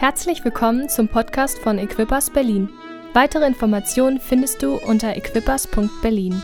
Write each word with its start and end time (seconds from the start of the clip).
Herzlich 0.00 0.44
willkommen 0.44 0.88
zum 0.88 1.08
Podcast 1.08 1.58
von 1.58 1.76
Equippers 1.76 2.30
Berlin. 2.30 2.70
Weitere 3.14 3.44
Informationen 3.44 4.20
findest 4.20 4.62
du 4.62 4.76
unter 4.76 5.16
equippers.berlin. 5.16 6.40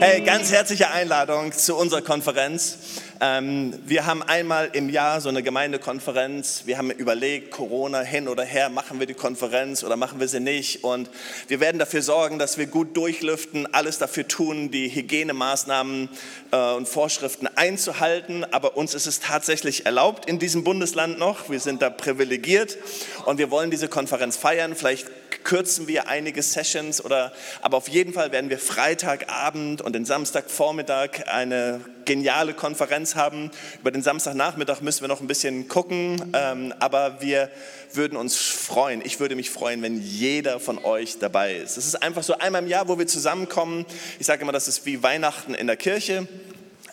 Hey, 0.00 0.20
ganz 0.20 0.52
herzliche 0.52 0.90
Einladung 0.90 1.52
zu 1.52 1.74
unserer 1.76 2.02
Konferenz. 2.02 2.76
Ähm, 3.24 3.78
wir 3.86 4.04
haben 4.04 4.20
einmal 4.20 4.70
im 4.72 4.88
Jahr 4.88 5.20
so 5.20 5.28
eine 5.28 5.44
Gemeindekonferenz. 5.44 6.62
Wir 6.66 6.76
haben 6.76 6.90
überlegt, 6.90 7.52
Corona 7.52 8.00
hin 8.00 8.26
oder 8.26 8.42
her, 8.42 8.68
machen 8.68 8.98
wir 8.98 9.06
die 9.06 9.14
Konferenz 9.14 9.84
oder 9.84 9.96
machen 9.96 10.18
wir 10.18 10.26
sie 10.26 10.40
nicht. 10.40 10.82
Und 10.82 11.08
wir 11.46 11.60
werden 11.60 11.78
dafür 11.78 12.02
sorgen, 12.02 12.40
dass 12.40 12.58
wir 12.58 12.66
gut 12.66 12.96
durchlüften, 12.96 13.72
alles 13.72 13.98
dafür 13.98 14.26
tun, 14.26 14.72
die 14.72 14.92
Hygienemaßnahmen 14.92 16.08
äh, 16.50 16.72
und 16.72 16.88
Vorschriften 16.88 17.46
einzuhalten. 17.46 18.44
Aber 18.50 18.76
uns 18.76 18.92
ist 18.92 19.06
es 19.06 19.20
tatsächlich 19.20 19.86
erlaubt 19.86 20.26
in 20.26 20.40
diesem 20.40 20.64
Bundesland 20.64 21.20
noch. 21.20 21.48
Wir 21.48 21.60
sind 21.60 21.80
da 21.80 21.90
privilegiert 21.90 22.76
und 23.24 23.38
wir 23.38 23.52
wollen 23.52 23.70
diese 23.70 23.86
Konferenz 23.86 24.36
feiern. 24.36 24.74
Vielleicht 24.74 25.06
kürzen 25.44 25.86
wir 25.86 26.08
einige 26.08 26.42
Sessions 26.42 27.04
oder, 27.04 27.32
aber 27.60 27.76
auf 27.76 27.88
jeden 27.88 28.12
Fall 28.12 28.32
werden 28.32 28.50
wir 28.50 28.58
Freitagabend 28.58 29.80
und 29.80 29.94
den 29.94 30.04
Samstagvormittag 30.04 31.26
eine 31.26 31.80
geniale 32.04 32.54
Konferenz 32.54 33.14
haben. 33.14 33.50
Über 33.80 33.90
den 33.90 34.02
Samstagnachmittag 34.02 34.80
müssen 34.80 35.02
wir 35.02 35.08
noch 35.08 35.20
ein 35.20 35.26
bisschen 35.26 35.68
gucken, 35.68 36.32
ähm, 36.34 36.74
aber 36.78 37.20
wir 37.20 37.50
würden 37.92 38.16
uns 38.16 38.36
freuen. 38.36 39.02
Ich 39.04 39.20
würde 39.20 39.36
mich 39.36 39.50
freuen, 39.50 39.82
wenn 39.82 40.00
jeder 40.00 40.60
von 40.60 40.78
euch 40.84 41.18
dabei 41.18 41.54
ist. 41.54 41.76
Es 41.76 41.86
ist 41.86 42.02
einfach 42.02 42.22
so 42.22 42.38
einmal 42.38 42.62
im 42.62 42.68
Jahr, 42.68 42.88
wo 42.88 42.98
wir 42.98 43.06
zusammenkommen. 43.06 43.86
Ich 44.18 44.26
sage 44.26 44.42
immer, 44.42 44.52
das 44.52 44.68
ist 44.68 44.86
wie 44.86 45.02
Weihnachten 45.02 45.54
in 45.54 45.66
der 45.66 45.76
Kirche. 45.76 46.26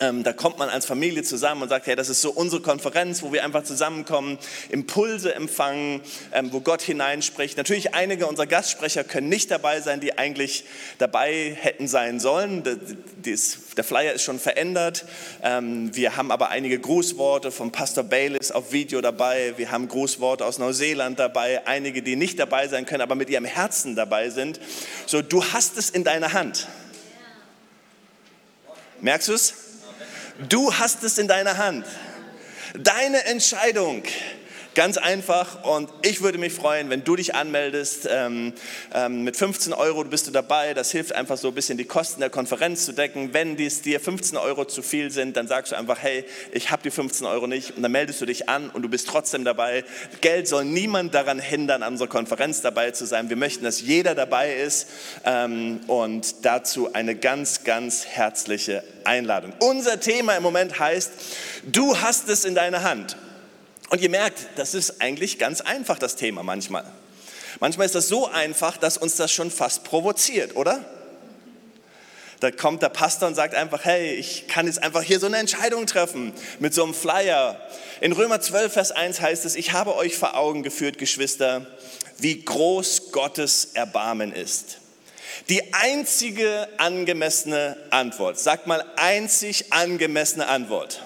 Ähm, 0.02 0.22
da 0.22 0.32
kommt 0.32 0.58
man 0.58 0.70
als 0.70 0.86
Familie 0.86 1.22
zusammen 1.22 1.60
und 1.60 1.68
sagt, 1.68 1.86
hey, 1.86 1.94
das 1.94 2.08
ist 2.08 2.22
so 2.22 2.30
unsere 2.30 2.62
Konferenz, 2.62 3.20
wo 3.22 3.34
wir 3.34 3.44
einfach 3.44 3.64
zusammenkommen, 3.64 4.38
Impulse 4.70 5.34
empfangen, 5.34 6.00
ähm, 6.32 6.50
wo 6.54 6.60
Gott 6.60 6.80
hineinspricht. 6.80 7.58
Natürlich 7.58 7.94
einige 7.94 8.26
unserer 8.26 8.46
Gastsprecher 8.46 9.04
können 9.04 9.28
nicht 9.28 9.50
dabei 9.50 9.82
sein, 9.82 10.00
die 10.00 10.16
eigentlich 10.16 10.64
dabei 10.96 11.54
hätten 11.60 11.86
sein 11.86 12.18
sollen. 12.18 12.62
Der 13.76 13.84
Flyer 13.84 14.14
ist 14.14 14.22
schon 14.22 14.38
verändert. 14.38 15.04
Ähm, 15.42 15.94
wir 15.94 16.16
haben 16.16 16.30
aber 16.30 16.48
einige 16.48 16.78
Grußworte 16.78 17.50
vom 17.50 17.70
Pastor 17.70 18.02
Baylis 18.02 18.52
auf 18.52 18.72
Video 18.72 19.02
dabei. 19.02 19.52
Wir 19.58 19.70
haben 19.70 19.86
Grußworte 19.86 20.46
aus 20.46 20.58
Neuseeland 20.58 21.18
dabei. 21.18 21.66
Einige, 21.66 22.00
die 22.00 22.16
nicht 22.16 22.38
dabei 22.38 22.68
sein 22.68 22.86
können, 22.86 23.02
aber 23.02 23.16
mit 23.16 23.28
ihrem 23.28 23.44
Herzen 23.44 23.96
dabei 23.96 24.30
sind. 24.30 24.60
So, 25.04 25.20
du 25.20 25.44
hast 25.44 25.76
es 25.76 25.90
in 25.90 26.04
deiner 26.04 26.32
Hand. 26.32 26.68
Merkst 29.02 29.28
du 29.28 29.34
es? 29.34 29.54
Du 30.48 30.72
hast 30.72 31.04
es 31.04 31.18
in 31.18 31.28
deiner 31.28 31.58
Hand. 31.58 31.86
Deine 32.74 33.24
Entscheidung. 33.24 34.02
Ganz 34.76 34.98
einfach 34.98 35.64
und 35.64 35.90
ich 36.02 36.22
würde 36.22 36.38
mich 36.38 36.52
freuen, 36.52 36.90
wenn 36.90 37.02
du 37.02 37.16
dich 37.16 37.34
anmeldest. 37.34 38.08
Ähm, 38.08 38.52
ähm, 38.94 39.24
mit 39.24 39.36
15 39.36 39.72
Euro 39.72 40.04
bist 40.04 40.28
du 40.28 40.30
dabei. 40.30 40.74
Das 40.74 40.92
hilft 40.92 41.12
einfach 41.12 41.36
so 41.36 41.48
ein 41.48 41.54
bisschen 41.54 41.76
die 41.76 41.86
Kosten 41.86 42.20
der 42.20 42.30
Konferenz 42.30 42.84
zu 42.84 42.92
decken. 42.92 43.34
Wenn 43.34 43.56
dies 43.56 43.82
dir 43.82 43.98
15 43.98 44.38
Euro 44.38 44.64
zu 44.64 44.82
viel 44.82 45.10
sind, 45.10 45.36
dann 45.36 45.48
sagst 45.48 45.72
du 45.72 45.76
einfach, 45.76 45.98
hey, 46.00 46.24
ich 46.52 46.70
habe 46.70 46.84
die 46.84 46.92
15 46.92 47.26
Euro 47.26 47.48
nicht 47.48 47.76
und 47.76 47.82
dann 47.82 47.90
meldest 47.90 48.20
du 48.20 48.26
dich 48.26 48.48
an 48.48 48.70
und 48.70 48.82
du 48.82 48.88
bist 48.88 49.08
trotzdem 49.08 49.44
dabei. 49.44 49.84
Geld 50.20 50.46
soll 50.46 50.64
niemand 50.64 51.14
daran 51.14 51.40
hindern, 51.40 51.82
an 51.82 51.94
unserer 51.94 52.08
Konferenz 52.08 52.60
dabei 52.60 52.92
zu 52.92 53.06
sein. 53.06 53.28
Wir 53.28 53.36
möchten, 53.36 53.64
dass 53.64 53.80
jeder 53.80 54.14
dabei 54.14 54.54
ist 54.54 54.86
ähm, 55.24 55.80
und 55.88 56.44
dazu 56.44 56.92
eine 56.92 57.16
ganz, 57.16 57.64
ganz 57.64 58.06
herzliche 58.06 58.84
Einladung. 59.02 59.52
Unser 59.58 59.98
Thema 59.98 60.36
im 60.36 60.44
Moment 60.44 60.78
heißt, 60.78 61.10
du 61.64 61.96
hast 62.00 62.28
es 62.28 62.44
in 62.44 62.54
deiner 62.54 62.84
Hand. 62.84 63.16
Und 63.90 64.00
ihr 64.00 64.08
merkt, 64.08 64.46
das 64.56 64.74
ist 64.74 65.02
eigentlich 65.02 65.38
ganz 65.38 65.60
einfach, 65.60 65.98
das 65.98 66.14
Thema 66.14 66.44
manchmal. 66.44 66.84
Manchmal 67.58 67.86
ist 67.86 67.96
das 67.96 68.08
so 68.08 68.28
einfach, 68.28 68.76
dass 68.76 68.96
uns 68.96 69.16
das 69.16 69.32
schon 69.32 69.50
fast 69.50 69.82
provoziert, 69.82 70.54
oder? 70.54 70.84
Da 72.38 72.52
kommt 72.52 72.82
der 72.82 72.88
Pastor 72.88 73.28
und 73.28 73.34
sagt 73.34 73.54
einfach, 73.54 73.84
hey, 73.84 74.14
ich 74.14 74.46
kann 74.46 74.66
jetzt 74.66 74.82
einfach 74.82 75.02
hier 75.02 75.18
so 75.18 75.26
eine 75.26 75.38
Entscheidung 75.38 75.86
treffen 75.86 76.32
mit 76.60 76.72
so 76.72 76.84
einem 76.84 76.94
Flyer. 76.94 77.60
In 78.00 78.12
Römer 78.12 78.40
12, 78.40 78.72
Vers 78.72 78.92
1 78.92 79.20
heißt 79.20 79.44
es, 79.44 79.56
ich 79.56 79.72
habe 79.72 79.96
euch 79.96 80.16
vor 80.16 80.36
Augen 80.36 80.62
geführt, 80.62 80.96
Geschwister, 80.96 81.66
wie 82.18 82.42
groß 82.44 83.10
Gottes 83.10 83.72
Erbarmen 83.74 84.32
ist. 84.32 84.78
Die 85.48 85.74
einzige 85.74 86.68
angemessene 86.78 87.76
Antwort, 87.90 88.38
sagt 88.38 88.68
mal 88.68 88.84
einzig 88.96 89.72
angemessene 89.72 90.46
Antwort 90.46 91.02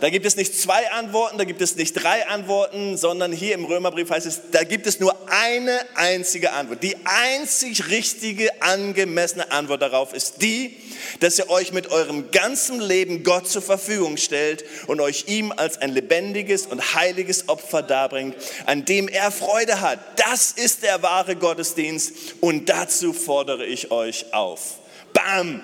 da 0.00 0.08
gibt 0.08 0.24
es 0.24 0.36
nicht 0.36 0.58
zwei 0.58 0.90
Antworten, 0.92 1.36
da 1.36 1.44
gibt 1.44 1.60
es 1.60 1.76
nicht 1.76 1.92
drei 1.92 2.26
Antworten, 2.26 2.96
sondern 2.96 3.32
hier 3.32 3.54
im 3.54 3.66
Römerbrief 3.66 4.10
heißt 4.10 4.26
es, 4.26 4.40
da 4.50 4.64
gibt 4.64 4.86
es 4.86 4.98
nur 4.98 5.14
eine 5.28 5.78
einzige 5.94 6.52
Antwort. 6.52 6.82
Die 6.82 6.96
einzig 7.04 7.88
richtige, 7.88 8.62
angemessene 8.62 9.50
Antwort 9.50 9.82
darauf 9.82 10.14
ist 10.14 10.40
die, 10.40 10.74
dass 11.20 11.38
ihr 11.38 11.50
euch 11.50 11.72
mit 11.72 11.90
eurem 11.90 12.30
ganzen 12.30 12.80
Leben 12.80 13.24
Gott 13.24 13.48
zur 13.48 13.60
Verfügung 13.60 14.16
stellt 14.16 14.64
und 14.86 15.00
euch 15.00 15.24
ihm 15.28 15.52
als 15.52 15.76
ein 15.78 15.90
lebendiges 15.90 16.66
und 16.66 16.94
heiliges 16.94 17.50
Opfer 17.50 17.82
darbringt, 17.82 18.36
an 18.64 18.86
dem 18.86 19.06
er 19.06 19.30
Freude 19.30 19.82
hat. 19.82 19.98
Das 20.16 20.52
ist 20.52 20.82
der 20.82 21.02
wahre 21.02 21.36
Gottesdienst 21.36 22.12
und 22.40 22.70
dazu 22.70 23.12
fordere 23.12 23.66
ich 23.66 23.90
euch 23.90 24.32
auf. 24.32 24.78
Bam! 25.12 25.62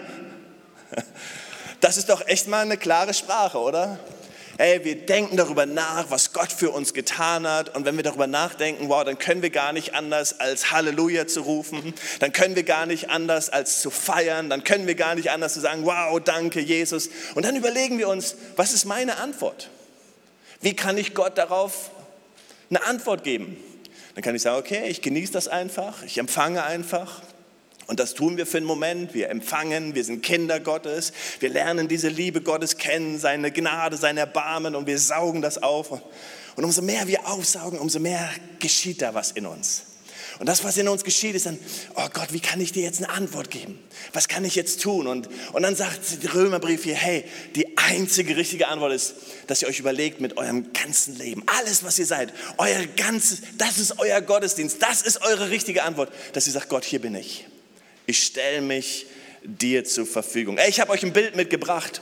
Das 1.79 1.99
ist 1.99 2.09
doch 2.09 2.27
echt 2.27 2.49
mal 2.49 2.63
eine 2.63 2.79
klare 2.79 3.13
Sprache, 3.13 3.59
oder? 3.59 3.99
Ey, 4.59 4.85
wir 4.85 4.95
denken 4.95 5.37
darüber 5.37 5.67
nach, 5.67 6.11
was 6.11 6.33
Gott 6.33 6.51
für 6.51 6.71
uns 6.71 6.95
getan 6.95 7.47
hat. 7.47 7.77
Und 7.77 7.85
wenn 7.85 7.97
wir 7.97 8.03
darüber 8.03 8.27
nachdenken, 8.27 8.89
wow, 8.89 9.05
dann 9.05 9.19
können 9.19 9.43
wir 9.43 9.51
gar 9.51 9.73
nicht 9.73 9.95
anders 9.95 10.41
als 10.41 10.71
Halleluja 10.71 11.27
zu 11.27 11.43
rufen. 11.43 11.93
Dann 12.21 12.33
können 12.33 12.57
wir 12.57 12.63
gar 12.63 12.87
nicht 12.87 13.11
anders 13.11 13.51
als 13.51 13.83
zu 13.83 13.91
feiern. 13.91 14.49
Dann 14.49 14.65
können 14.65 14.87
wir 14.87 14.95
gar 14.95 15.15
nicht 15.15 15.31
anders 15.31 15.55
zu 15.55 15.61
sagen, 15.61 15.85
wow, 15.85 16.19
danke 16.21 16.61
Jesus. 16.61 17.11
Und 17.35 17.45
dann 17.45 17.55
überlegen 17.55 17.99
wir 17.99 18.09
uns, 18.09 18.37
was 18.57 18.73
ist 18.73 18.87
meine 18.87 19.19
Antwort? 19.19 19.69
Wie 20.63 20.75
kann 20.75 20.97
ich 20.97 21.15
Gott 21.15 21.37
darauf 21.37 21.91
eine 22.71 22.83
Antwort 22.85 23.25
geben? 23.25 23.59
Dann 24.15 24.23
kann 24.23 24.35
ich 24.35 24.41
sagen, 24.41 24.59
okay, 24.59 24.89
ich 24.89 25.03
genieße 25.03 25.33
das 25.33 25.49
einfach, 25.49 26.03
ich 26.03 26.17
empfange 26.17 26.65
einfach. 26.65 27.21
Und 27.87 28.01
das 28.01 28.15
tun 28.15 28.37
wir 28.37 28.47
für 28.47 28.57
einen 28.57 28.67
Moment. 28.67 29.15
Wir 29.15 29.31
empfangen, 29.31 29.95
wir 29.95 30.05
sind 30.05 30.23
Kinder 30.23 30.59
Gottes. 30.59 31.13
Wir 31.39 31.51
lernen 31.51 31.89
diese 31.89 32.09
Liebe 32.09 32.41
Gottes 32.41 32.79
kennen, 32.79 33.19
seine 33.19 33.53
Gnade, 33.53 33.97
sein 33.97 34.17
Erbarmen 34.17 34.75
und 34.75 34.87
wir 34.87 34.99
saugen 34.99 35.41
das 35.41 35.63
auf. 35.63 35.93
Und 35.93 36.65
umso 36.65 36.83
mehr 36.83 37.07
wir 37.07 37.27
aufsaugen, 37.27 37.79
umso 37.79 38.01
mehr 38.01 38.29
geschieht 38.59 39.03
da 39.03 39.15
was 39.15 39.33
in 39.33 39.47
uns. 39.47 39.83
Und 40.39 40.47
das, 40.47 40.65
was 40.65 40.77
in 40.77 40.89
uns 40.89 41.03
geschieht, 41.03 41.35
ist 41.35 41.47
dann, 41.47 41.59
oh 41.95 42.09
Gott, 42.13 42.33
wie 42.33 42.41
kann 42.41 42.61
ich 42.61 42.73
dir 42.73 42.83
jetzt 42.83 42.99
eine 42.99 43.09
Antwort 43.09 43.51
geben? 43.51 43.79
Was 44.13 44.29
kann 44.29 44.45
ich 44.45 44.55
jetzt 44.55 44.83
tun? 44.83 45.07
Und, 45.07 45.29
und 45.53 45.63
dann 45.63 45.75
sagt 45.75 46.23
der 46.23 46.35
Römerbrief 46.35 46.85
hier, 46.85 46.95
hey, 46.95 47.25
die 47.55 47.79
einzige 47.79 48.37
richtige 48.37 48.69
Antwort 48.69 48.93
ist, 48.93 49.15
dass 49.47 49.63
ihr 49.63 49.69
euch 49.69 49.79
überlegt 49.79 50.21
mit 50.21 50.37
eurem 50.37 50.73
ganzen 50.75 51.17
Leben, 51.17 51.43
alles, 51.47 51.85
was 51.85 51.99
ihr 51.99 52.07
seid, 52.07 52.35
euer 52.59 52.85
ganzes, 52.97 53.41
das 53.57 53.79
ist 53.79 53.99
euer 53.99 54.21
Gottesdienst, 54.21 54.83
das 54.83 55.03
ist 55.03 55.23
eure 55.23 55.49
richtige 55.49 55.85
Antwort, 55.85 56.13
dass 56.35 56.47
ihr 56.47 56.53
sagt, 56.53 56.69
Gott, 56.69 56.85
hier 56.85 57.01
bin 57.01 57.15
ich. 57.15 57.47
Ich 58.07 58.23
stelle 58.23 58.61
mich 58.61 59.07
dir 59.43 59.85
zur 59.85 60.07
Verfügung. 60.07 60.59
Ich 60.69 60.81
habe 60.81 60.93
euch 60.93 61.03
ein 61.03 61.13
Bild 61.13 61.37
mitgebracht. 61.37 62.01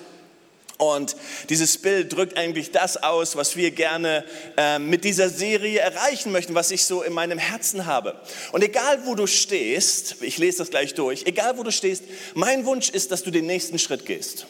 Und 0.77 1.15
dieses 1.51 1.79
Bild 1.79 2.13
drückt 2.13 2.37
eigentlich 2.37 2.73
das 2.73 2.97
aus, 2.97 3.37
was 3.37 3.55
wir 3.57 3.71
gerne 3.71 4.25
äh, 4.57 4.81
mit 4.81 5.05
dieser 5.05 5.29
Serie 5.29 5.79
erreichen 5.79 6.33
möchten, 6.33 6.55
was 6.55 6.73
ich 6.73 6.85
so 6.85 7.03
in 7.03 7.13
meinem 7.13 7.39
Herzen 7.39 7.87
habe. 7.87 8.21
Und 8.51 8.65
egal 8.65 9.07
wo 9.07 9.15
du 9.15 9.29
stehst, 9.29 10.17
ich 10.21 10.37
lese 10.39 10.59
das 10.59 10.71
gleich 10.71 10.95
durch, 10.95 11.27
egal 11.27 11.57
wo 11.59 11.63
du 11.63 11.71
stehst, 11.71 12.03
mein 12.35 12.65
Wunsch 12.67 12.91
ist, 12.91 13.13
dass 13.13 13.23
du 13.23 13.31
den 13.31 13.47
nächsten 13.47 13.79
Schritt 13.79 14.05
gehst. 14.05 14.47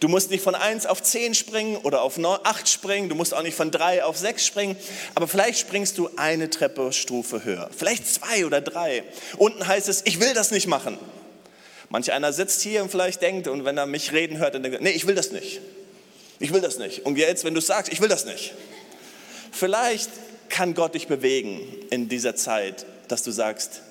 Du 0.00 0.08
musst 0.08 0.30
nicht 0.30 0.42
von 0.42 0.54
1 0.54 0.86
auf 0.86 1.02
10 1.02 1.34
springen 1.34 1.76
oder 1.76 2.00
auf 2.00 2.18
8 2.18 2.68
springen, 2.68 3.10
du 3.10 3.14
musst 3.14 3.34
auch 3.34 3.42
nicht 3.42 3.54
von 3.54 3.70
3 3.70 4.02
auf 4.04 4.16
6 4.16 4.44
springen, 4.44 4.76
aber 5.14 5.28
vielleicht 5.28 5.60
springst 5.60 5.98
du 5.98 6.08
eine 6.16 6.48
Treppestufe 6.48 7.44
höher, 7.44 7.68
vielleicht 7.76 8.06
zwei 8.06 8.46
oder 8.46 8.62
drei. 8.62 9.04
Unten 9.36 9.66
heißt 9.66 9.90
es, 9.90 10.00
ich 10.06 10.18
will 10.18 10.32
das 10.32 10.50
nicht 10.50 10.66
machen. 10.66 10.98
Manch 11.90 12.12
einer 12.12 12.32
sitzt 12.32 12.62
hier 12.62 12.82
und 12.82 12.90
vielleicht 12.90 13.20
denkt, 13.20 13.46
und 13.46 13.66
wenn 13.66 13.76
er 13.76 13.84
mich 13.84 14.12
reden 14.12 14.38
hört, 14.38 14.54
dann 14.54 14.62
denkt 14.62 14.78
er, 14.78 14.82
nee, 14.82 14.90
ich 14.90 15.06
will 15.06 15.14
das 15.14 15.32
nicht. 15.32 15.60
Ich 16.38 16.52
will 16.52 16.62
das 16.62 16.78
nicht. 16.78 17.04
Und 17.04 17.18
jetzt, 17.18 17.44
wenn 17.44 17.52
du 17.52 17.60
sagst, 17.60 17.92
ich 17.92 18.00
will 18.00 18.08
das 18.08 18.24
nicht. 18.24 18.54
Vielleicht 19.52 20.08
kann 20.48 20.74
Gott 20.74 20.94
dich 20.94 21.08
bewegen 21.08 21.60
in 21.90 22.08
dieser 22.08 22.36
Zeit, 22.36 22.86
dass 23.08 23.22
du 23.22 23.32
sagst, 23.32 23.82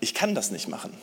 ich 0.00 0.14
kann 0.14 0.34
das 0.34 0.50
nicht 0.50 0.68
machen. 0.68 0.96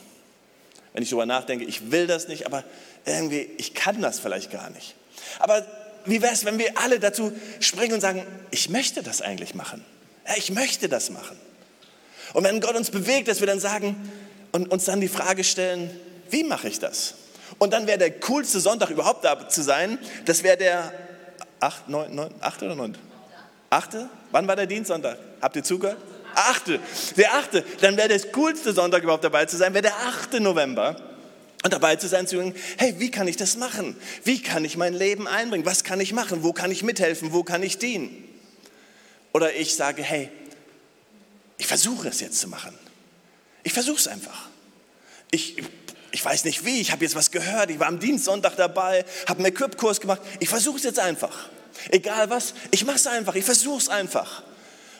Wenn 0.93 1.03
ich 1.03 1.09
darüber 1.09 1.25
nachdenke, 1.25 1.65
ich 1.65 1.91
will 1.91 2.07
das 2.07 2.27
nicht, 2.27 2.45
aber 2.45 2.63
irgendwie, 3.05 3.49
ich 3.57 3.73
kann 3.73 4.01
das 4.01 4.19
vielleicht 4.19 4.51
gar 4.51 4.69
nicht. 4.69 4.95
Aber 5.39 5.65
wie 6.05 6.21
wäre 6.21 6.33
es, 6.33 6.45
wenn 6.45 6.59
wir 6.59 6.77
alle 6.77 6.99
dazu 6.99 7.31
springen 7.59 7.93
und 7.93 8.01
sagen, 8.01 8.25
ich 8.51 8.69
möchte 8.69 9.03
das 9.03 9.21
eigentlich 9.21 9.55
machen. 9.55 9.83
Ja, 10.27 10.35
ich 10.37 10.51
möchte 10.51 10.89
das 10.89 11.09
machen. 11.09 11.37
Und 12.33 12.43
wenn 12.43 12.61
Gott 12.61 12.75
uns 12.75 12.91
bewegt, 12.91 13.27
dass 13.27 13.39
wir 13.39 13.47
dann 13.47 13.59
sagen 13.59 14.11
und 14.51 14.71
uns 14.71 14.85
dann 14.85 15.01
die 15.01 15.07
Frage 15.07 15.43
stellen, 15.43 15.89
wie 16.29 16.43
mache 16.43 16.67
ich 16.67 16.79
das? 16.79 17.15
Und 17.59 17.73
dann 17.73 17.87
wäre 17.87 17.97
der 17.97 18.11
coolste 18.19 18.59
Sonntag 18.59 18.89
überhaupt 18.89 19.23
da 19.23 19.47
zu 19.47 19.61
sein, 19.61 19.99
das 20.25 20.43
wäre 20.43 20.57
der 20.57 20.93
8, 21.59 21.89
9, 21.89 22.13
9, 22.13 22.33
8 22.39 22.63
oder 22.63 22.75
9? 22.75 22.97
8. 23.69 23.97
Wann 24.31 24.47
war 24.47 24.55
der 24.55 24.65
Dienstsonntag? 24.65 25.17
Habt 25.41 25.55
ihr 25.55 25.63
zugehört? 25.63 25.97
Achte, 26.35 26.80
der 27.18 27.33
achte, 27.35 27.63
dann 27.81 27.97
wäre 27.97 28.09
das 28.09 28.31
coolste 28.31 28.74
Sonntag 28.74 29.03
überhaupt 29.03 29.24
dabei 29.24 29.45
zu 29.45 29.57
sein, 29.57 29.74
wäre 29.74 29.83
der 29.83 29.95
8. 29.95 30.39
November. 30.39 30.95
Und 31.63 31.71
dabei 31.71 31.95
zu 31.95 32.09
sein, 32.09 32.27
zu 32.27 32.35
sagen, 32.35 32.53
hey, 32.77 32.95
wie 32.97 33.09
kann 33.09 33.27
ich 33.27 33.38
das 33.38 33.56
machen? 33.56 33.95
Wie 34.25 34.41
kann 34.41 34.65
ich 34.65 34.75
mein 34.75 34.94
Leben 34.94 35.30
einbringen? 35.30 35.65
Was 35.65 35.85
kann 35.85 36.01
ich 36.01 36.12
machen? 36.12 36.44
Wo 36.44 36.51
kann 36.51 36.71
ich 36.71 36.83
mithelfen? 36.83 37.31
Wo 37.31 37.44
kann 37.44 37.63
ich 37.63 37.77
dienen? 37.77 38.27
Oder 39.33 39.56
ich 39.56 39.75
sage, 39.75 40.03
hey, 40.03 40.30
ich 41.57 41.65
versuche 41.65 42.09
es 42.09 42.19
jetzt 42.19 42.39
zu 42.39 42.50
machen. 42.50 42.77
Ich 43.63 43.71
versuche 43.71 43.97
es 43.97 44.09
einfach. 44.09 44.50
Ich, 45.31 45.56
ich 46.12 46.24
weiß 46.24 46.44
nicht 46.44 46.65
wie, 46.65 46.81
ich 46.81 46.91
habe 46.91 47.03
jetzt 47.06 47.15
was 47.15 47.31
gehört, 47.31 47.71
ich 47.71 47.79
war 47.79 47.88
am 47.88 48.00
Dienstsonntag 48.00 48.57
dabei, 48.57 49.06
habe 49.27 49.39
einen 49.39 49.47
Equip-Kurs 49.47 50.01
gemacht. 50.01 50.21
Ich 50.41 50.50
versuche 50.50 50.77
es 50.77 50.83
jetzt 50.83 51.00
einfach. 51.00 51.50
Egal 51.89 52.29
was, 52.29 52.53
ich 52.71 52.86
mache 52.86 52.97
es 52.97 53.07
einfach, 53.07 53.36
ich 53.36 53.45
versuche 53.45 53.77
es 53.77 53.89
einfach. 53.89 54.44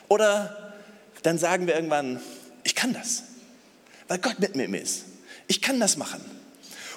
Oder 0.08 0.63
dann 1.24 1.38
sagen 1.38 1.66
wir 1.66 1.74
irgendwann, 1.74 2.20
ich 2.62 2.74
kann 2.74 2.92
das, 2.92 3.24
weil 4.08 4.18
Gott 4.18 4.38
mit 4.38 4.54
mir 4.54 4.80
ist. 4.80 5.04
Ich 5.48 5.60
kann 5.60 5.80
das 5.80 5.96
machen. 5.96 6.20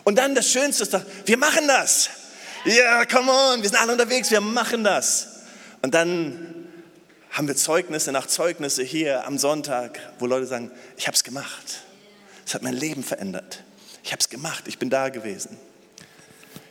Und 0.04 0.18
dann 0.18 0.36
das 0.36 0.52
Schönste 0.52 0.84
ist, 0.84 0.94
doch, 0.94 1.02
wir 1.26 1.38
machen 1.38 1.68
das. 1.68 2.10
Ja, 2.66 2.74
yeah, 2.74 3.06
come 3.06 3.32
on, 3.32 3.62
wir 3.62 3.70
sind 3.70 3.80
alle 3.80 3.94
unterwegs, 3.94 4.30
wir 4.30 4.42
machen 4.42 4.84
das. 4.84 5.28
Und 5.82 5.94
dann 5.94 6.68
haben 7.32 7.48
wir 7.48 7.56
Zeugnisse 7.56 8.12
nach 8.12 8.28
Zeugnisse 8.28 8.84
hier 8.84 9.26
am 9.26 9.38
Sonntag, 9.38 10.00
wo 10.20 10.26
Leute 10.26 10.46
sagen, 10.46 10.72
ich 10.98 11.08
habe 11.08 11.16
es 11.16 11.24
gemacht. 11.24 11.84
Es 12.46 12.54
hat 12.54 12.64
mein 12.64 12.74
Leben 12.74 13.04
verändert. 13.04 13.64
Ich 14.04 14.12
habe 14.12 14.20
es 14.20 14.30
gemacht, 14.30 14.66
ich 14.68 14.78
bin 14.78 14.90
da 14.90 15.10
gewesen. 15.10 15.58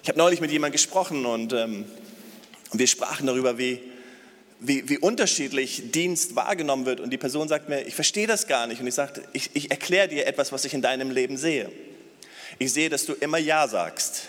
Ich 0.03 0.09
habe 0.09 0.19
neulich 0.19 0.41
mit 0.41 0.51
jemandem 0.51 0.73
gesprochen 0.73 1.25
und, 1.25 1.55
ähm, 1.55 1.87
und 2.71 2.79
wir 2.79 2.87
sprachen 2.87 3.27
darüber, 3.27 3.57
wie, 3.57 3.81
wie, 4.61 4.89
wie, 4.89 4.99
unterschiedlich 4.99 5.91
Dienst 5.93 6.35
wahrgenommen 6.37 6.87
wird. 6.87 7.01
Und 7.01 7.11
die 7.11 7.19
Person 7.19 7.49
sagt 7.49 7.69
mir, 7.69 7.83
ich 7.83 7.95
verstehe 7.95 8.27
das 8.27 8.47
gar 8.47 8.67
nicht. 8.67 8.81
Und 8.81 8.87
ich 8.87 8.95
sagte, 8.95 9.23
ich, 9.33 9.51
ich 9.55 9.71
erkläre 9.71 10.09
dir 10.09 10.27
etwas, 10.27 10.53
was 10.53 10.65
ich 10.65 10.75
in 10.75 10.83
deinem 10.83 11.11
Leben 11.11 11.37
sehe. 11.37 11.71
Ich 12.59 12.73
sehe, 12.73 12.89
dass 12.89 13.05
du 13.07 13.13
immer 13.13 13.39
Ja 13.39 13.69
sagst. 13.69 14.29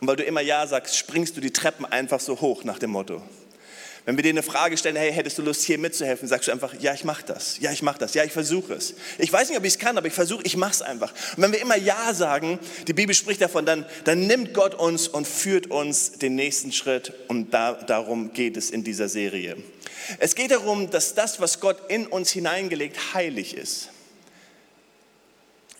Und 0.00 0.08
weil 0.08 0.16
du 0.16 0.24
immer 0.24 0.40
Ja 0.40 0.66
sagst, 0.66 0.96
springst 0.96 1.36
du 1.36 1.40
die 1.40 1.52
Treppen 1.52 1.86
einfach 1.86 2.20
so 2.20 2.40
hoch 2.40 2.64
nach 2.64 2.78
dem 2.78 2.90
Motto. 2.90 3.22
Wenn 4.06 4.16
wir 4.16 4.22
dir 4.22 4.30
eine 4.30 4.44
Frage 4.44 4.76
stellen, 4.76 4.94
hey, 4.94 5.12
hättest 5.12 5.36
du 5.36 5.42
Lust 5.42 5.64
hier 5.64 5.78
mitzuhelfen, 5.78 6.28
sagst 6.28 6.46
du 6.46 6.52
einfach, 6.52 6.72
ja, 6.78 6.94
ich 6.94 7.02
mache 7.02 7.24
das, 7.26 7.58
ja, 7.58 7.72
ich 7.72 7.82
mache 7.82 7.98
das, 7.98 8.14
ja, 8.14 8.22
ich 8.22 8.30
versuche 8.30 8.74
es. 8.74 8.94
Ich 9.18 9.32
weiß 9.32 9.48
nicht, 9.48 9.58
ob 9.58 9.64
ich 9.64 9.72
es 9.72 9.78
kann, 9.80 9.98
aber 9.98 10.06
ich 10.06 10.12
versuche, 10.12 10.44
ich 10.44 10.56
mache 10.56 10.70
es 10.70 10.80
einfach. 10.80 11.12
Und 11.36 11.42
wenn 11.42 11.50
wir 11.50 11.60
immer 11.60 11.76
Ja 11.76 12.14
sagen, 12.14 12.60
die 12.86 12.92
Bibel 12.92 13.16
spricht 13.16 13.40
davon, 13.40 13.66
dann, 13.66 13.84
dann 14.04 14.28
nimmt 14.28 14.54
Gott 14.54 14.76
uns 14.76 15.08
und 15.08 15.26
führt 15.26 15.72
uns 15.72 16.12
den 16.12 16.36
nächsten 16.36 16.70
Schritt 16.70 17.14
und 17.26 17.52
da, 17.52 17.72
darum 17.72 18.32
geht 18.32 18.56
es 18.56 18.70
in 18.70 18.84
dieser 18.84 19.08
Serie. 19.08 19.56
Es 20.20 20.36
geht 20.36 20.52
darum, 20.52 20.88
dass 20.88 21.16
das, 21.16 21.40
was 21.40 21.58
Gott 21.58 21.90
in 21.90 22.06
uns 22.06 22.30
hineingelegt, 22.30 23.12
heilig 23.12 23.56
ist. 23.56 23.88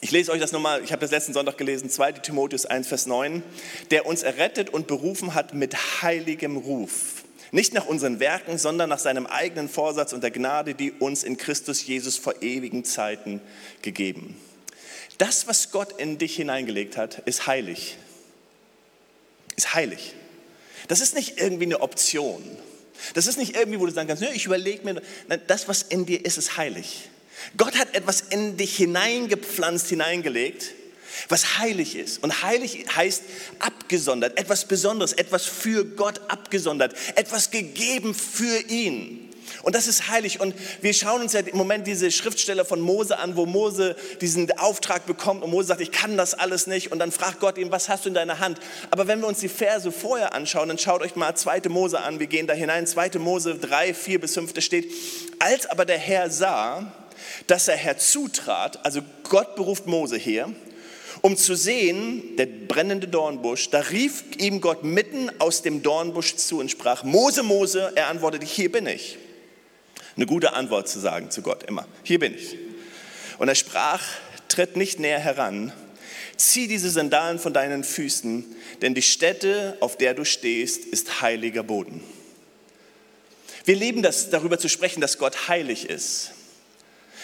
Ich 0.01 0.11
lese 0.11 0.33
euch 0.33 0.41
das 0.41 0.51
nochmal, 0.51 0.83
ich 0.83 0.91
habe 0.91 1.01
das 1.01 1.13
letzten 1.13 1.33
Sonntag 1.33 1.59
gelesen, 1.59 1.89
2 1.89 2.11
Timotheus 2.13 2.67
1, 2.67 2.89
Vers 2.89 3.07
9, 3.07 3.45
der 3.93 4.05
uns 4.05 4.25
errettet 4.25 4.69
und 4.71 4.89
berufen 4.89 5.35
hat 5.35 5.55
mit 5.55 5.77
heiligem 6.03 6.57
Ruf 6.57 7.23
nicht 7.53 7.75
nach 7.75 7.87
unseren 7.87 8.21
Werken, 8.21 8.59
sondern 8.59 8.89
nach 8.89 8.99
seinem 8.99 9.27
eigenen 9.27 9.69
Vorsatz 9.69 10.13
und 10.13 10.23
der 10.23 10.31
Gnade, 10.31 10.75
die 10.75 10.93
uns 10.93 11.25
in 11.25 11.37
Christus 11.37 11.87
Jesus 11.87 12.17
vor 12.17 12.43
ewigen 12.43 12.85
Zeiten 12.85 13.41
gegeben. 13.83 14.37
Das, 15.19 15.47
was 15.47 15.71
Gott 15.71 15.99
in 15.99 16.19
dich 16.19 16.37
hineingelegt 16.37 16.97
hat, 16.97 17.21
ist 17.21 17.47
heilig. 17.47 17.97
Ist 19.57 19.75
heilig. 19.75 20.15
Das 20.89 21.01
ist 21.01 21.15
nicht 21.15 21.41
irgendwie 21.41 21.65
eine 21.65 21.81
Option. 21.81 22.43
Das 23.15 23.27
ist 23.27 23.39
nicht 23.39 23.57
irgendwie, 23.57 23.81
wo 23.81 23.87
du 23.87 23.93
sagen 23.93 24.09
kannst, 24.09 24.23
ich 24.23 24.47
überlege 24.47 24.85
mir, 24.85 25.03
Nein, 25.29 25.41
das, 25.47 25.69
was 25.69 25.83
in 25.83 26.07
dir 26.07 26.25
ist, 26.25 26.39
ist 26.39 26.57
heilig. 26.57 27.09
Gott 27.57 27.79
hat 27.79 27.95
etwas 27.95 28.23
in 28.23 28.57
dich 28.57 28.77
hineingepflanzt, 28.77 29.89
hineingelegt, 29.89 30.75
was 31.29 31.59
heilig 31.59 31.97
ist. 31.97 32.23
Und 32.23 32.43
heilig 32.43 32.87
heißt 32.95 33.23
abgesondert, 33.59 34.39
etwas 34.39 34.67
Besonderes, 34.67 35.13
etwas 35.13 35.45
für 35.47 35.85
Gott 35.85 36.21
abgesondert, 36.29 36.95
etwas 37.15 37.51
gegeben 37.51 38.15
für 38.15 38.59
ihn. 38.69 39.27
Und 39.63 39.75
das 39.75 39.87
ist 39.87 40.09
heilig. 40.09 40.41
Und 40.41 40.55
wir 40.81 40.93
schauen 40.95 41.23
uns 41.23 41.33
ja 41.33 41.41
im 41.41 41.57
Moment 41.57 41.87
diese 41.87 42.11
Schriftstelle 42.11 42.65
von 42.65 42.81
Mose 42.81 43.19
an, 43.19 43.37
wo 43.37 43.47
Mose 43.47 43.97
diesen 44.21 44.51
Auftrag 44.59 45.07
bekommt 45.07 45.43
und 45.43 45.51
Mose 45.51 45.69
sagt, 45.69 45.81
ich 45.81 45.93
kann 45.93 46.17
das 46.17 46.35
alles 46.35 46.67
nicht. 46.67 46.93
Und 46.93 46.99
dann 46.99 47.13
fragt 47.13 47.41
Gott 47.41 47.59
ihn, 47.59 47.71
was 47.71 47.89
hast 47.89 48.05
du 48.05 48.09
in 48.09 48.15
deiner 48.15 48.39
Hand? 48.39 48.61
Aber 48.91 49.07
wenn 49.07 49.21
wir 49.21 49.27
uns 49.27 49.41
die 49.41 49.49
Verse 49.49 49.91
vorher 49.91 50.35
anschauen, 50.35 50.69
dann 50.69 50.79
schaut 50.79 51.03
euch 51.03 51.17
mal 51.17 51.35
2. 51.35 51.63
Mose 51.69 52.01
an. 52.01 52.21
Wir 52.21 52.27
gehen 52.27 52.47
da 52.47 52.55
hinein. 52.55 52.87
2. 52.87 53.19
Mose 53.19 53.57
3, 53.57 53.95
4 53.95 54.21
bis 54.21 54.35
5, 54.35 54.53
da 54.53 54.61
steht, 54.61 54.93
als 55.39 55.67
aber 55.67 55.85
der 55.85 55.99
Herr 55.99 56.31
sah, 56.31 56.93
dass 57.47 57.69
er 57.69 57.77
herzutrat, 57.77 58.85
also 58.85 59.01
Gott 59.25 59.57
beruft 59.57 59.87
Mose 59.87 60.17
her, 60.17 60.49
um 61.27 61.37
zu 61.37 61.57
sehen, 61.57 62.37
der 62.37 62.47
brennende 62.47 63.09
Dornbusch, 63.09 63.71
da 63.71 63.81
rief 63.81 64.23
ihm 64.39 64.61
Gott 64.61 64.85
mitten 64.85 65.29
aus 65.41 65.61
dem 65.61 65.83
Dornbusch 65.83 66.37
zu 66.37 66.61
und 66.61 66.71
sprach, 66.71 67.03
Mose, 67.03 67.43
Mose, 67.43 67.91
er 67.97 68.07
antwortete, 68.07 68.47
hier 68.47 68.71
bin 68.71 68.87
ich. 68.87 69.19
Eine 70.15 70.27
gute 70.27 70.53
Antwort 70.53 70.89
zu 70.89 71.01
sagen 71.01 71.33
zu 71.33 71.43
Gott 71.43 71.65
immer, 71.65 71.89
hier 72.05 72.21
bin 72.21 72.33
ich. 72.33 72.57
Und 73.39 73.49
er 73.49 73.57
sprach, 73.57 74.05
tritt 74.47 74.77
nicht 74.77 75.01
näher 75.01 75.19
heran, 75.19 75.73
zieh 76.37 76.69
diese 76.69 76.91
Sandalen 76.91 77.41
von 77.41 77.53
deinen 77.53 77.83
Füßen, 77.83 78.45
denn 78.81 78.95
die 78.95 79.03
Stätte, 79.03 79.77
auf 79.81 79.99
der 79.99 80.15
du 80.15 80.25
stehst, 80.25 80.85
ist 80.85 81.23
heiliger 81.23 81.65
Boden. 81.65 82.05
Wir 83.65 83.75
lieben 83.75 84.03
das, 84.03 84.31
darüber 84.31 84.61
zu 84.61 84.69
sprechen, 84.69 85.01
dass 85.01 85.19
Gott 85.19 85.49
heilig 85.49 85.91
ist. 85.91 86.31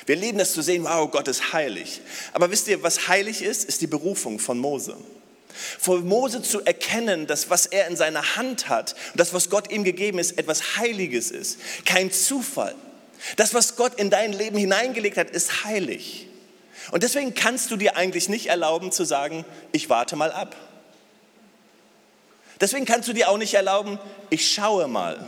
Wir 0.06 0.16
lieben 0.16 0.40
es 0.40 0.52
zu 0.52 0.62
sehen, 0.62 0.84
wow, 0.84 1.10
Gott 1.10 1.28
ist 1.28 1.52
heilig. 1.52 2.00
Aber 2.32 2.50
wisst 2.50 2.68
ihr, 2.68 2.82
was 2.82 3.08
heilig 3.08 3.42
ist, 3.42 3.64
ist 3.64 3.80
die 3.80 3.86
Berufung 3.86 4.38
von 4.38 4.58
Mose. 4.58 4.96
Von 5.78 6.06
Mose 6.06 6.42
zu 6.42 6.62
erkennen, 6.62 7.26
dass 7.26 7.50
was 7.50 7.66
er 7.66 7.86
in 7.86 7.96
seiner 7.96 8.36
Hand 8.36 8.68
hat 8.68 8.94
und 9.12 9.20
das, 9.20 9.34
was 9.34 9.50
Gott 9.50 9.70
ihm 9.70 9.84
gegeben 9.84 10.18
ist, 10.18 10.38
etwas 10.38 10.76
Heiliges 10.76 11.30
ist. 11.30 11.58
Kein 11.84 12.10
Zufall. 12.10 12.74
Das, 13.36 13.54
was 13.54 13.76
Gott 13.76 13.94
in 13.94 14.10
dein 14.10 14.32
Leben 14.32 14.58
hineingelegt 14.58 15.16
hat, 15.16 15.30
ist 15.30 15.64
heilig. 15.64 16.26
Und 16.90 17.02
deswegen 17.02 17.34
kannst 17.34 17.70
du 17.70 17.76
dir 17.76 17.96
eigentlich 17.96 18.28
nicht 18.28 18.46
erlauben 18.46 18.90
zu 18.90 19.04
sagen, 19.04 19.44
ich 19.70 19.88
warte 19.88 20.16
mal 20.16 20.32
ab. 20.32 20.56
Deswegen 22.60 22.84
kannst 22.84 23.08
du 23.08 23.12
dir 23.12 23.28
auch 23.28 23.38
nicht 23.38 23.54
erlauben, 23.54 23.98
ich 24.30 24.52
schaue 24.52 24.88
mal. 24.88 25.24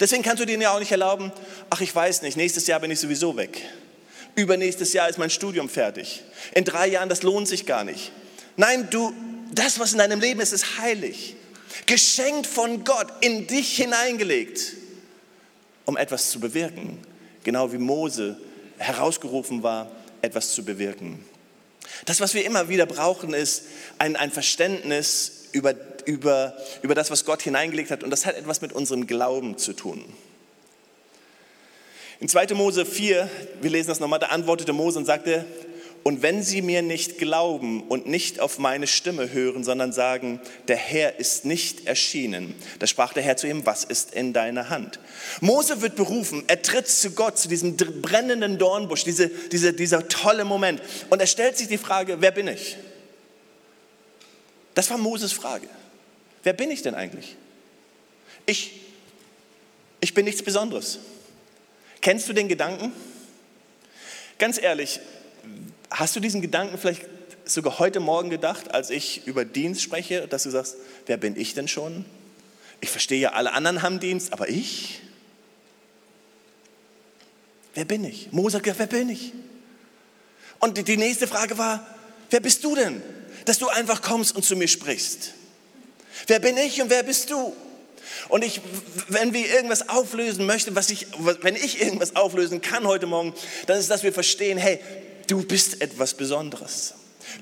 Deswegen 0.00 0.22
kannst 0.22 0.42
du 0.42 0.46
dir 0.46 0.70
auch 0.70 0.78
nicht 0.78 0.90
erlauben, 0.90 1.32
ach 1.70 1.80
ich 1.80 1.94
weiß 1.94 2.22
nicht, 2.22 2.36
nächstes 2.36 2.66
Jahr 2.66 2.80
bin 2.80 2.90
ich 2.90 3.00
sowieso 3.00 3.36
weg. 3.36 3.62
Übernächstes 4.38 4.92
Jahr 4.92 5.08
ist 5.08 5.18
mein 5.18 5.30
Studium 5.30 5.68
fertig. 5.68 6.22
In 6.54 6.64
drei 6.64 6.86
Jahren, 6.86 7.08
das 7.08 7.24
lohnt 7.24 7.48
sich 7.48 7.66
gar 7.66 7.82
nicht. 7.82 8.12
Nein, 8.56 8.88
du, 8.88 9.12
das, 9.52 9.80
was 9.80 9.90
in 9.90 9.98
deinem 9.98 10.20
Leben 10.20 10.38
ist, 10.38 10.52
ist 10.52 10.78
heilig. 10.78 11.34
Geschenkt 11.86 12.46
von 12.46 12.84
Gott, 12.84 13.08
in 13.20 13.48
dich 13.48 13.74
hineingelegt, 13.74 14.74
um 15.86 15.96
etwas 15.96 16.30
zu 16.30 16.38
bewirken. 16.38 16.98
Genau 17.42 17.72
wie 17.72 17.78
Mose 17.78 18.38
herausgerufen 18.76 19.64
war, 19.64 19.90
etwas 20.22 20.52
zu 20.52 20.64
bewirken. 20.64 21.24
Das, 22.04 22.20
was 22.20 22.32
wir 22.32 22.44
immer 22.44 22.68
wieder 22.68 22.86
brauchen, 22.86 23.34
ist 23.34 23.64
ein, 23.98 24.14
ein 24.14 24.30
Verständnis 24.30 25.48
über, 25.50 25.74
über, 26.04 26.56
über 26.82 26.94
das, 26.94 27.10
was 27.10 27.24
Gott 27.24 27.42
hineingelegt 27.42 27.90
hat. 27.90 28.04
Und 28.04 28.10
das 28.10 28.24
hat 28.24 28.36
etwas 28.36 28.60
mit 28.60 28.72
unserem 28.72 29.08
Glauben 29.08 29.58
zu 29.58 29.72
tun. 29.72 30.04
In 32.20 32.28
2. 32.28 32.54
Mose 32.54 32.84
4, 32.84 33.30
wir 33.60 33.70
lesen 33.70 33.88
das 33.88 34.00
nochmal, 34.00 34.18
da 34.18 34.26
antwortete 34.26 34.72
Mose 34.72 34.98
und 34.98 35.04
sagte, 35.04 35.44
und 36.02 36.22
wenn 36.22 36.42
sie 36.42 36.62
mir 36.62 36.80
nicht 36.82 37.18
glauben 37.18 37.82
und 37.82 38.06
nicht 38.06 38.40
auf 38.40 38.58
meine 38.58 38.86
Stimme 38.86 39.30
hören, 39.30 39.62
sondern 39.62 39.92
sagen, 39.92 40.40
der 40.66 40.76
Herr 40.76 41.18
ist 41.18 41.44
nicht 41.44 41.86
erschienen, 41.86 42.54
da 42.78 42.86
sprach 42.86 43.12
der 43.12 43.22
Herr 43.22 43.36
zu 43.36 43.46
ihm, 43.46 43.66
was 43.66 43.84
ist 43.84 44.14
in 44.14 44.32
deiner 44.32 44.68
Hand? 44.70 45.00
Mose 45.40 45.80
wird 45.82 45.96
berufen, 45.96 46.44
er 46.46 46.62
tritt 46.62 46.88
zu 46.88 47.10
Gott, 47.10 47.38
zu 47.38 47.48
diesem 47.48 47.76
brennenden 47.76 48.58
Dornbusch, 48.58 49.04
diese, 49.04 49.28
diese, 49.28 49.72
dieser 49.72 50.08
tolle 50.08 50.44
Moment. 50.44 50.80
Und 51.10 51.20
er 51.20 51.26
stellt 51.26 51.58
sich 51.58 51.68
die 51.68 51.78
Frage, 51.78 52.20
wer 52.20 52.30
bin 52.30 52.48
ich? 52.48 52.76
Das 54.74 54.88
war 54.90 54.98
Moses 54.98 55.32
Frage. 55.32 55.68
Wer 56.42 56.52
bin 56.52 56.70
ich 56.70 56.82
denn 56.82 56.94
eigentlich? 56.94 57.36
Ich, 58.46 58.80
ich 60.00 60.14
bin 60.14 60.24
nichts 60.24 60.42
Besonderes. 60.42 61.00
Kennst 62.00 62.28
du 62.28 62.32
den 62.32 62.48
Gedanken? 62.48 62.92
Ganz 64.38 64.60
ehrlich, 64.60 65.00
hast 65.90 66.14
du 66.16 66.20
diesen 66.20 66.40
Gedanken 66.40 66.78
vielleicht 66.78 67.06
sogar 67.44 67.78
heute 67.78 68.00
Morgen 68.00 68.30
gedacht, 68.30 68.72
als 68.74 68.90
ich 68.90 69.26
über 69.26 69.44
Dienst 69.44 69.82
spreche, 69.82 70.28
dass 70.28 70.44
du 70.44 70.50
sagst, 70.50 70.76
wer 71.06 71.16
bin 71.16 71.38
ich 71.38 71.54
denn 71.54 71.66
schon? 71.66 72.04
Ich 72.80 72.90
verstehe 72.90 73.18
ja, 73.18 73.32
alle 73.32 73.52
anderen 73.52 73.82
haben 73.82 74.00
Dienst, 74.00 74.32
aber 74.32 74.48
ich? 74.48 75.00
Wer 77.74 77.84
bin 77.84 78.04
ich? 78.04 78.32
Mose 78.32 78.58
hat 78.58 78.66
wer 78.66 78.86
bin 78.86 79.08
ich? 79.08 79.32
Und 80.60 80.86
die 80.86 80.96
nächste 80.96 81.26
Frage 81.26 81.58
war, 81.58 81.86
wer 82.30 82.40
bist 82.40 82.62
du 82.64 82.74
denn? 82.74 83.02
dass 83.48 83.58
du 83.58 83.68
einfach 83.68 84.02
kommst 84.02 84.36
und 84.36 84.44
zu 84.44 84.56
mir 84.56 84.68
sprichst. 84.68 85.32
Wer 86.26 86.38
bin 86.38 86.58
ich 86.58 86.82
und 86.82 86.90
wer 86.90 87.02
bist 87.02 87.30
du? 87.30 87.56
Und 88.28 88.44
ich, 88.44 88.60
wenn 89.08 89.32
wir 89.32 89.48
irgendwas 89.48 89.88
auflösen 89.88 90.46
möchten, 90.46 90.74
was 90.74 90.90
ich, 90.90 91.06
wenn 91.42 91.56
ich 91.56 91.80
irgendwas 91.80 92.16
auflösen 92.16 92.60
kann 92.60 92.86
heute 92.86 93.06
Morgen, 93.06 93.34
dann 93.66 93.78
ist, 93.78 93.90
dass 93.90 94.02
wir 94.02 94.12
verstehen, 94.12 94.58
hey, 94.58 94.80
du 95.26 95.42
bist 95.42 95.80
etwas 95.80 96.14
Besonderes. 96.14 96.94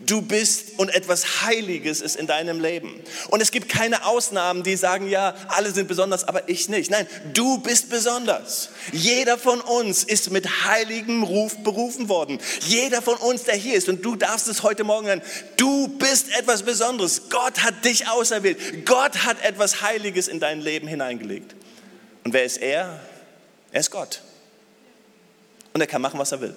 Du 0.04 0.22
bist 0.22 0.78
und 0.78 0.88
etwas 0.94 1.42
Heiliges 1.42 2.00
ist 2.00 2.16
in 2.16 2.26
deinem 2.26 2.60
Leben. 2.60 3.00
Und 3.28 3.40
es 3.40 3.50
gibt 3.50 3.68
keine 3.68 4.04
Ausnahmen, 4.04 4.62
die 4.62 4.76
sagen, 4.76 5.08
ja, 5.08 5.34
alle 5.48 5.70
sind 5.70 5.88
besonders, 5.88 6.24
aber 6.24 6.48
ich 6.48 6.68
nicht. 6.68 6.90
Nein, 6.90 7.06
du 7.32 7.58
bist 7.58 7.90
besonders. 7.90 8.70
Jeder 8.92 9.38
von 9.38 9.60
uns 9.60 10.04
ist 10.04 10.30
mit 10.30 10.64
heiligem 10.64 11.22
Ruf 11.22 11.56
berufen 11.58 12.08
worden. 12.08 12.38
Jeder 12.60 13.02
von 13.02 13.16
uns, 13.16 13.44
der 13.44 13.56
hier 13.56 13.74
ist, 13.74 13.88
und 13.88 14.04
du 14.04 14.16
darfst 14.16 14.48
es 14.48 14.62
heute 14.62 14.84
Morgen 14.84 15.06
hören, 15.06 15.22
du 15.56 15.88
bist 15.88 16.36
etwas 16.36 16.62
Besonderes. 16.62 17.28
Gott 17.30 17.62
hat 17.62 17.84
dich 17.84 18.08
auserwählt. 18.08 18.86
Gott 18.86 19.24
hat 19.24 19.42
etwas 19.42 19.82
Heiliges 19.82 20.28
in 20.28 20.40
dein 20.40 20.60
Leben 20.60 20.88
hineingelegt. 20.88 21.54
Und 22.24 22.32
wer 22.32 22.44
ist 22.44 22.56
er? 22.58 23.00
Er 23.72 23.80
ist 23.80 23.90
Gott. 23.90 24.22
Und 25.72 25.80
er 25.80 25.86
kann 25.86 26.02
machen, 26.02 26.18
was 26.18 26.32
er 26.32 26.40
will. 26.40 26.56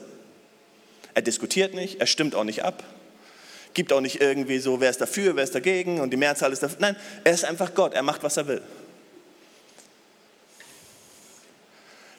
Er 1.14 1.22
diskutiert 1.22 1.74
nicht, 1.74 2.00
er 2.00 2.08
stimmt 2.08 2.36
auch 2.36 2.44
nicht 2.44 2.64
ab. 2.64 2.84
Gibt 3.74 3.94
auch 3.94 4.02
nicht 4.02 4.22
irgendwie 4.22 4.60
so, 4.60 4.80
wer 4.80 4.90
ist 4.90 5.00
dafür, 5.00 5.36
wer 5.36 5.44
ist 5.44 5.56
dagegen 5.56 6.00
und 6.00 6.10
die 6.12 6.18
Mehrzahl 6.18 6.52
ist 6.52 6.64
dafür. 6.64 6.78
Nein, 6.80 6.96
er 7.24 7.34
ist 7.34 7.46
einfach 7.46 7.74
Gott, 7.74 7.94
er 7.94 8.04
macht, 8.04 8.24
was 8.24 8.38
er 8.38 8.48
will. 8.48 8.62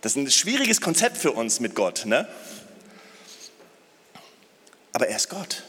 Das 0.00 0.12
ist 0.12 0.16
ein 0.16 0.30
schwieriges 0.30 0.80
Konzept 0.80 1.16
für 1.16 1.32
uns 1.32 1.60
mit 1.60 1.74
Gott, 1.74 2.06
ne? 2.06 2.26
Aber 4.92 5.08
er 5.08 5.16
ist 5.16 5.28
Gott. 5.28 5.62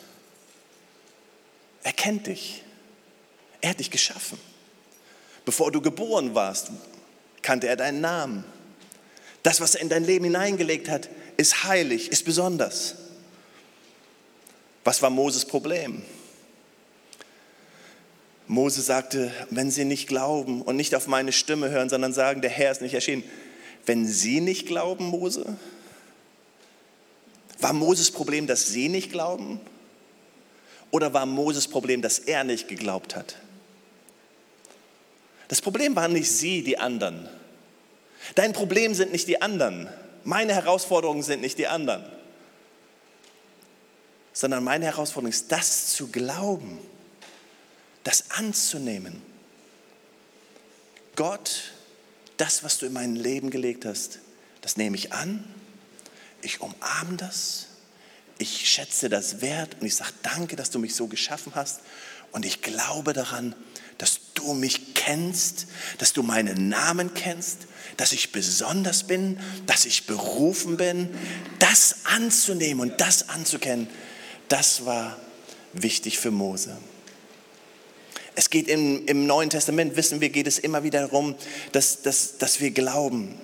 Er 1.84 1.94
kennt 1.94 2.28
dich. 2.28 2.64
Er 3.60 3.72
hat 3.72 3.80
dich 3.80 3.92
geschaffen. 3.92 4.40
Bevor 5.46 5.72
du 5.72 5.82
geboren 5.82 6.34
warst, 6.36 6.72
kannte 7.42 7.68
er 7.68 7.76
deinen 7.76 8.02
Namen. 8.02 8.46
Das, 9.44 9.60
was 9.60 9.76
er 9.76 9.82
in 9.82 9.90
dein 9.90 10.04
Leben 10.04 10.26
hineingelegt 10.26 10.90
hat, 10.90 11.10
ist 11.38 11.64
heilig, 11.64 12.12
ist 12.12 12.26
besonders. 12.26 12.96
Was 14.84 15.02
war 15.02 15.10
Moses 15.10 15.46
Problem? 15.46 16.02
Mose 18.48 18.82
sagte, 18.82 19.32
wenn 19.50 19.72
sie 19.72 19.86
nicht 19.86 20.08
glauben 20.08 20.62
und 20.62 20.76
nicht 20.76 20.96
auf 20.96 21.08
meine 21.08 21.32
Stimme 21.32 21.70
hören, 21.70 21.90
sondern 21.90 22.14
sagen, 22.14 22.42
der 22.42 22.50
Herr 22.50 22.72
ist 22.72 22.82
nicht 22.82 22.94
erschienen. 22.94 23.24
Wenn 23.86 24.06
sie 24.06 24.42
nicht 24.42 24.68
glauben, 24.68 25.06
Mose? 25.06 25.58
War 27.60 27.74
Moses 27.74 28.12
Problem, 28.12 28.48
dass 28.48 28.68
sie 28.68 28.90
nicht 28.90 29.12
glauben? 29.12 29.62
Oder 30.90 31.14
war 31.14 31.26
Moses 31.26 31.68
Problem, 31.68 32.02
dass 32.02 32.20
er 32.20 32.44
nicht 32.44 32.68
geglaubt 32.68 33.16
hat? 33.16 33.38
Das 35.48 35.62
Problem 35.62 35.96
waren 35.96 36.14
nicht 36.14 36.30
sie, 36.30 36.64
die 36.64 36.78
anderen. 36.78 37.30
Dein 38.36 38.54
Problem 38.54 38.94
sind 38.94 39.12
nicht 39.12 39.28
die 39.28 39.42
anderen. 39.42 39.88
Meine 40.24 40.54
Herausforderungen 40.54 41.24
sind 41.24 41.42
nicht 41.42 41.58
die 41.58 41.68
anderen 41.68 42.04
sondern 44.34 44.64
meine 44.64 44.86
Herausforderung 44.86 45.32
ist, 45.32 45.52
das 45.52 45.94
zu 45.94 46.08
glauben, 46.08 46.80
das 48.04 48.32
anzunehmen. 48.32 49.22
Gott, 51.16 51.74
das, 52.38 52.64
was 52.64 52.78
du 52.78 52.86
in 52.86 52.94
mein 52.94 53.16
Leben 53.16 53.50
gelegt 53.50 53.86
hast, 53.86 54.20
das 54.62 54.78
nehme 54.78 54.96
ich 54.96 55.14
an, 55.14 55.44
ich 56.42 56.62
umarme 56.62 57.18
das, 57.18 57.68
ich 58.38 58.70
schätze 58.70 59.10
das 59.10 59.42
wert 59.42 59.78
und 59.80 59.86
ich 59.86 59.96
sage 59.96 60.14
danke, 60.24 60.56
dass 60.56 60.72
du 60.72 60.80
mich 60.80 60.96
so 60.96 61.08
geschaffen 61.08 61.54
hast. 61.54 61.82
Und 62.32 62.46
ich 62.46 62.62
glaube 62.62 63.14
daran, 63.14 63.56
dass 63.98 64.20
du 64.34 64.54
mich 64.54 64.96
kennst, 64.96 65.68
dass 66.00 66.14
du 66.14 66.24
meinen 66.24 66.70
Namen 66.70 67.14
kennst, 67.14 67.68
dass 67.98 68.14
ich 68.14 68.32
besonders 68.32 69.04
bin, 69.04 69.40
dass 69.68 69.86
ich 69.86 70.08
berufen 70.08 70.78
bin, 70.78 71.10
das 71.60 72.06
anzunehmen 72.06 72.82
und 72.82 73.00
das 73.00 73.30
anzukennen, 73.30 73.88
das 74.52 74.86
war 74.86 75.18
wichtig 75.74 76.20
für 76.20 76.32
Mose. 76.32 76.78
Es 78.36 78.50
geht 78.50 78.68
im, 78.68 79.06
im 79.06 79.26
Neuen 79.28 79.50
Testament, 79.50 79.96
wissen 79.96 80.22
wir, 80.22 80.30
geht 80.30 80.48
es 80.48 80.60
immer 80.60 80.84
wieder 80.84 81.02
darum, 81.02 81.36
dass, 81.72 82.02
dass, 82.02 82.38
dass 82.38 82.60
wir 82.60 82.72
glauben. 82.72 83.40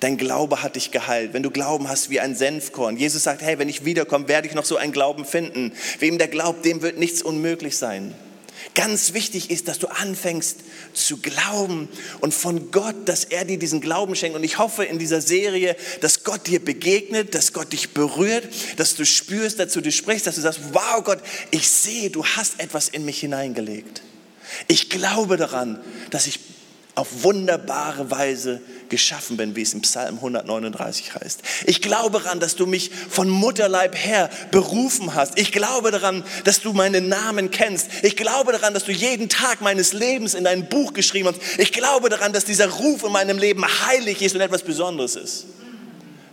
Dein 0.00 0.16
Glaube 0.16 0.62
hat 0.62 0.76
dich 0.76 0.90
geheilt. 0.90 1.32
Wenn 1.32 1.42
du 1.42 1.50
Glauben 1.50 1.88
hast 1.88 2.08
wie 2.08 2.20
ein 2.20 2.36
Senfkorn. 2.36 2.96
Jesus 2.96 3.24
sagt, 3.24 3.42
hey, 3.42 3.58
wenn 3.58 3.68
ich 3.68 3.84
wiederkomme, 3.84 4.28
werde 4.28 4.46
ich 4.46 4.54
noch 4.54 4.64
so 4.64 4.76
einen 4.76 4.92
Glauben 4.92 5.24
finden. 5.24 5.72
Wem 5.98 6.18
der 6.18 6.28
glaubt, 6.28 6.64
dem 6.64 6.82
wird 6.82 6.98
nichts 6.98 7.22
unmöglich 7.22 7.76
sein. 7.76 8.14
Ganz 8.74 9.12
wichtig 9.12 9.50
ist, 9.50 9.68
dass 9.68 9.78
du 9.78 9.88
anfängst 9.88 10.58
zu 10.92 11.16
glauben 11.18 11.88
und 12.20 12.32
von 12.32 12.70
Gott, 12.70 12.96
dass 13.06 13.24
er 13.24 13.44
dir 13.44 13.58
diesen 13.58 13.80
Glauben 13.80 14.14
schenkt. 14.14 14.36
Und 14.36 14.44
ich 14.44 14.58
hoffe 14.58 14.84
in 14.84 14.98
dieser 14.98 15.20
Serie, 15.20 15.76
dass 16.00 16.24
Gott 16.24 16.46
dir 16.46 16.64
begegnet, 16.64 17.34
dass 17.34 17.52
Gott 17.52 17.72
dich 17.72 17.90
berührt, 17.90 18.48
dass 18.76 18.94
du 18.94 19.04
spürst, 19.04 19.58
dass 19.58 19.72
du 19.72 19.80
dich 19.80 19.96
sprichst, 19.96 20.26
dass 20.26 20.36
du 20.36 20.40
sagst, 20.40 20.60
wow 20.72 21.02
Gott, 21.02 21.20
ich 21.50 21.68
sehe, 21.68 22.10
du 22.10 22.24
hast 22.24 22.60
etwas 22.60 22.88
in 22.88 23.04
mich 23.04 23.20
hineingelegt. 23.20 24.02
Ich 24.66 24.90
glaube 24.90 25.36
daran, 25.36 25.80
dass 26.10 26.26
ich 26.26 26.40
auf 26.98 27.22
wunderbare 27.22 28.10
Weise 28.10 28.60
geschaffen 28.88 29.36
bin, 29.36 29.54
wie 29.54 29.62
es 29.62 29.72
im 29.72 29.82
Psalm 29.82 30.16
139 30.16 31.14
heißt. 31.14 31.40
Ich 31.66 31.80
glaube 31.80 32.18
daran, 32.18 32.40
dass 32.40 32.56
du 32.56 32.66
mich 32.66 32.90
von 32.90 33.28
Mutterleib 33.28 33.94
her 33.94 34.28
berufen 34.50 35.14
hast. 35.14 35.38
Ich 35.38 35.52
glaube 35.52 35.90
daran, 35.90 36.24
dass 36.44 36.60
du 36.60 36.72
meinen 36.72 37.08
Namen 37.08 37.50
kennst. 37.50 37.88
Ich 38.02 38.16
glaube 38.16 38.52
daran, 38.52 38.74
dass 38.74 38.84
du 38.84 38.92
jeden 38.92 39.28
Tag 39.28 39.60
meines 39.60 39.92
Lebens 39.92 40.34
in 40.34 40.44
dein 40.44 40.68
Buch 40.68 40.92
geschrieben 40.92 41.28
hast. 41.28 41.40
Ich 41.58 41.72
glaube 41.72 42.08
daran, 42.08 42.32
dass 42.32 42.44
dieser 42.44 42.68
Ruf 42.68 43.04
in 43.04 43.12
meinem 43.12 43.38
Leben 43.38 43.64
heilig 43.86 44.20
ist 44.22 44.34
und 44.34 44.40
etwas 44.40 44.62
Besonderes 44.62 45.14
ist. 45.14 45.46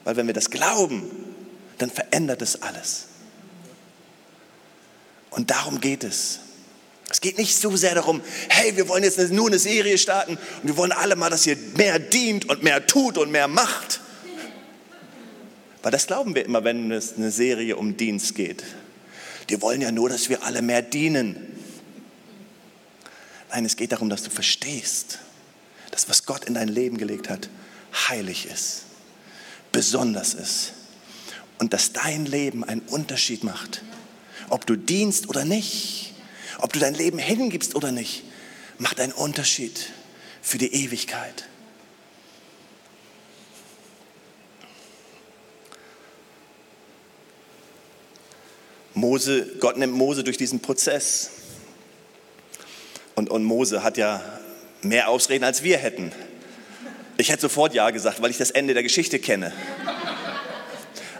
Weil 0.03 0.15
wenn 0.15 0.27
wir 0.27 0.33
das 0.33 0.49
glauben, 0.49 1.03
dann 1.77 1.91
verändert 1.91 2.41
es 2.41 2.61
alles. 2.61 3.05
Und 5.29 5.51
darum 5.51 5.79
geht 5.79 6.03
es. 6.03 6.39
Es 7.09 7.21
geht 7.21 7.37
nicht 7.37 7.55
so 7.55 7.75
sehr 7.75 7.95
darum, 7.95 8.21
hey, 8.49 8.75
wir 8.75 8.87
wollen 8.87 9.03
jetzt 9.03 9.19
nur 9.31 9.47
eine 9.47 9.59
Serie 9.59 9.97
starten 9.97 10.37
und 10.37 10.67
wir 10.67 10.77
wollen 10.77 10.91
alle 10.91 11.15
mal, 11.15 11.29
dass 11.29 11.45
ihr 11.45 11.55
mehr 11.75 11.99
dient 11.99 12.49
und 12.49 12.63
mehr 12.63 12.87
tut 12.87 13.17
und 13.17 13.31
mehr 13.31 13.47
macht. 13.47 14.01
Weil 15.83 15.91
das 15.91 16.07
glauben 16.07 16.33
wir 16.33 16.43
immer, 16.43 16.63
wenn 16.63 16.91
es 16.91 17.15
eine 17.15 17.29
Serie 17.29 17.75
um 17.75 17.95
Dienst 17.95 18.33
geht. 18.33 18.63
Die 19.49 19.61
wollen 19.61 19.81
ja 19.81 19.91
nur, 19.91 20.09
dass 20.09 20.29
wir 20.29 20.43
alle 20.43 20.63
mehr 20.63 20.81
dienen. 20.81 21.35
Nein, 23.51 23.65
es 23.65 23.75
geht 23.75 23.91
darum, 23.91 24.09
dass 24.09 24.23
du 24.23 24.31
verstehst, 24.31 25.19
dass 25.91 26.09
was 26.09 26.25
Gott 26.25 26.45
in 26.45 26.55
dein 26.55 26.69
Leben 26.69 26.97
gelegt 26.97 27.29
hat, 27.29 27.49
heilig 28.09 28.47
ist, 28.51 28.81
besonders 29.71 30.33
ist 30.33 30.73
und 31.59 31.71
dass 31.71 31.93
dein 31.93 32.25
Leben 32.25 32.63
einen 32.63 32.81
Unterschied 32.81 33.43
macht, 33.43 33.83
ob 34.49 34.65
du 34.65 34.75
dienst 34.75 35.29
oder 35.29 35.45
nicht 35.45 36.14
ob 36.65 36.73
du 36.73 36.79
dein 36.79 36.95
Leben 36.95 37.19
hingibst 37.19 37.75
oder 37.75 37.91
nicht, 37.91 38.23
macht 38.79 38.99
einen 38.99 39.11
Unterschied 39.11 39.91
für 40.41 40.57
die 40.57 40.73
Ewigkeit. 40.73 41.47
Mose, 48.95 49.45
Gott 49.59 49.77
nimmt 49.77 49.93
Mose 49.93 50.23
durch 50.23 50.37
diesen 50.37 50.59
Prozess. 50.59 51.29
Und, 53.13 53.29
und 53.29 53.43
Mose 53.43 53.83
hat 53.83 53.97
ja 53.97 54.23
mehr 54.81 55.09
Ausreden, 55.09 55.43
als 55.43 55.61
wir 55.61 55.77
hätten. 55.77 56.11
Ich 57.17 57.29
hätte 57.29 57.43
sofort 57.43 57.75
Ja 57.75 57.91
gesagt, 57.91 58.23
weil 58.23 58.31
ich 58.31 58.37
das 58.37 58.49
Ende 58.49 58.73
der 58.73 58.81
Geschichte 58.81 59.19
kenne. 59.19 59.53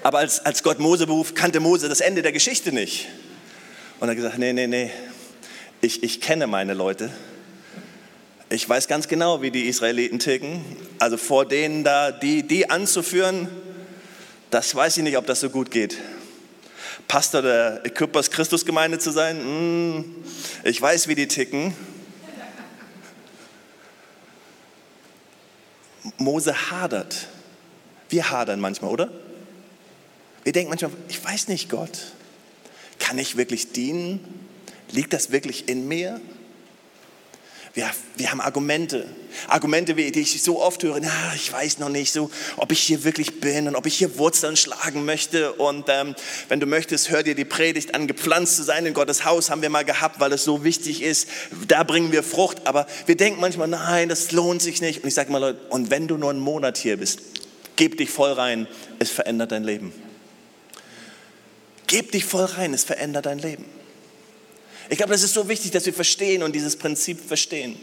Aber 0.01 0.17
als, 0.17 0.39
als 0.39 0.63
Gott 0.63 0.79
Mose 0.79 1.05
beruf, 1.05 1.35
kannte 1.35 1.59
Mose 1.59 1.87
das 1.87 2.01
Ende 2.01 2.23
der 2.23 2.31
Geschichte 2.31 2.71
nicht. 2.71 3.09
Und 3.99 4.07
er 4.07 4.11
hat 4.11 4.15
gesagt, 4.17 4.39
nee, 4.39 4.51
nee, 4.51 4.65
nee, 4.65 4.91
ich, 5.86 6.01
ich 6.04 6.20
kenne 6.20 6.48
meine 6.48 6.74
Leute. 6.74 7.12
Ich 8.50 8.68
weiß 8.68 8.88
ganz 8.88 9.08
genau, 9.08 9.42
wie 9.42 9.51
die 9.51 9.68
Israeliten 9.68 10.20
ticken. 10.20 10.63
Also 11.00 11.18
vor 11.18 11.46
denen 11.46 11.84
da, 11.84 12.12
die, 12.12 12.44
die 12.44 12.70
anzuführen, 12.70 13.48
das 14.50 14.74
weiß 14.74 14.98
ich 14.98 15.04
nicht, 15.04 15.18
ob 15.18 15.27
das 15.27 15.39
so 15.39 15.50
gut 15.50 15.70
geht. 15.70 15.98
Pastor 17.08 17.44
der 17.44 17.86
Ägypters 17.86 18.32
Christusgemeinde 18.32 18.98
zu 18.98 19.12
sein, 19.12 19.98
mm, 19.98 20.15
ich 20.63 20.82
weiß, 20.82 21.08
wie 21.08 21.15
die 21.15 21.27
ticken. 21.27 21.75
Mose 26.18 26.72
hadert. 26.72 27.27
Wir 28.10 28.32
hadern 28.32 28.60
manchmal, 28.60 28.92
oder? 28.92 29.12
Wir 30.44 30.51
denken 30.51 30.70
manchmal, 30.70 30.92
ich 31.10 31.24
weiß 31.24 31.48
nicht, 31.48 31.70
Gott, 31.70 32.13
kann 32.98 33.18
ich 33.18 33.38
wirklich 33.38 33.72
dienen? 33.72 34.44
Liegt 34.92 35.13
das 35.13 35.32
wirklich 35.32 35.68
in 35.68 35.88
mir? 35.88 36.22
Wir, 37.75 37.92
wir 38.15 38.32
haben 38.32 38.39
Argumente. 38.39 39.06
Argumente, 39.50 39.96
die 39.96 40.22
ich 40.22 40.42
so 40.42 40.62
oft 40.62 40.82
höre, 40.82 41.04
ja, 41.04 41.34
ich 41.36 41.51
weiß 41.51 41.80
noch 41.80 41.89
nicht 41.89 42.13
so, 42.13 42.32
ob 42.56 42.72
ich 42.72 42.80
hier 42.80 43.04
wirklich 43.04 43.42
bin 43.42 43.68
und 43.68 43.75
ob 43.75 43.86
ich 43.86 43.98
hier 43.98 44.18
Wurzeln 44.18 44.56
schlagen 44.56 45.04
möchte. 45.04 45.51
Und 45.51 45.88
ähm, 45.89 46.15
wenn 46.48 46.62
du 46.62 46.68
möchtest, 46.68 47.10
hör 47.10 47.22
dir 47.22 47.36
die 47.36 47.44
Predigt 47.44 47.94
an, 47.94 48.08
gepflanzt 48.08 48.56
zu 48.56 48.63
sein 48.63 48.86
in 48.86 48.94
Gottes 48.94 49.25
Haus, 49.25 49.50
haben 49.50 49.62
wir 49.62 49.70
mal 49.70 49.84
gehabt, 49.84 50.22
weil 50.22 50.32
es 50.32 50.46
so 50.46 50.63
wichtig 50.63 51.01
ist. 51.01 51.27
Da 51.68 51.84
bringen 51.84 52.13
wir 52.13 52.24
Frucht. 52.24 52.65
Aber 52.65 52.88
wir 53.08 53.18
denken 53.18 53.42
manchmal, 53.42 53.68
nein, 53.68 54.08
das 54.08 54.32
lohnt 54.32 54.62
sich 54.62 54.80
nicht. 54.80 55.04
Und 55.04 55.10
ich 55.10 55.13
sage 55.13 55.30
mal, 55.30 55.39
Leute, 55.39 55.60
und 55.70 55.92
wenn 55.92 56.08
du 56.08 56.15
nur 56.15 56.30
einen 56.30 56.39
Monat 56.39 56.77
hier 56.77 56.96
bist, 56.96 57.20
gib 57.75 57.98
dich 57.98 58.10
voll 58.10 58.32
rein, 58.32 58.68
es 59.00 59.10
verändert 59.10 59.51
dein 59.51 59.65
Leben. 59.65 59.92
Gib 61.88 62.13
dich 62.13 62.24
voll 62.24 62.46
rein, 62.46 62.74
es 62.74 62.86
verändert 62.86 63.25
dein 63.25 63.39
Leben. 63.39 63.65
Ich 64.89 64.98
glaube, 64.98 65.13
das 65.13 65.24
ist 65.24 65.34
so 65.34 65.48
wichtig, 65.48 65.72
dass 65.72 65.86
wir 65.86 65.94
verstehen 65.94 66.44
und 66.44 66.54
dieses 66.54 66.75
Prinzip 66.75 67.20
verstehen. 67.25 67.77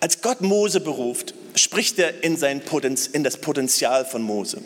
Als 0.00 0.20
Gott 0.20 0.40
Mose 0.40 0.80
beruft, 0.80 1.34
spricht 1.54 1.98
er 1.98 2.24
in, 2.24 2.36
sein 2.36 2.64
Potenz, 2.64 3.06
in 3.06 3.22
das 3.22 3.36
Potenzial 3.36 4.04
von 4.04 4.22
Mose. 4.22 4.62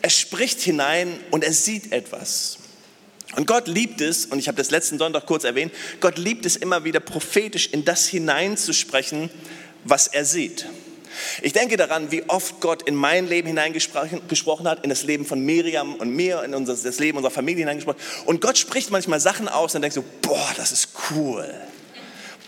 Er 0.00 0.10
spricht 0.10 0.60
hinein 0.60 1.18
und 1.30 1.44
er 1.44 1.52
sieht 1.52 1.92
etwas. 1.92 2.58
Und 3.36 3.46
Gott 3.46 3.68
liebt 3.68 4.00
es, 4.00 4.26
und 4.26 4.38
ich 4.38 4.48
habe 4.48 4.56
das 4.56 4.70
letzten 4.70 4.98
Sonntag 4.98 5.26
kurz 5.26 5.44
erwähnt, 5.44 5.72
Gott 6.00 6.18
liebt 6.18 6.44
es 6.44 6.56
immer 6.56 6.84
wieder 6.84 7.00
prophetisch 7.00 7.68
in 7.68 7.84
das 7.84 8.06
hineinzusprechen, 8.06 9.30
was 9.84 10.06
er 10.06 10.24
sieht. 10.24 10.66
Ich 11.42 11.52
denke 11.52 11.76
daran, 11.76 12.10
wie 12.10 12.28
oft 12.28 12.60
Gott 12.60 12.82
in 12.82 12.94
mein 12.94 13.28
Leben 13.28 13.48
hineingesprochen 13.48 14.68
hat, 14.68 14.84
in 14.84 14.90
das 14.90 15.02
Leben 15.02 15.24
von 15.24 15.40
Miriam 15.40 15.94
und 15.94 16.10
mir, 16.10 16.42
in 16.42 16.54
unser, 16.54 16.74
das 16.74 16.98
Leben 16.98 17.18
unserer 17.18 17.32
Familie 17.32 17.60
hineingesprochen. 17.60 18.00
Und 18.26 18.40
Gott 18.40 18.58
spricht 18.58 18.90
manchmal 18.90 19.20
Sachen 19.20 19.48
aus 19.48 19.74
und 19.74 19.82
denkt 19.82 19.94
so, 19.94 20.04
boah, 20.22 20.52
das 20.56 20.72
ist 20.72 20.88
cool 21.10 21.48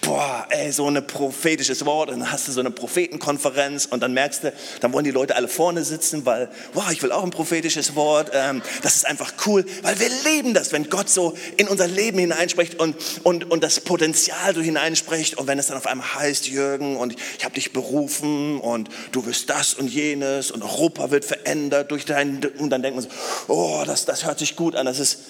boah, 0.04 0.46
ey, 0.50 0.70
so 0.70 0.88
ein 0.88 1.06
prophetisches 1.06 1.84
Wort. 1.84 2.10
Und 2.10 2.20
dann 2.20 2.30
hast 2.30 2.46
du 2.48 2.52
so 2.52 2.60
eine 2.60 2.70
Prophetenkonferenz 2.70 3.86
und 3.86 4.02
dann 4.02 4.12
merkst 4.12 4.44
du, 4.44 4.52
dann 4.80 4.92
wollen 4.92 5.04
die 5.04 5.10
Leute 5.10 5.36
alle 5.36 5.48
vorne 5.48 5.84
sitzen, 5.84 6.26
weil, 6.26 6.48
wow, 6.74 6.90
ich 6.90 7.02
will 7.02 7.12
auch 7.12 7.24
ein 7.24 7.30
prophetisches 7.30 7.94
Wort. 7.94 8.30
Ähm, 8.32 8.62
das 8.82 8.96
ist 8.96 9.06
einfach 9.06 9.32
cool, 9.46 9.64
weil 9.82 9.98
wir 9.98 10.10
leben 10.24 10.54
das, 10.54 10.72
wenn 10.72 10.90
Gott 10.90 11.08
so 11.08 11.34
in 11.56 11.68
unser 11.68 11.88
Leben 11.88 12.18
hineinspricht 12.18 12.78
und, 12.78 12.96
und, 13.22 13.50
und 13.50 13.64
das 13.64 13.80
Potenzial 13.80 14.54
so 14.54 14.60
hineinspricht. 14.60 15.38
Und 15.38 15.46
wenn 15.46 15.58
es 15.58 15.68
dann 15.68 15.76
auf 15.76 15.86
einmal 15.86 16.14
heißt, 16.14 16.46
Jürgen, 16.48 16.96
und 16.96 17.16
ich 17.38 17.44
habe 17.44 17.54
dich 17.54 17.72
berufen 17.72 18.60
und 18.60 18.88
du 19.12 19.26
wirst 19.26 19.50
das 19.50 19.74
und 19.74 19.88
jenes 19.88 20.50
und 20.50 20.62
Europa 20.62 21.10
wird 21.10 21.24
verändert 21.24 21.90
durch 21.90 22.04
dein, 22.04 22.40
und 22.58 22.70
dann 22.70 22.82
denkt 22.82 22.96
man 22.96 23.04
so, 23.04 23.10
oh, 23.48 23.82
das, 23.86 24.04
das 24.04 24.24
hört 24.24 24.38
sich 24.38 24.56
gut 24.56 24.76
an, 24.76 24.86
das 24.86 24.98
ist, 24.98 25.20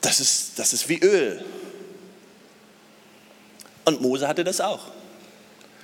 das 0.00 0.20
ist, 0.20 0.58
das 0.58 0.72
ist 0.72 0.88
wie 0.88 0.98
Öl. 0.98 1.44
Und 3.84 4.00
Mose 4.00 4.28
hatte 4.28 4.44
das 4.44 4.60
auch. 4.60 4.88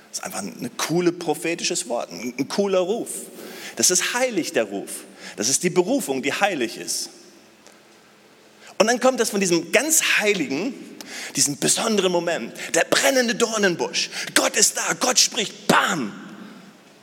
Das 0.09 0.19
ist 0.19 0.23
einfach 0.23 0.39
ein 0.39 0.71
cooles 0.77 1.17
prophetisches 1.19 1.87
Wort, 1.87 2.11
ein, 2.11 2.47
cooler 2.47 2.79
Ruf. 2.79 3.09
Das 3.75 3.91
ist 3.91 4.13
heilig, 4.13 4.53
der 4.53 4.63
Ruf. 4.63 5.03
Das 5.35 5.49
ist 5.49 5.63
die 5.63 5.69
Berufung, 5.69 6.21
die 6.21 6.33
heilig 6.33 6.77
ist. 6.77 7.09
Und 8.77 8.87
dann 8.87 8.99
kommt 8.99 9.19
das 9.19 9.29
von 9.29 9.39
diesem 9.39 9.71
ganz 9.71 10.01
heiligen, 10.19 10.73
diesem 11.35 11.57
besonderen 11.57 12.11
Moment, 12.11 12.53
der 12.73 12.85
brennende 12.85 13.35
Dornenbusch. 13.35 14.09
Gott 14.33 14.55
ist 14.55 14.77
da, 14.77 14.93
Gott 14.99 15.19
spricht, 15.19 15.67
bam. 15.67 16.13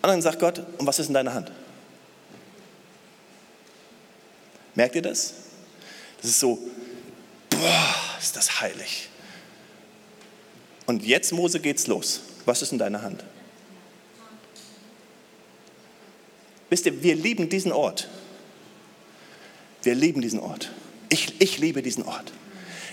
Und 0.02 0.08
dann 0.08 0.22
sagt 0.22 0.40
Gott, 0.40 0.62
und 0.78 0.86
was 0.86 0.98
ist 0.98 1.08
in 1.08 1.14
deiner 1.14 1.34
Hand? 1.34 1.52
Merkt 4.74 4.94
ihr 4.94 5.02
das? 5.02 5.34
Das 6.20 6.30
ist 6.30 6.40
so, 6.40 6.58
boah, 7.50 7.94
ist 8.20 8.36
das 8.36 8.60
heilig. 8.60 9.08
Und 10.86 11.04
jetzt, 11.04 11.32
Mose, 11.32 11.60
geht's 11.60 11.86
los. 11.86 12.20
Was 12.44 12.62
ist 12.62 12.72
in 12.72 12.78
deiner 12.78 13.02
Hand? 13.02 13.24
Wisst 16.70 16.86
ihr, 16.86 17.02
wir 17.02 17.14
lieben 17.14 17.48
diesen 17.48 17.72
Ort. 17.72 18.08
Wir 19.82 19.94
lieben 19.94 20.20
diesen 20.20 20.40
Ort. 20.40 20.70
Ich, 21.08 21.40
ich 21.40 21.58
liebe 21.58 21.82
diesen 21.82 22.04
Ort. 22.04 22.32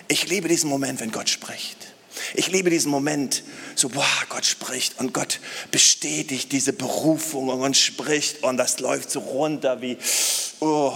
Ich 0.07 0.27
liebe 0.27 0.47
diesen 0.47 0.69
Moment, 0.69 0.99
wenn 0.99 1.11
Gott 1.11 1.29
spricht. 1.29 1.93
Ich 2.35 2.47
liebe 2.47 2.69
diesen 2.69 2.91
Moment, 2.91 3.43
so, 3.75 3.89
boah, 3.89 4.05
Gott 4.29 4.45
spricht 4.45 4.99
und 4.99 5.13
Gott 5.13 5.39
bestätigt 5.71 6.51
diese 6.51 6.73
Berufung 6.73 7.49
und 7.49 7.75
spricht 7.75 8.43
und 8.43 8.57
das 8.57 8.79
läuft 8.79 9.09
so 9.09 9.19
runter 9.19 9.81
wie, 9.81 9.97
oh. 10.59 10.93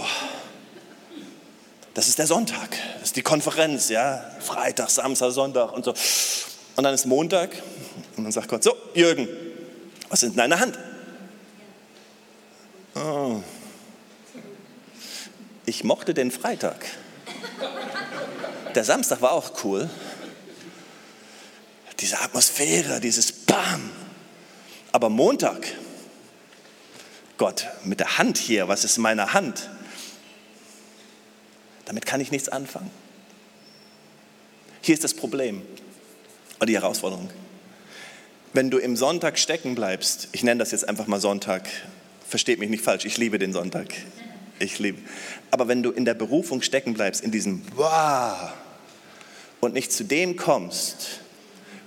Das 1.94 2.06
ist 2.06 2.18
der 2.18 2.28
Sonntag, 2.28 2.70
das 2.94 3.08
ist 3.08 3.16
die 3.16 3.22
Konferenz, 3.22 3.88
ja, 3.88 4.24
Freitag, 4.40 4.90
Samstag, 4.90 5.32
Sonntag 5.32 5.72
und 5.72 5.84
so. 5.84 5.94
Und 6.78 6.84
dann 6.84 6.94
ist 6.94 7.06
Montag 7.06 7.50
und 8.16 8.22
dann 8.22 8.30
sagt 8.30 8.46
Gott, 8.46 8.62
so, 8.62 8.72
Jürgen, 8.94 9.26
was 10.10 10.22
ist 10.22 10.28
in 10.30 10.36
deiner 10.36 10.60
Hand? 10.60 10.78
Oh. 12.94 13.42
Ich 15.66 15.82
mochte 15.82 16.14
den 16.14 16.30
Freitag. 16.30 16.86
Der 18.76 18.84
Samstag 18.84 19.20
war 19.22 19.32
auch 19.32 19.64
cool. 19.64 19.90
Diese 21.98 22.20
Atmosphäre, 22.20 23.00
dieses 23.00 23.32
Bam. 23.32 23.90
Aber 24.92 25.08
Montag, 25.10 25.66
Gott, 27.38 27.66
mit 27.82 27.98
der 27.98 28.18
Hand 28.18 28.38
hier, 28.38 28.68
was 28.68 28.84
ist 28.84 28.98
in 28.98 29.02
meiner 29.02 29.32
Hand? 29.32 29.68
Damit 31.86 32.06
kann 32.06 32.20
ich 32.20 32.30
nichts 32.30 32.48
anfangen. 32.48 32.92
Hier 34.80 34.94
ist 34.94 35.02
das 35.02 35.14
Problem 35.14 35.66
die 36.66 36.74
Herausforderung. 36.74 37.30
Wenn 38.52 38.70
du 38.70 38.78
im 38.78 38.96
Sonntag 38.96 39.38
stecken 39.38 39.74
bleibst, 39.74 40.28
ich 40.32 40.42
nenne 40.42 40.58
das 40.58 40.70
jetzt 40.70 40.88
einfach 40.88 41.06
mal 41.06 41.20
Sonntag, 41.20 41.68
versteht 42.26 42.58
mich 42.58 42.70
nicht 42.70 42.82
falsch, 42.82 43.04
ich 43.04 43.16
liebe 43.18 43.38
den 43.38 43.52
Sonntag. 43.52 43.94
Ich 44.58 44.78
liebe. 44.78 44.98
Aber 45.50 45.68
wenn 45.68 45.82
du 45.82 45.90
in 45.90 46.04
der 46.04 46.14
Berufung 46.14 46.62
stecken 46.62 46.94
bleibst, 46.94 47.22
in 47.22 47.30
diesem 47.30 47.62
Wow 47.76 48.52
und 49.60 49.74
nicht 49.74 49.92
zu 49.92 50.04
dem 50.04 50.36
kommst, 50.36 51.20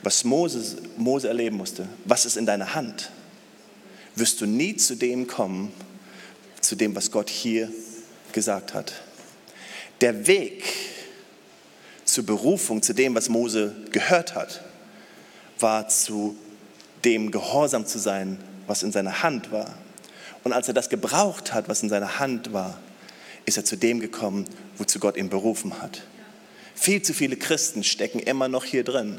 was 0.03 0.23
Moses, 0.23 0.77
Mose 0.97 1.27
erleben 1.27 1.57
musste, 1.57 1.87
was 2.05 2.25
ist 2.25 2.37
in 2.37 2.45
deiner 2.45 2.73
Hand, 2.73 3.11
wirst 4.15 4.41
du 4.41 4.45
nie 4.45 4.75
zu 4.75 4.95
dem 4.95 5.27
kommen, 5.27 5.73
zu 6.61 6.75
dem, 6.75 6.95
was 6.95 7.11
Gott 7.11 7.29
hier 7.29 7.71
gesagt 8.31 8.73
hat. 8.73 8.93
Der 9.99 10.27
Weg 10.27 10.63
zur 12.11 12.25
Berufung, 12.25 12.81
zu 12.81 12.93
dem, 12.93 13.15
was 13.15 13.29
Mose 13.29 13.73
gehört 13.91 14.35
hat, 14.35 14.61
war 15.59 15.87
zu 15.87 16.35
dem 17.05 17.31
Gehorsam 17.31 17.85
zu 17.85 17.99
sein, 17.99 18.37
was 18.67 18.83
in 18.83 18.91
seiner 18.91 19.23
Hand 19.23 19.51
war. 19.51 19.73
Und 20.43 20.51
als 20.51 20.67
er 20.67 20.73
das 20.73 20.89
gebraucht 20.89 21.53
hat, 21.53 21.69
was 21.69 21.83
in 21.83 21.89
seiner 21.89 22.19
Hand 22.19 22.51
war, 22.51 22.77
ist 23.45 23.57
er 23.57 23.63
zu 23.63 23.77
dem 23.77 24.01
gekommen, 24.01 24.45
wozu 24.77 24.99
Gott 24.99 25.15
ihn 25.15 25.29
berufen 25.29 25.81
hat. 25.81 26.01
Viel 26.75 27.01
zu 27.01 27.13
viele 27.13 27.37
Christen 27.37 27.83
stecken 27.83 28.19
immer 28.19 28.49
noch 28.49 28.65
hier 28.65 28.83
drin 28.83 29.17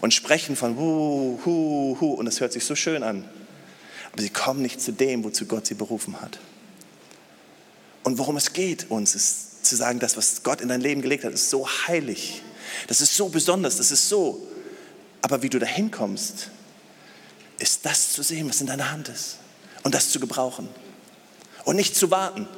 und 0.00 0.12
sprechen 0.12 0.56
von 0.56 0.76
hu, 0.76 1.38
hu, 1.44 1.96
hu, 2.00 2.14
und 2.14 2.26
das 2.26 2.40
hört 2.40 2.52
sich 2.52 2.64
so 2.64 2.74
schön 2.74 3.02
an. 3.02 3.24
Aber 4.12 4.22
sie 4.22 4.30
kommen 4.30 4.62
nicht 4.62 4.80
zu 4.80 4.92
dem, 4.92 5.22
wozu 5.22 5.46
Gott 5.46 5.66
sie 5.66 5.74
berufen 5.74 6.20
hat. 6.20 6.38
Und 8.02 8.18
worum 8.18 8.36
es 8.36 8.52
geht 8.52 8.90
uns, 8.90 9.14
ist 9.14 9.55
zu 9.68 9.76
sagen, 9.76 9.98
das, 9.98 10.16
was 10.16 10.42
Gott 10.42 10.60
in 10.60 10.68
dein 10.68 10.80
Leben 10.80 11.02
gelegt 11.02 11.24
hat, 11.24 11.32
ist 11.32 11.50
so 11.50 11.68
heilig. 11.86 12.42
Das 12.88 13.00
ist 13.00 13.16
so 13.16 13.28
besonders, 13.28 13.76
das 13.76 13.90
ist 13.90 14.08
so. 14.08 14.46
Aber 15.22 15.42
wie 15.42 15.48
du 15.48 15.58
dahin 15.58 15.90
kommst, 15.90 16.50
ist 17.58 17.84
das 17.84 18.12
zu 18.12 18.22
sehen, 18.22 18.48
was 18.48 18.60
in 18.60 18.66
deiner 18.66 18.90
Hand 18.90 19.08
ist. 19.08 19.38
Und 19.82 19.94
das 19.94 20.10
zu 20.10 20.20
gebrauchen. 20.20 20.68
Und 21.64 21.76
nicht 21.76 21.96
zu 21.96 22.10
warten. 22.10 22.48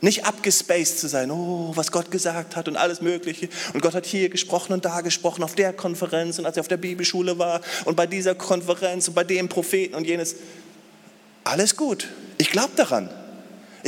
Nicht 0.00 0.24
abgespaced 0.24 1.00
zu 1.00 1.08
sein, 1.08 1.30
oh, 1.32 1.72
was 1.74 1.90
Gott 1.90 2.12
gesagt 2.12 2.54
hat 2.54 2.68
und 2.68 2.76
alles 2.76 3.00
Mögliche. 3.00 3.48
Und 3.74 3.80
Gott 3.82 3.94
hat 3.94 4.06
hier 4.06 4.28
gesprochen 4.28 4.72
und 4.72 4.84
da 4.84 5.00
gesprochen, 5.00 5.42
auf 5.42 5.56
der 5.56 5.72
Konferenz 5.72 6.38
und 6.38 6.46
als 6.46 6.56
er 6.56 6.60
auf 6.60 6.68
der 6.68 6.76
Bibelschule 6.76 7.38
war 7.38 7.60
und 7.84 7.96
bei 7.96 8.06
dieser 8.06 8.36
Konferenz 8.36 9.08
und 9.08 9.14
bei 9.14 9.24
dem 9.24 9.48
Propheten 9.48 9.96
und 9.96 10.06
jenes. 10.06 10.36
Alles 11.42 11.74
gut. 11.76 12.06
Ich 12.36 12.50
glaube 12.50 12.70
daran. 12.76 13.10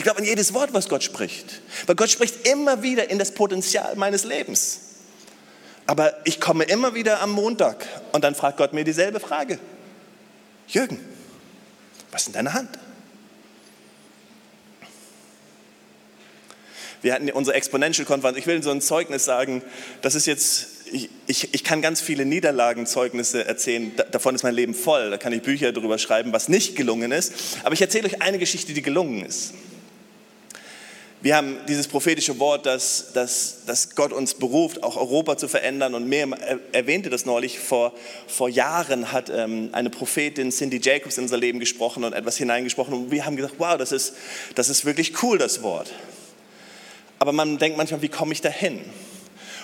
Ich 0.01 0.05
glaube 0.05 0.21
an 0.21 0.25
jedes 0.25 0.55
Wort, 0.55 0.73
was 0.73 0.89
Gott 0.89 1.03
spricht. 1.03 1.61
Weil 1.85 1.95
Gott 1.95 2.09
spricht 2.09 2.49
immer 2.49 2.83
wieder 2.83 3.11
in 3.11 3.19
das 3.19 3.35
Potenzial 3.35 3.97
meines 3.97 4.25
Lebens. 4.25 4.81
Aber 5.87 6.15
ich 6.25 6.41
komme 6.41 6.65
immer 6.65 6.95
wieder 6.95 7.21
am 7.21 7.33
Montag 7.33 7.87
und 8.13 8.25
dann 8.25 8.35
fragt 8.35 8.57
Gott 8.57 8.73
mir 8.73 8.83
dieselbe 8.83 9.21
Frage. 9.21 9.59
Jürgen, 10.69 10.99
was 12.13 12.23
ist 12.23 12.29
in 12.29 12.33
deiner 12.33 12.55
Hand? 12.55 12.71
Wir 17.03 17.13
hatten 17.13 17.31
unsere 17.31 17.55
Exponential-Konferenz. 17.59 18.39
Ich 18.39 18.47
will 18.47 18.63
so 18.63 18.71
ein 18.71 18.81
Zeugnis 18.81 19.27
sagen. 19.27 19.61
Das 20.01 20.15
ist 20.15 20.25
jetzt, 20.25 20.87
ich, 20.91 21.11
ich, 21.27 21.53
ich 21.53 21.63
kann 21.63 21.83
ganz 21.83 22.01
viele 22.01 22.25
Niederlagenzeugnisse 22.25 23.45
erzählen. 23.45 23.93
davon 24.13 24.35
ist 24.35 24.45
mein 24.45 24.55
Leben 24.55 24.73
voll. 24.73 25.11
Da 25.11 25.19
kann 25.19 25.35
ich 25.35 25.43
Bücher 25.43 25.73
darüber 25.73 25.99
schreiben, 25.99 26.33
was 26.33 26.49
nicht 26.49 26.75
gelungen 26.75 27.13
ist. 27.13 27.35
Aber 27.65 27.75
ich 27.75 27.83
erzähle 27.83 28.07
euch 28.07 28.23
eine 28.23 28.39
Geschichte, 28.39 28.73
die 28.73 28.81
gelungen 28.81 29.27
ist. 29.27 29.53
Wir 31.23 31.37
haben 31.37 31.59
dieses 31.69 31.87
prophetische 31.87 32.39
Wort, 32.39 32.65
dass, 32.65 33.13
dass, 33.13 33.67
dass 33.67 33.95
Gott 33.95 34.11
uns 34.11 34.33
beruft, 34.33 34.83
auch 34.83 34.97
Europa 34.97 35.37
zu 35.37 35.49
verändern. 35.49 35.95
Und 35.95 36.09
Miriam 36.09 36.35
erwähnte 36.73 37.11
das 37.11 37.27
neulich. 37.27 37.59
Vor, 37.59 37.93
vor 38.27 38.49
Jahren 38.49 39.13
hat 39.13 39.29
ähm, 39.29 39.69
eine 39.73 39.91
Prophetin, 39.91 40.51
Cindy 40.51 40.81
Jacobs, 40.83 41.19
in 41.19 41.25
unser 41.25 41.37
Leben 41.37 41.61
gesprochen 41.61 42.05
und 42.05 42.15
etwas 42.15 42.39
hineingesprochen. 42.39 42.95
Und 42.95 43.11
wir 43.11 43.27
haben 43.27 43.37
gesagt, 43.37 43.57
wow, 43.59 43.77
das 43.77 43.93
ist, 43.93 44.15
das 44.55 44.71
ist 44.71 44.87
wirklich 44.87 45.23
cool, 45.23 45.37
das 45.37 45.63
Wort. 45.63 45.93
Aber 47.19 47.33
man 47.33 47.59
denkt 47.59 47.77
manchmal, 47.77 48.01
wie 48.01 48.09
komme 48.09 48.33
ich 48.33 48.41
dahin? 48.41 48.81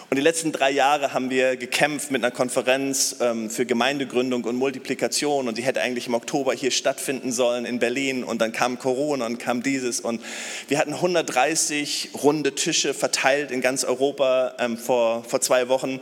Und 0.08 0.14
die 0.16 0.22
letzten 0.22 0.52
drei 0.52 0.70
Jahre 0.70 1.12
haben 1.14 1.30
wir 1.30 1.56
gekämpft 1.56 2.12
mit 2.12 2.22
einer 2.22 2.30
Konferenz 2.30 3.16
ähm, 3.20 3.50
für 3.50 3.66
Gemeindegründung 3.66 4.44
und 4.44 4.54
Multiplikation 4.54 5.48
und 5.48 5.58
die 5.58 5.62
hätte 5.62 5.80
eigentlich 5.80 6.06
im 6.06 6.14
Oktober 6.14 6.54
hier 6.54 6.70
stattfinden 6.70 7.32
sollen 7.32 7.64
in 7.64 7.80
Berlin 7.80 8.22
und 8.22 8.40
dann 8.40 8.52
kam 8.52 8.78
Corona 8.78 9.26
und 9.26 9.38
kam 9.38 9.64
dieses 9.64 9.98
und 9.98 10.22
wir 10.68 10.78
hatten 10.78 10.94
130 10.94 12.10
runde 12.22 12.54
Tische 12.54 12.94
verteilt 12.94 13.50
in 13.50 13.60
ganz 13.60 13.82
Europa 13.82 14.54
ähm, 14.60 14.78
vor, 14.78 15.24
vor 15.24 15.40
zwei 15.40 15.68
Wochen 15.68 15.98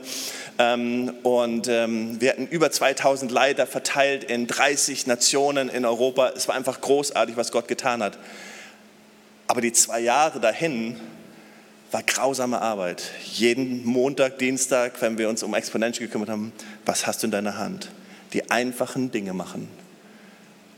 ähm, 0.59 1.11
und 1.23 1.67
ähm, 1.67 2.21
wir 2.21 2.29
hatten 2.29 2.45
über 2.45 2.69
2000 2.69 3.31
Leiter 3.31 3.65
verteilt 3.65 4.23
in 4.25 4.45
30 4.45 5.07
Nationen 5.07 5.67
in 5.67 5.83
Europa. 5.83 6.31
Es 6.35 6.47
war 6.47 6.53
einfach 6.53 6.79
großartig, 6.79 7.37
was 7.37 7.51
Gott 7.51 7.67
getan 7.67 8.03
hat. 8.03 8.19
Aber 9.47 9.61
die 9.61 9.73
zwei 9.73 9.99
Jahre 9.99 10.39
dahin 10.39 10.95
war 11.95 12.03
grausame 12.03 12.61
Arbeit. 12.61 13.09
Jeden 13.23 13.85
Montag, 13.85 14.37
Dienstag, 14.37 15.01
wenn 15.01 15.17
wir 15.17 15.29
uns 15.29 15.43
um 15.43 15.53
Exponential 15.53 16.05
gekümmert 16.05 16.27
haben, 16.27 16.51
was 16.85 17.07
hast 17.07 17.23
du 17.23 17.27
in 17.27 17.31
deiner 17.31 17.57
Hand? 17.57 17.89
Die 18.33 18.51
einfachen 18.51 19.11
Dinge 19.11 19.33
machen. 19.33 19.69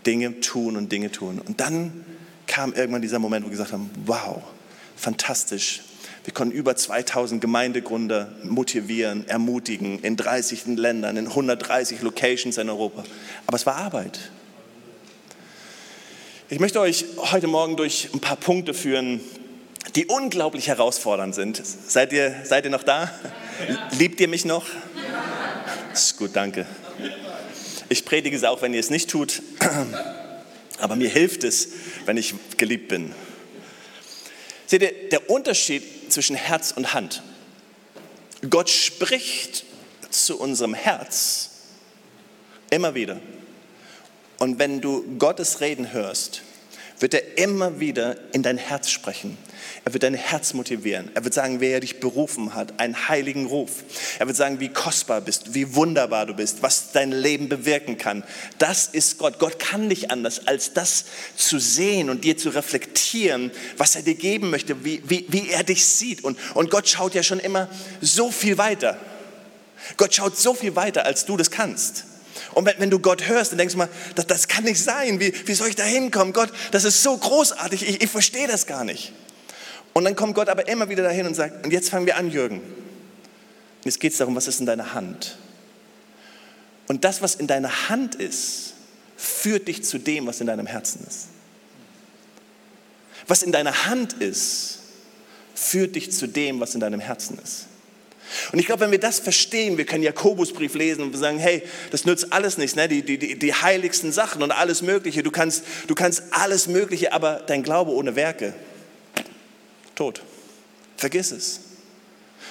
Dinge 0.06 0.42
tun 0.42 0.78
und 0.78 0.92
Dinge 0.92 1.12
tun. 1.12 1.42
Und 1.44 1.60
dann 1.60 2.06
kam 2.46 2.72
irgendwann 2.72 3.02
dieser 3.02 3.18
Moment, 3.18 3.44
wo 3.44 3.48
wir 3.48 3.54
gesagt 3.54 3.72
haben, 3.72 3.90
wow, 4.06 4.44
fantastisch. 4.96 5.82
Wir 6.24 6.36
konnten 6.36 6.54
über 6.54 6.76
2000 6.76 7.42
Gemeindegründer 7.42 8.32
motivieren, 8.44 9.28
ermutigen 9.28 9.98
in 10.04 10.18
30 10.18 10.68
Ländern, 10.68 11.18
in 11.18 11.26
130 11.26 12.04
Locations 12.04 12.60
in 12.60 12.70
Europa. 12.70 13.04
Aber 13.48 13.56
es 13.56 13.66
war 13.66 13.78
Arbeit. 13.78 14.20
Ich 16.50 16.60
möchte 16.60 16.80
euch 16.80 17.06
heute 17.32 17.48
Morgen 17.48 17.76
durch 17.76 18.10
ein 18.14 18.20
paar 18.20 18.38
Punkte 18.38 18.76
führen, 18.76 19.20
die 19.98 20.06
unglaublich 20.06 20.68
herausfordernd 20.68 21.34
sind. 21.34 21.60
Seid 21.66 22.14
ihr, 22.14 22.42
seid 22.44 22.66
ihr 22.66 22.70
noch 22.70 22.84
da? 22.84 23.12
Liebt 23.98 24.20
ihr 24.20 24.28
mich 24.28 24.46
noch? 24.46 24.68
Ist 25.92 26.18
gut, 26.18 26.36
danke. 26.36 26.68
Ich 27.90 28.06
predige 28.06 28.38
es 28.38 28.44
auch, 28.44 28.62
wenn 28.62 28.76
ihr 28.76 28.80
es 28.80 28.92
nicht 28.92 29.10
tut, 29.10 29.42
aber 30.80 30.96
mir 30.96 31.10
hilft 31.10 31.44
es, 31.44 31.70
wenn 32.06 32.16
ich 32.16 32.36
geliebt 32.58 32.90
bin. 32.90 33.12
Seht 34.68 34.84
ihr, 34.84 35.10
der 35.10 35.32
Unterschied 35.32 36.14
zwischen 36.14 36.36
Herz 36.36 36.74
und 36.76 36.94
Hand. 36.94 37.24
Gott 38.48 38.70
spricht 38.70 39.66
zu 40.12 40.40
unserem 40.40 40.76
Herz 40.76 41.50
immer 42.70 42.94
wieder. 42.94 43.20
Und 44.38 44.60
wenn 44.60 44.80
du 44.80 45.18
Gottes 45.18 45.60
Reden 45.60 45.92
hörst, 45.92 46.44
wird 47.00 47.16
er 47.16 47.40
immer 47.40 47.80
wieder 47.80 48.16
in 48.34 48.44
dein 48.44 48.60
Herz 48.60 48.92
sprechen. 48.92 49.40
Er 49.88 49.94
wird 49.94 50.04
dein 50.04 50.16
Herz 50.16 50.54
motivieren. 50.54 51.10
Er 51.14 51.24
wird 51.24 51.34
sagen, 51.34 51.62
wer 51.62 51.80
dich 51.80 52.02
berufen 52.02 52.54
hat, 52.54 52.78
einen 52.78 53.08
heiligen 53.08 53.46
Ruf. 53.46 53.72
Er 54.20 54.28
wird 54.28 54.36
sagen, 54.36 54.60
wie 54.60 54.68
kostbar 54.68 55.22
bist, 55.22 55.54
wie 55.54 55.76
wunderbar 55.76 56.26
du 56.26 56.34
bist, 56.34 56.62
was 56.62 56.92
dein 56.92 57.14
Leben 57.14 57.48
bewirken 57.48 57.98
kann. 57.98 58.26
Das 58.58 58.88
ist 58.88 59.18
Gott. 59.18 59.40
Gott 59.40 59.60
kann 59.60 59.88
nicht 59.88 60.12
anders, 60.12 60.46
als 60.46 60.74
das 60.74 61.06
zu 61.38 61.58
sehen 61.58 62.10
und 62.10 62.26
dir 62.26 62.38
zu 62.38 62.50
reflektieren, 62.50 63.50
was 63.78 63.96
er 63.96 64.02
dir 64.02 64.16
geben 64.16 64.50
möchte, 64.50 64.84
wie, 64.84 65.02
wie, 65.08 65.26
wie 65.30 65.52
er 65.52 65.64
dich 65.64 65.86
sieht. 65.86 66.22
Und, 66.22 66.38
und 66.54 66.70
Gott 66.70 66.90
schaut 66.90 67.16
ja 67.16 67.24
schon 67.24 67.40
immer 67.40 67.70
so 68.02 68.30
viel 68.30 68.58
weiter. 68.58 68.98
Gott 69.96 70.14
schaut 70.14 70.38
so 70.38 70.54
viel 70.54 70.76
weiter, 70.76 71.06
als 71.06 71.26
du 71.26 71.38
das 71.38 71.50
kannst. 71.50 72.04
Und 72.52 72.66
wenn, 72.66 72.78
wenn, 72.80 72.90
du 72.90 73.00
Gott 73.00 73.30
hörst, 73.30 73.54
dann 73.54 73.58
denkst 73.58 73.76
du 73.76 73.78
mal, 73.78 73.90
das, 74.16 74.28
das 74.28 74.50
kann 74.50 74.66
nicht 74.66 74.84
sein. 74.84 75.22
Wie, 75.22 75.34
wie 75.46 75.54
soll 75.54 75.70
ich 75.70 75.78
da 75.78 75.84
hinkommen? 75.84 76.34
Gott, 76.34 76.52
das 76.72 76.84
ist 76.84 77.04
so 77.04 77.16
großartig. 77.16 77.88
Ich, 77.88 78.04
ich 78.04 78.10
verstehe 78.10 78.50
das 78.50 78.68
gar 78.68 78.84
nicht. 78.84 79.14
Und 79.98 80.04
dann 80.04 80.16
kommt 80.16 80.36
Gott 80.36 80.48
aber 80.48 80.68
immer 80.68 80.90
wieder 80.90 81.02
dahin 81.02 81.26
und 81.26 81.34
sagt, 81.34 81.66
und 81.66 81.74
jetzt 81.74 81.90
fangen 81.90 82.06
wir 82.06 82.18
an, 82.18 82.30
Jürgen. 82.30 82.58
Und 82.58 83.86
jetzt 83.86 84.00
geht 84.00 84.12
es 84.12 84.20
darum, 84.20 84.36
was 84.36 84.48
ist 84.48 84.60
in 84.60 84.68
deiner 84.68 84.94
Hand? 84.94 85.40
Und 86.88 87.04
das, 87.04 87.24
was 87.24 87.34
in 87.34 87.48
deiner 87.48 87.90
Hand 87.90 88.14
ist, 88.14 88.76
führt 89.16 89.68
dich 89.68 89.84
zu 89.84 89.98
dem, 89.98 90.28
was 90.28 90.40
in 90.40 90.46
deinem 90.46 90.68
Herzen 90.68 91.04
ist. 91.08 91.30
Was 93.26 93.42
in 93.42 93.52
deiner 93.52 93.88
Hand 93.88 94.14
ist, 94.14 94.82
führt 95.56 95.96
dich 95.96 96.12
zu 96.12 96.28
dem, 96.28 96.60
was 96.60 96.76
in 96.76 96.80
deinem 96.80 97.00
Herzen 97.00 97.40
ist. 97.44 97.66
Und 98.52 98.60
ich 98.60 98.68
glaube, 98.68 98.82
wenn 98.82 98.92
wir 98.92 99.00
das 99.00 99.18
verstehen, 99.18 99.80
wir 99.80 99.88
können 99.88 100.04
Jakobusbrief 100.04 100.76
lesen 100.76 101.02
und 101.02 101.18
sagen, 101.18 101.40
hey, 101.40 101.64
das 101.90 102.06
nützt 102.06 102.32
alles 102.32 102.60
nichts, 102.60 102.76
ne? 102.76 102.88
die, 102.88 103.02
die, 103.02 103.40
die 103.40 103.54
heiligsten 103.56 104.12
Sachen 104.12 104.44
und 104.44 104.52
alles 104.52 104.84
Mögliche, 104.84 105.24
du 105.24 105.32
kannst, 105.32 105.64
du 105.88 105.96
kannst 105.96 106.22
alles 106.30 106.68
Mögliche, 106.68 107.14
aber 107.14 107.42
dein 107.48 107.64
Glaube 107.64 107.94
ohne 107.94 108.16
Werke, 108.16 108.54
tot. 109.98 110.22
Vergiss 110.96 111.32
es. 111.32 111.60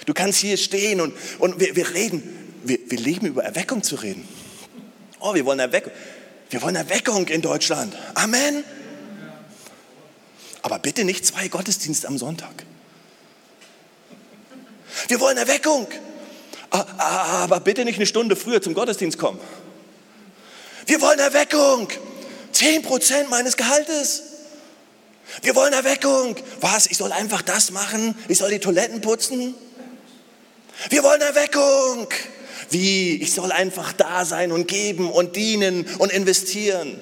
Du 0.05 0.13
kannst 0.13 0.39
hier 0.39 0.57
stehen 0.57 1.01
und, 1.01 1.15
und 1.39 1.59
wir, 1.59 1.75
wir 1.75 1.95
reden, 1.95 2.23
wir, 2.65 2.79
wir 2.89 2.99
lieben 2.99 3.27
über 3.27 3.43
Erweckung 3.45 3.83
zu 3.83 3.97
reden. 3.97 4.29
Oh, 5.21 5.35
wir 5.35 5.45
wollen 5.47 5.59
Erweckung. 5.59 5.93
Wir 6.51 6.63
wollen 6.63 6.77
Erweckung 6.77 7.27
in 7.29 7.43
Deutschland. 7.43 7.97
Amen. 8.15 8.63
Aber 10.63 10.79
bitte 10.79 11.05
nicht 11.05 11.25
zwei 11.25 11.49
Gottesdienste 11.49 12.07
am 12.07 12.19
Sonntag. 12.19 12.65
Wir 15.09 15.21
wollen 15.21 15.37
Erweckung. 15.37 15.89
Aber 16.71 17.61
bitte 17.61 17.85
nicht 17.85 17.97
eine 17.97 18.07
Stunde 18.07 18.37
früher 18.37 18.61
zum 18.61 18.75
Gottesdienst 18.75 19.19
kommen. 19.19 19.41
Wir 20.87 21.01
wollen 21.01 21.19
Erweckung. 21.19 21.89
Zehn 22.53 22.83
Prozent 22.83 23.31
meines 23.31 23.57
Gehaltes. 23.57 24.23
Wir 25.43 25.55
wollen 25.55 25.73
Erweckung. 25.73 26.37
Was? 26.61 26.87
Ich 26.87 26.97
soll 26.97 27.13
einfach 27.13 27.43
das 27.43 27.71
machen? 27.71 28.17
Ich 28.29 28.39
soll 28.39 28.51
die 28.51 28.59
Toiletten 28.59 29.01
putzen? 29.01 29.55
Wir 30.91 31.03
wollen 31.03 31.21
Erweckung. 31.21 32.09
Wie? 32.71 33.17
Ich 33.17 33.33
soll 33.33 33.53
einfach 33.53 33.93
da 33.93 34.25
sein 34.25 34.53
und 34.53 34.69
geben 34.69 35.11
und 35.11 35.37
dienen 35.37 35.87
und 35.99 36.13
investieren. 36.13 37.01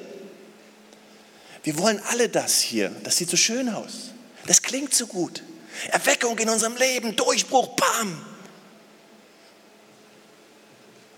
Wir 1.63 1.79
wollen 1.79 2.01
alle 2.11 2.29
das 2.29 2.61
hier. 2.61 2.91
Das 3.05 3.17
sieht 3.17 3.31
so 3.31 3.37
schön 3.37 3.69
aus. 3.69 4.11
Das 4.47 4.63
klingt 4.63 4.95
so 4.95 5.07
gut. 5.07 5.43
Erweckung 5.91 6.39
in 6.39 6.49
unserem 6.49 6.77
Leben, 6.77 7.17
Durchbruch, 7.17 7.69
bam. 7.77 8.25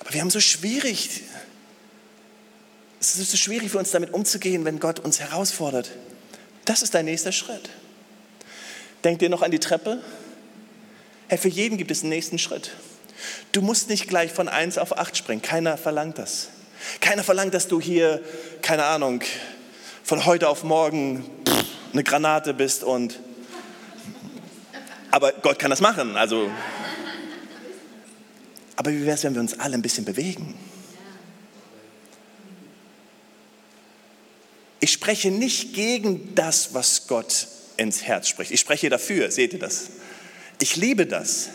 Aber 0.01 0.15
wir 0.15 0.21
haben 0.21 0.31
so 0.31 0.41
schwierig, 0.41 1.23
es 3.01 3.17
ist 3.19 3.31
so 3.31 3.37
schwierig 3.37 3.71
für 3.71 3.79
uns 3.79 3.91
damit 3.91 4.15
umzugehen, 4.15 4.65
wenn 4.65 4.79
Gott 4.79 5.01
uns 5.01 5.19
herausfordert. 5.21 5.91
Das 6.67 6.83
ist 6.83 6.95
dein 6.95 7.07
nächster 7.07 7.33
Schritt. 7.33 7.71
Denkt 9.05 9.23
ihr 9.23 9.31
noch 9.31 9.43
an 9.43 9.51
die 9.51 9.61
Treppe? 9.61 10.03
Hey, 11.29 11.39
für 11.39 11.49
jeden 11.49 11.79
gibt 11.79 11.91
es 11.91 12.03
einen 12.03 12.11
nächsten 12.11 12.39
Schritt. 12.39 12.73
Du 13.53 13.63
musst 13.63 13.89
nicht 13.89 14.09
gleich 14.09 14.33
von 14.33 14.49
1 14.49 14.77
auf 14.77 14.99
8 14.99 15.17
springen. 15.17 15.43
Keiner 15.43 15.79
verlangt 15.79 16.19
das. 16.19 16.49
Keiner 17.01 17.25
verlangt, 17.25 17.55
dass 17.55 17.69
du 17.69 17.81
hier, 17.81 18.21
keine 18.63 18.85
Ahnung, 18.85 19.23
von 20.03 20.27
heute 20.27 20.49
auf 20.49 20.65
morgen 20.65 21.25
eine 21.93 22.03
Granate 22.03 22.53
bist 22.53 22.85
und. 22.85 23.21
Aber 25.11 25.33
Gott 25.33 25.59
kann 25.59 25.71
das 25.71 25.81
machen. 25.81 26.17
Also. 26.17 26.51
Aber 28.75 28.91
wie 28.91 29.05
wäre 29.07 29.15
es, 29.15 29.23
wenn 29.23 29.35
wir 29.35 29.41
uns 29.41 29.59
alle 29.59 29.75
ein 29.75 29.83
bisschen 29.83 30.05
bewegen? 30.05 30.55
Ich 34.87 34.93
spreche 34.93 35.33
nicht 35.33 35.75
gegen 35.75 36.33
das, 36.37 36.73
was 36.73 37.09
Gott 37.09 37.49
ins 37.77 38.05
Herz 38.05 38.29
spricht. 38.29 38.53
Ich 38.53 38.61
spreche 38.61 38.89
dafür, 38.89 39.33
seht 39.33 39.53
ihr 39.53 39.59
das? 39.59 39.89
Ich 40.61 40.77
liebe 40.77 41.07
das. 41.07 41.49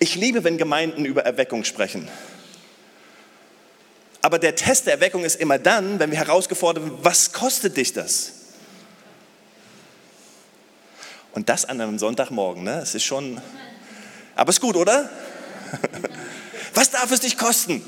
Ich 0.00 0.16
liebe, 0.16 0.42
wenn 0.42 0.58
Gemeinden 0.58 1.04
über 1.04 1.24
Erweckung 1.24 1.62
sprechen. 1.62 2.08
Aber 4.22 4.40
der 4.40 4.56
Test 4.56 4.86
der 4.86 4.94
Erweckung 4.94 5.22
ist 5.22 5.36
immer 5.36 5.56
dann, 5.56 6.00
wenn 6.00 6.10
wir 6.10 6.18
herausgefordert 6.18 6.82
werden, 6.82 6.98
was 7.00 7.32
kostet 7.32 7.76
dich 7.76 7.92
das? 7.92 8.32
Und 11.30 11.50
das 11.50 11.66
an 11.66 11.80
einem 11.80 12.00
Sonntagmorgen, 12.00 12.64
ne? 12.64 12.78
Das 12.80 12.96
ist 12.96 13.04
schon, 13.04 13.40
aber 14.34 14.50
ist 14.50 14.60
gut, 14.60 14.74
oder? 14.74 15.08
Was 16.74 16.90
darf 16.90 17.12
es 17.12 17.20
dich 17.20 17.38
kosten? 17.38 17.84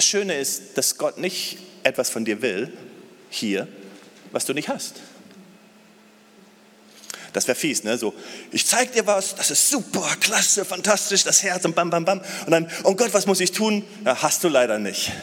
Das 0.00 0.06
Schöne 0.06 0.38
ist, 0.38 0.78
dass 0.78 0.96
Gott 0.96 1.18
nicht 1.18 1.58
etwas 1.82 2.08
von 2.08 2.24
dir 2.24 2.40
will, 2.40 2.72
hier, 3.28 3.68
was 4.32 4.46
du 4.46 4.54
nicht 4.54 4.70
hast. 4.70 4.94
Das 7.34 7.46
wäre 7.46 7.54
fies, 7.54 7.84
ne? 7.84 7.98
So, 7.98 8.14
ich 8.50 8.64
zeig 8.64 8.94
dir 8.94 9.06
was, 9.06 9.34
das 9.34 9.50
ist 9.50 9.68
super, 9.68 10.16
klasse, 10.18 10.64
fantastisch, 10.64 11.24
das 11.24 11.42
Herz 11.42 11.66
und 11.66 11.74
bam, 11.74 11.90
bam, 11.90 12.06
bam. 12.06 12.22
Und 12.46 12.50
dann, 12.50 12.70
oh 12.84 12.94
Gott, 12.94 13.12
was 13.12 13.26
muss 13.26 13.40
ich 13.40 13.52
tun? 13.52 13.84
Ja, 14.06 14.22
hast 14.22 14.42
du 14.42 14.48
leider 14.48 14.78
nicht. 14.78 15.12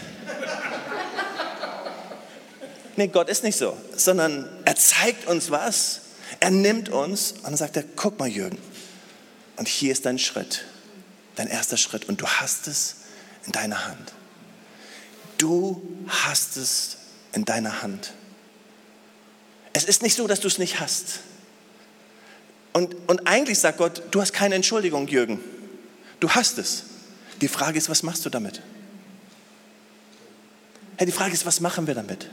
Nee, 2.97 3.07
Gott 3.07 3.29
ist 3.29 3.43
nicht 3.43 3.57
so, 3.57 3.75
sondern 3.95 4.47
er 4.63 4.75
zeigt 4.75 5.27
uns 5.27 5.49
was. 5.49 6.01
Er 6.39 6.51
nimmt 6.51 6.89
uns 6.89 7.31
und 7.31 7.45
dann 7.45 7.57
sagt 7.57 7.77
er, 7.77 7.83
guck 7.95 8.19
mal 8.19 8.27
Jürgen, 8.27 8.59
und 9.55 9.67
hier 9.67 9.91
ist 9.91 10.05
dein 10.05 10.19
Schritt, 10.19 10.65
dein 11.35 11.47
erster 11.47 11.77
Schritt 11.77 12.05
und 12.05 12.21
du 12.21 12.27
hast 12.27 12.67
es 12.67 12.97
in 13.47 13.53
deiner 13.53 13.87
Hand. 13.87 14.13
Du 15.37 15.81
hast 16.07 16.57
es 16.57 16.97
in 17.33 17.45
deiner 17.45 17.81
Hand. 17.81 18.13
Es 19.73 19.83
ist 19.83 20.01
nicht 20.01 20.15
so, 20.15 20.27
dass 20.27 20.39
du 20.39 20.47
es 20.47 20.57
nicht 20.57 20.79
hast. 20.79 21.19
Und, 22.73 22.95
und 23.07 23.27
eigentlich 23.27 23.59
sagt 23.59 23.77
Gott, 23.77 24.03
du 24.11 24.21
hast 24.21 24.33
keine 24.33 24.55
Entschuldigung, 24.55 25.07
Jürgen. 25.07 25.39
Du 26.19 26.29
hast 26.29 26.57
es. 26.57 26.83
Die 27.41 27.47
Frage 27.47 27.77
ist, 27.77 27.89
was 27.89 28.03
machst 28.03 28.25
du 28.25 28.29
damit? 28.29 28.61
Hey, 30.97 31.05
die 31.05 31.11
Frage 31.11 31.33
ist, 31.33 31.45
was 31.45 31.59
machen 31.59 31.85
wir 31.85 31.93
damit? 31.93 32.29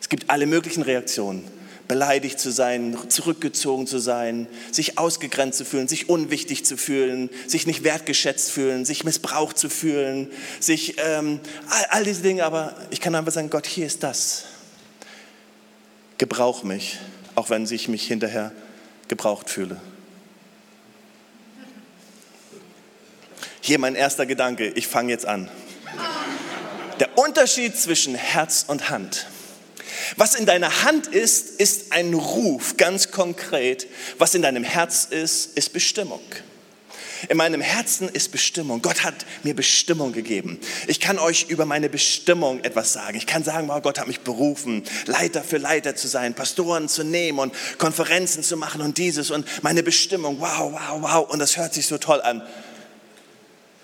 Es 0.00 0.08
gibt 0.08 0.30
alle 0.30 0.46
möglichen 0.46 0.82
Reaktionen. 0.82 1.50
Beleidigt 1.88 2.40
zu 2.40 2.50
sein, 2.50 2.96
zurückgezogen 3.08 3.86
zu 3.86 3.98
sein, 3.98 4.48
sich 4.72 4.98
ausgegrenzt 4.98 5.58
zu 5.58 5.64
fühlen, 5.64 5.88
sich 5.88 6.08
unwichtig 6.08 6.64
zu 6.64 6.76
fühlen, 6.76 7.30
sich 7.46 7.66
nicht 7.66 7.84
wertgeschätzt 7.84 8.50
fühlen, 8.50 8.84
sich 8.84 9.04
missbraucht 9.04 9.56
zu 9.56 9.68
fühlen, 9.68 10.30
sich 10.58 10.96
ähm, 10.98 11.40
all, 11.68 11.84
all 11.90 12.04
diese 12.04 12.22
Dinge. 12.22 12.44
Aber 12.44 12.74
ich 12.90 13.00
kann 13.00 13.14
einfach 13.14 13.32
sagen, 13.32 13.50
Gott, 13.50 13.66
hier 13.66 13.86
ist 13.86 14.02
das. 14.02 14.44
Gebrauch 16.18 16.64
mich, 16.64 16.98
auch 17.34 17.50
wenn 17.50 17.64
ich 17.64 17.88
mich 17.88 18.06
hinterher 18.06 18.52
gebraucht 19.08 19.50
fühle. 19.50 19.80
Hier 23.60 23.78
mein 23.78 23.94
erster 23.94 24.26
Gedanke, 24.26 24.68
ich 24.68 24.86
fange 24.86 25.10
jetzt 25.10 25.26
an. 25.26 25.48
Der 27.00 27.18
Unterschied 27.18 27.76
zwischen 27.76 28.14
Herz 28.14 28.64
und 28.66 28.90
Hand. 28.90 29.26
Was 30.16 30.34
in 30.34 30.46
deiner 30.46 30.84
Hand 30.84 31.08
ist, 31.08 31.60
ist 31.60 31.92
ein 31.92 32.14
Ruf, 32.14 32.76
ganz 32.76 33.10
konkret. 33.10 33.86
Was 34.18 34.34
in 34.34 34.42
deinem 34.42 34.64
Herz 34.64 35.06
ist, 35.10 35.56
ist 35.56 35.72
Bestimmung. 35.72 36.20
In 37.28 37.36
meinem 37.38 37.60
Herzen 37.60 38.08
ist 38.08 38.30
Bestimmung. 38.30 38.82
Gott 38.82 39.02
hat 39.02 39.14
mir 39.42 39.54
Bestimmung 39.54 40.12
gegeben. 40.12 40.60
Ich 40.86 41.00
kann 41.00 41.18
euch 41.18 41.46
über 41.48 41.64
meine 41.64 41.88
Bestimmung 41.88 42.62
etwas 42.62 42.92
sagen. 42.92 43.16
Ich 43.16 43.26
kann 43.26 43.42
sagen, 43.42 43.68
wow, 43.68 43.80
Gott 43.82 43.98
hat 43.98 44.06
mich 44.06 44.20
berufen, 44.20 44.82
Leiter 45.06 45.42
für 45.42 45.58
Leiter 45.58 45.96
zu 45.96 46.08
sein, 46.08 46.34
Pastoren 46.34 46.88
zu 46.88 47.04
nehmen 47.04 47.38
und 47.38 47.54
Konferenzen 47.78 48.42
zu 48.42 48.56
machen 48.56 48.80
und 48.80 48.98
dieses 48.98 49.30
und 49.30 49.46
meine 49.62 49.82
Bestimmung. 49.82 50.40
Wow, 50.40 50.72
wow, 50.72 51.00
wow. 51.00 51.30
Und 51.30 51.38
das 51.38 51.56
hört 51.56 51.74
sich 51.74 51.86
so 51.86 51.98
toll 51.98 52.20
an 52.20 52.42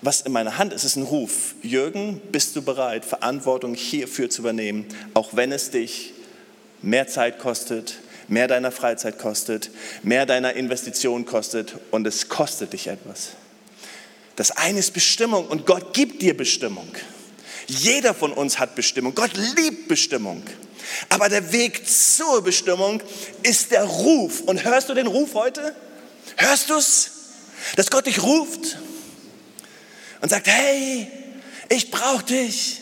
was 0.05 0.19
in 0.21 0.33
meiner 0.33 0.57
Hand 0.57 0.73
ist, 0.73 0.83
ist 0.83 0.97
ein 0.97 1.03
Ruf. 1.03 1.55
Jürgen, 1.61 2.21
bist 2.31 2.55
du 2.55 2.61
bereit, 2.61 3.05
Verantwortung 3.05 3.73
hierfür 3.73 4.29
zu 4.29 4.41
übernehmen, 4.41 4.85
auch 5.13 5.29
wenn 5.33 5.51
es 5.51 5.71
dich 5.71 6.12
mehr 6.83 7.07
Zeit 7.07 7.39
kostet, 7.39 7.95
mehr 8.27 8.47
deiner 8.47 8.71
Freizeit 8.71 9.17
kostet, 9.17 9.71
mehr 10.03 10.27
deiner 10.27 10.53
Investition 10.53 11.25
kostet 11.25 11.73
und 11.89 12.05
es 12.05 12.29
kostet 12.29 12.73
dich 12.73 12.87
etwas. 12.87 13.29
Das 14.35 14.51
eine 14.51 14.79
ist 14.79 14.93
Bestimmung 14.93 15.47
und 15.47 15.65
Gott 15.65 15.93
gibt 15.93 16.21
dir 16.21 16.37
Bestimmung. 16.37 16.87
Jeder 17.65 18.13
von 18.13 18.31
uns 18.31 18.59
hat 18.59 18.75
Bestimmung. 18.75 19.15
Gott 19.15 19.31
liebt 19.55 19.87
Bestimmung. 19.87 20.43
Aber 21.09 21.29
der 21.29 21.51
Weg 21.51 21.87
zur 21.87 22.43
Bestimmung 22.43 23.01
ist 23.41 23.71
der 23.71 23.83
Ruf. 23.83 24.41
Und 24.41 24.63
hörst 24.63 24.89
du 24.89 24.93
den 24.93 25.07
Ruf 25.07 25.33
heute? 25.33 25.75
Hörst 26.37 26.69
du 26.69 26.75
es? 26.75 27.11
Dass 27.75 27.89
Gott 27.89 28.05
dich 28.05 28.21
ruft? 28.21 28.77
und 30.23 30.29
sagt, 30.29 30.47
hey, 30.47 31.05
ich 31.67 31.91
brauche 31.91 32.23
dich. 32.23 32.79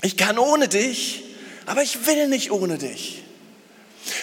Ich 0.00 0.16
kann 0.16 0.38
ohne 0.38 0.66
dich, 0.66 1.24
aber 1.66 1.82
ich 1.82 2.06
will 2.06 2.28
nicht 2.28 2.50
ohne 2.50 2.78
dich. 2.78 3.22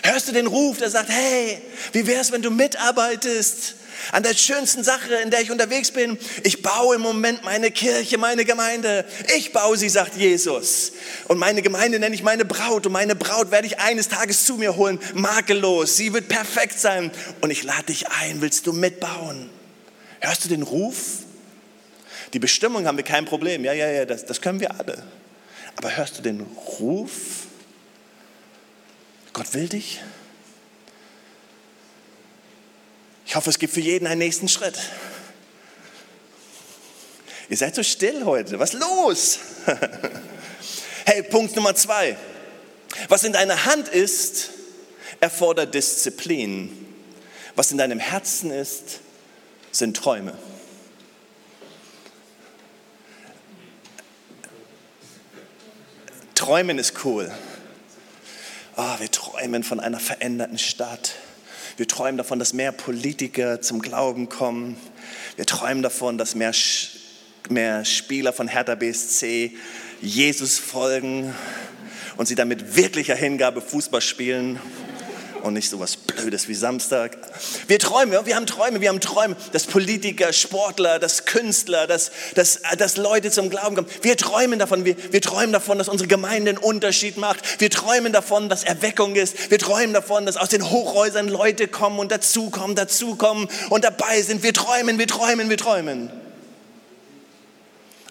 Hörst 0.04 0.28
du 0.28 0.32
den 0.32 0.48
Ruf, 0.48 0.78
der 0.78 0.90
sagt, 0.90 1.10
hey, 1.10 1.62
wie 1.94 2.06
wäre 2.06 2.22
es, 2.22 2.32
wenn 2.32 2.42
du 2.42 2.52
mitarbeitest 2.52 3.76
an 4.12 4.24
der 4.24 4.34
schönsten 4.34 4.84
Sache, 4.84 5.14
in 5.16 5.30
der 5.30 5.42
ich 5.42 5.52
unterwegs 5.52 5.92
bin? 5.92 6.18
Ich 6.44 6.62
baue 6.62 6.96
im 6.96 7.02
Moment 7.02 7.44
meine 7.44 7.72
Kirche, 7.72 8.18
meine 8.18 8.44
Gemeinde. 8.44 9.06
Ich 9.38 9.54
baue 9.54 9.78
sie, 9.78 9.90
sagt 9.90 10.18
Jesus. 10.18 10.94
Und 11.28 11.38
meine 11.38 11.62
Gemeinde 11.62 12.00
nenne 12.00 12.14
ich 12.14 12.24
meine 12.24 12.44
Braut. 12.44 12.86
Und 12.86 12.92
meine 12.92 13.16
Braut 13.16 13.52
werde 13.52 13.68
ich 13.68 13.80
eines 13.80 14.10
Tages 14.10 14.46
zu 14.46 14.56
mir 14.56 14.76
holen, 14.76 15.00
makellos. 15.14 15.96
Sie 15.96 16.14
wird 16.14 16.28
perfekt 16.28 16.80
sein. 16.80 17.12
Und 17.42 17.52
ich 17.52 17.64
lade 17.64 17.84
dich 17.84 18.08
ein, 18.10 18.42
willst 18.42 18.68
du 18.68 18.74
mitbauen? 18.74 19.50
Hörst 20.20 20.44
du 20.44 20.50
den 20.50 20.64
Ruf? 20.64 20.98
Die 22.34 22.40
Bestimmung 22.40 22.86
haben 22.86 22.98
wir 22.98 23.06
kein 23.06 23.26
Problem. 23.26 23.64
Ja, 23.64 23.74
ja, 23.74 23.90
ja, 23.90 24.06
das, 24.06 24.26
das 24.26 24.42
können 24.42 24.60
wir 24.60 24.78
alle. 24.78 25.04
Aber 25.76 25.96
hörst 25.96 26.18
du 26.18 26.22
den 26.22 26.42
Ruf? 26.42 27.48
Gott 29.34 29.54
will 29.54 29.70
dich. 29.70 30.02
Ich 33.26 33.36
hoffe, 33.36 33.50
es 33.50 33.60
gibt 33.60 33.74
für 33.74 33.80
jeden 33.80 34.08
einen 34.08 34.20
nächsten 34.20 34.48
Schritt. 34.48 34.80
Ihr 37.48 37.58
seid 37.58 37.76
so 37.76 37.84
still 37.84 38.26
heute. 38.26 38.60
Was 38.60 38.74
los? 38.74 39.40
hey, 41.06 41.24
Punkt 41.24 41.56
Nummer 41.56 41.76
zwei. 41.76 42.18
Was 43.08 43.24
in 43.24 43.34
deiner 43.34 43.66
Hand 43.66 43.88
ist, 43.88 44.50
erfordert 45.20 45.74
Disziplin. 45.74 46.86
Was 47.56 47.72
in 47.72 47.78
deinem 47.78 48.00
Herzen 48.00 48.52
ist, 48.52 49.00
sind 49.72 49.96
Träume. 49.96 50.38
Träumen 56.40 56.80
ist 56.80 57.04
cool. 57.04 57.30
Oh, 58.78 59.00
wir 59.00 59.12
träumen 59.12 59.62
von 59.62 59.82
einer 59.82 60.00
veränderten 60.00 60.58
Stadt. 60.58 61.16
Wir 61.76 61.86
träumen 61.86 62.16
davon, 62.16 62.40
dass 62.40 62.54
mehr 62.54 62.72
Politiker 62.72 63.60
zum 63.60 63.82
Glauben 63.82 64.30
kommen. 64.30 64.78
Wir 65.36 65.46
träumen 65.46 65.84
davon, 65.84 66.18
dass 66.18 66.36
mehr, 66.36 66.54
mehr 67.50 67.84
Spieler 67.84 68.32
von 68.32 68.48
Hertha 68.48 68.76
BSC 68.76 69.52
Jesus 70.02 70.60
folgen 70.60 71.36
und 72.16 72.30
sie 72.30 72.36
dann 72.36 72.48
mit 72.48 72.78
wirklicher 72.78 73.16
Hingabe 73.16 73.60
Fußball 73.60 74.00
spielen 74.00 74.62
und 75.44 75.54
nicht 75.54 75.70
so 75.70 75.80
was 75.80 75.98
Blödes 75.98 76.48
wie 76.48 76.54
Samstag. 76.54 77.18
Wir 77.68 77.80
träumen, 77.80 78.26
wir 78.26 78.36
haben 78.36 78.46
Träume, 78.46 78.82
wir 78.82 78.90
haben 78.90 79.00
Träume, 79.00 79.36
dass 79.52 79.66
Politiker, 79.66 80.34
Sportler, 80.34 81.00
dass 81.00 81.26
Künstler, 81.26 81.88
dass, 81.88 82.12
dass, 82.36 82.62
dass 82.78 82.98
Leute 82.98 83.32
zum 83.32 83.50
Glauben 83.50 83.76
kommen. 83.76 83.88
Wir 84.02 84.18
träumen 84.18 84.60
davon, 84.60 84.86
wir, 84.86 84.96
wir 85.12 85.22
träumen 85.22 85.54
davon, 85.54 85.78
dass 85.78 85.90
unsere 85.90 86.08
Gemeinde 86.08 86.52
einen 86.52 86.58
Unterschied 86.58 87.18
macht. 87.18 87.62
Wir 87.62 87.70
träumen 87.70 88.14
davon, 88.14 88.50
dass 88.50 88.64
Erweckung 88.64 89.16
ist. 89.16 89.50
Wir 89.52 89.60
träumen 89.60 89.94
davon, 89.94 90.26
dass 90.26 90.38
aus 90.38 90.50
den 90.50 90.70
Hochhäusern 90.70 91.28
Leute 91.28 91.68
kommen 91.68 92.00
und 92.00 92.12
dazukommen, 92.12 92.76
dazukommen 92.76 93.48
und 93.70 93.84
dabei 93.84 94.22
sind. 94.22 94.44
Wir 94.44 94.54
träumen, 94.54 95.00
wir 95.00 95.08
träumen, 95.08 95.50
wir 95.50 95.58
träumen. 95.58 96.12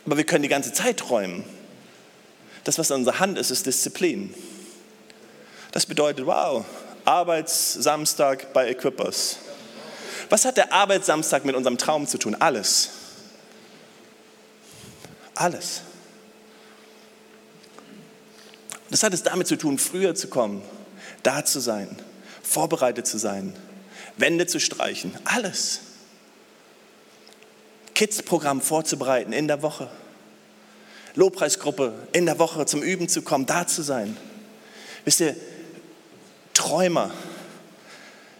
Aber 0.06 0.16
wir 0.16 0.24
können 0.24 0.42
die 0.42 0.48
ganze 0.48 0.72
Zeit 0.72 0.96
träumen. 0.96 1.44
Das, 2.64 2.78
was 2.78 2.90
in 2.90 2.96
unserer 2.96 3.20
Hand 3.20 3.38
ist, 3.38 3.50
ist 3.50 3.66
Disziplin. 3.66 4.34
Das 5.72 5.86
bedeutet, 5.86 6.26
wow, 6.26 6.64
Arbeitssamstag 7.08 8.52
bei 8.52 8.68
Equippers. 8.68 9.38
Was 10.28 10.44
hat 10.44 10.58
der 10.58 10.74
Arbeitssamstag 10.74 11.42
mit 11.46 11.56
unserem 11.56 11.78
Traum 11.78 12.06
zu 12.06 12.18
tun? 12.18 12.36
Alles. 12.38 12.90
Alles. 15.34 15.80
Das 18.90 19.02
hat 19.02 19.14
es 19.14 19.22
damit 19.22 19.46
zu 19.46 19.56
tun, 19.56 19.78
früher 19.78 20.14
zu 20.14 20.28
kommen, 20.28 20.62
da 21.22 21.46
zu 21.46 21.60
sein, 21.60 21.96
vorbereitet 22.42 23.06
zu 23.06 23.16
sein, 23.16 23.54
Wände 24.18 24.46
zu 24.46 24.60
streichen, 24.60 25.16
alles. 25.24 25.80
Kids-Programm 27.94 28.60
vorzubereiten 28.60 29.32
in 29.32 29.48
der 29.48 29.62
Woche, 29.62 29.88
Lobpreisgruppe 31.14 31.94
in 32.12 32.26
der 32.26 32.38
Woche 32.38 32.66
zum 32.66 32.82
Üben 32.82 33.08
zu 33.08 33.22
kommen, 33.22 33.46
da 33.46 33.66
zu 33.66 33.80
sein. 33.80 34.14
Wisst 35.06 35.20
ihr, 35.20 35.34
Träumer 36.58 37.12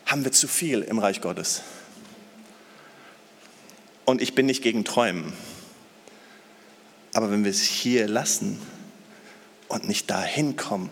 haben 0.04 0.24
wir 0.24 0.33
zu 0.33 0.48
viel 0.48 0.83
im 0.83 0.98
Reich 0.98 1.20
Gottes. 1.20 1.62
Und 4.04 4.20
ich 4.20 4.35
bin 4.35 4.46
nicht 4.46 4.61
gegen 4.61 4.85
Träumen. 4.85 5.33
Aber 7.14 7.31
wenn 7.31 7.44
wir 7.44 7.52
es 7.52 7.62
hier 7.62 8.09
lassen 8.09 8.61
und 9.68 9.87
nicht 9.87 10.11
dahin 10.11 10.57
kommen 10.57 10.90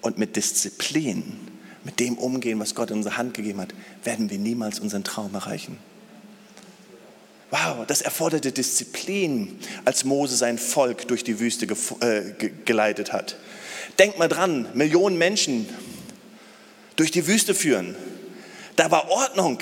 und 0.00 0.18
mit 0.18 0.34
Disziplin, 0.34 1.38
mit 1.84 2.00
dem 2.00 2.18
umgehen, 2.18 2.58
was 2.58 2.74
Gott 2.74 2.90
in 2.90 2.96
unsere 2.96 3.16
Hand 3.16 3.34
gegeben 3.34 3.60
hat, 3.60 3.72
werden 4.02 4.28
wir 4.28 4.38
niemals 4.38 4.80
unseren 4.80 5.04
Traum 5.04 5.32
erreichen. 5.36 5.78
Wow, 7.52 7.86
das 7.86 8.02
erforderte 8.02 8.50
Disziplin, 8.50 9.56
als 9.84 10.02
Mose 10.02 10.34
sein 10.34 10.58
Volk 10.58 11.06
durch 11.06 11.22
die 11.22 11.38
Wüste 11.38 11.68
äh, 12.00 12.32
geleitet 12.64 13.12
hat. 13.12 13.36
Denkt 14.00 14.18
mal 14.18 14.28
dran, 14.28 14.66
Millionen 14.74 15.16
Menschen 15.16 15.68
durch 16.96 17.10
die 17.10 17.26
Wüste 17.26 17.54
führen. 17.54 17.94
Da 18.74 18.90
war 18.90 19.08
Ordnung, 19.10 19.58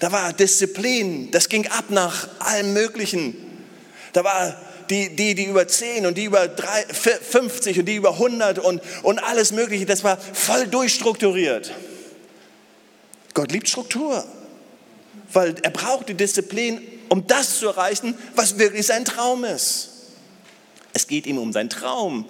da 0.00 0.12
war 0.12 0.32
Disziplin, 0.32 1.30
das 1.30 1.48
ging 1.48 1.66
ab 1.68 1.86
nach 1.90 2.28
allem 2.40 2.72
Möglichen. 2.72 3.36
Da 4.12 4.24
war 4.24 4.56
die, 4.90 5.14
die, 5.14 5.34
die 5.34 5.44
über 5.44 5.66
10 5.66 6.06
und 6.06 6.16
die 6.16 6.24
über 6.24 6.48
3, 6.48 6.86
50 6.92 7.80
und 7.80 7.86
die 7.86 7.96
über 7.96 8.12
100 8.12 8.58
und, 8.58 8.80
und 9.02 9.18
alles 9.18 9.52
Mögliche. 9.52 9.86
Das 9.86 10.04
war 10.04 10.16
voll 10.18 10.66
durchstrukturiert. 10.68 11.72
Gott 13.34 13.52
liebt 13.52 13.68
Struktur, 13.68 14.24
weil 15.32 15.54
er 15.62 15.70
braucht 15.70 16.08
die 16.08 16.14
Disziplin, 16.14 16.80
um 17.08 17.26
das 17.26 17.58
zu 17.58 17.66
erreichen, 17.66 18.16
was 18.34 18.58
wirklich 18.58 18.86
sein 18.86 19.04
Traum 19.04 19.44
ist. 19.44 19.90
Es 20.92 21.06
geht 21.06 21.26
ihm 21.26 21.38
um 21.38 21.52
seinen 21.52 21.68
Traum 21.68 22.26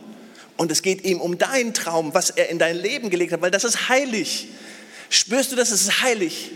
und 0.56 0.70
es 0.70 0.82
geht 0.82 1.04
ihm 1.04 1.20
um 1.20 1.38
deinen 1.38 1.74
Traum, 1.74 2.14
was 2.14 2.30
er 2.30 2.48
in 2.48 2.58
dein 2.58 2.76
Leben 2.76 3.10
gelegt 3.10 3.32
hat, 3.32 3.42
weil 3.42 3.50
das 3.50 3.64
ist 3.64 3.88
heilig. 3.88 4.48
Spürst 5.10 5.52
du 5.52 5.56
das? 5.56 5.70
Es 5.70 5.82
ist 5.82 6.02
heilig. 6.02 6.50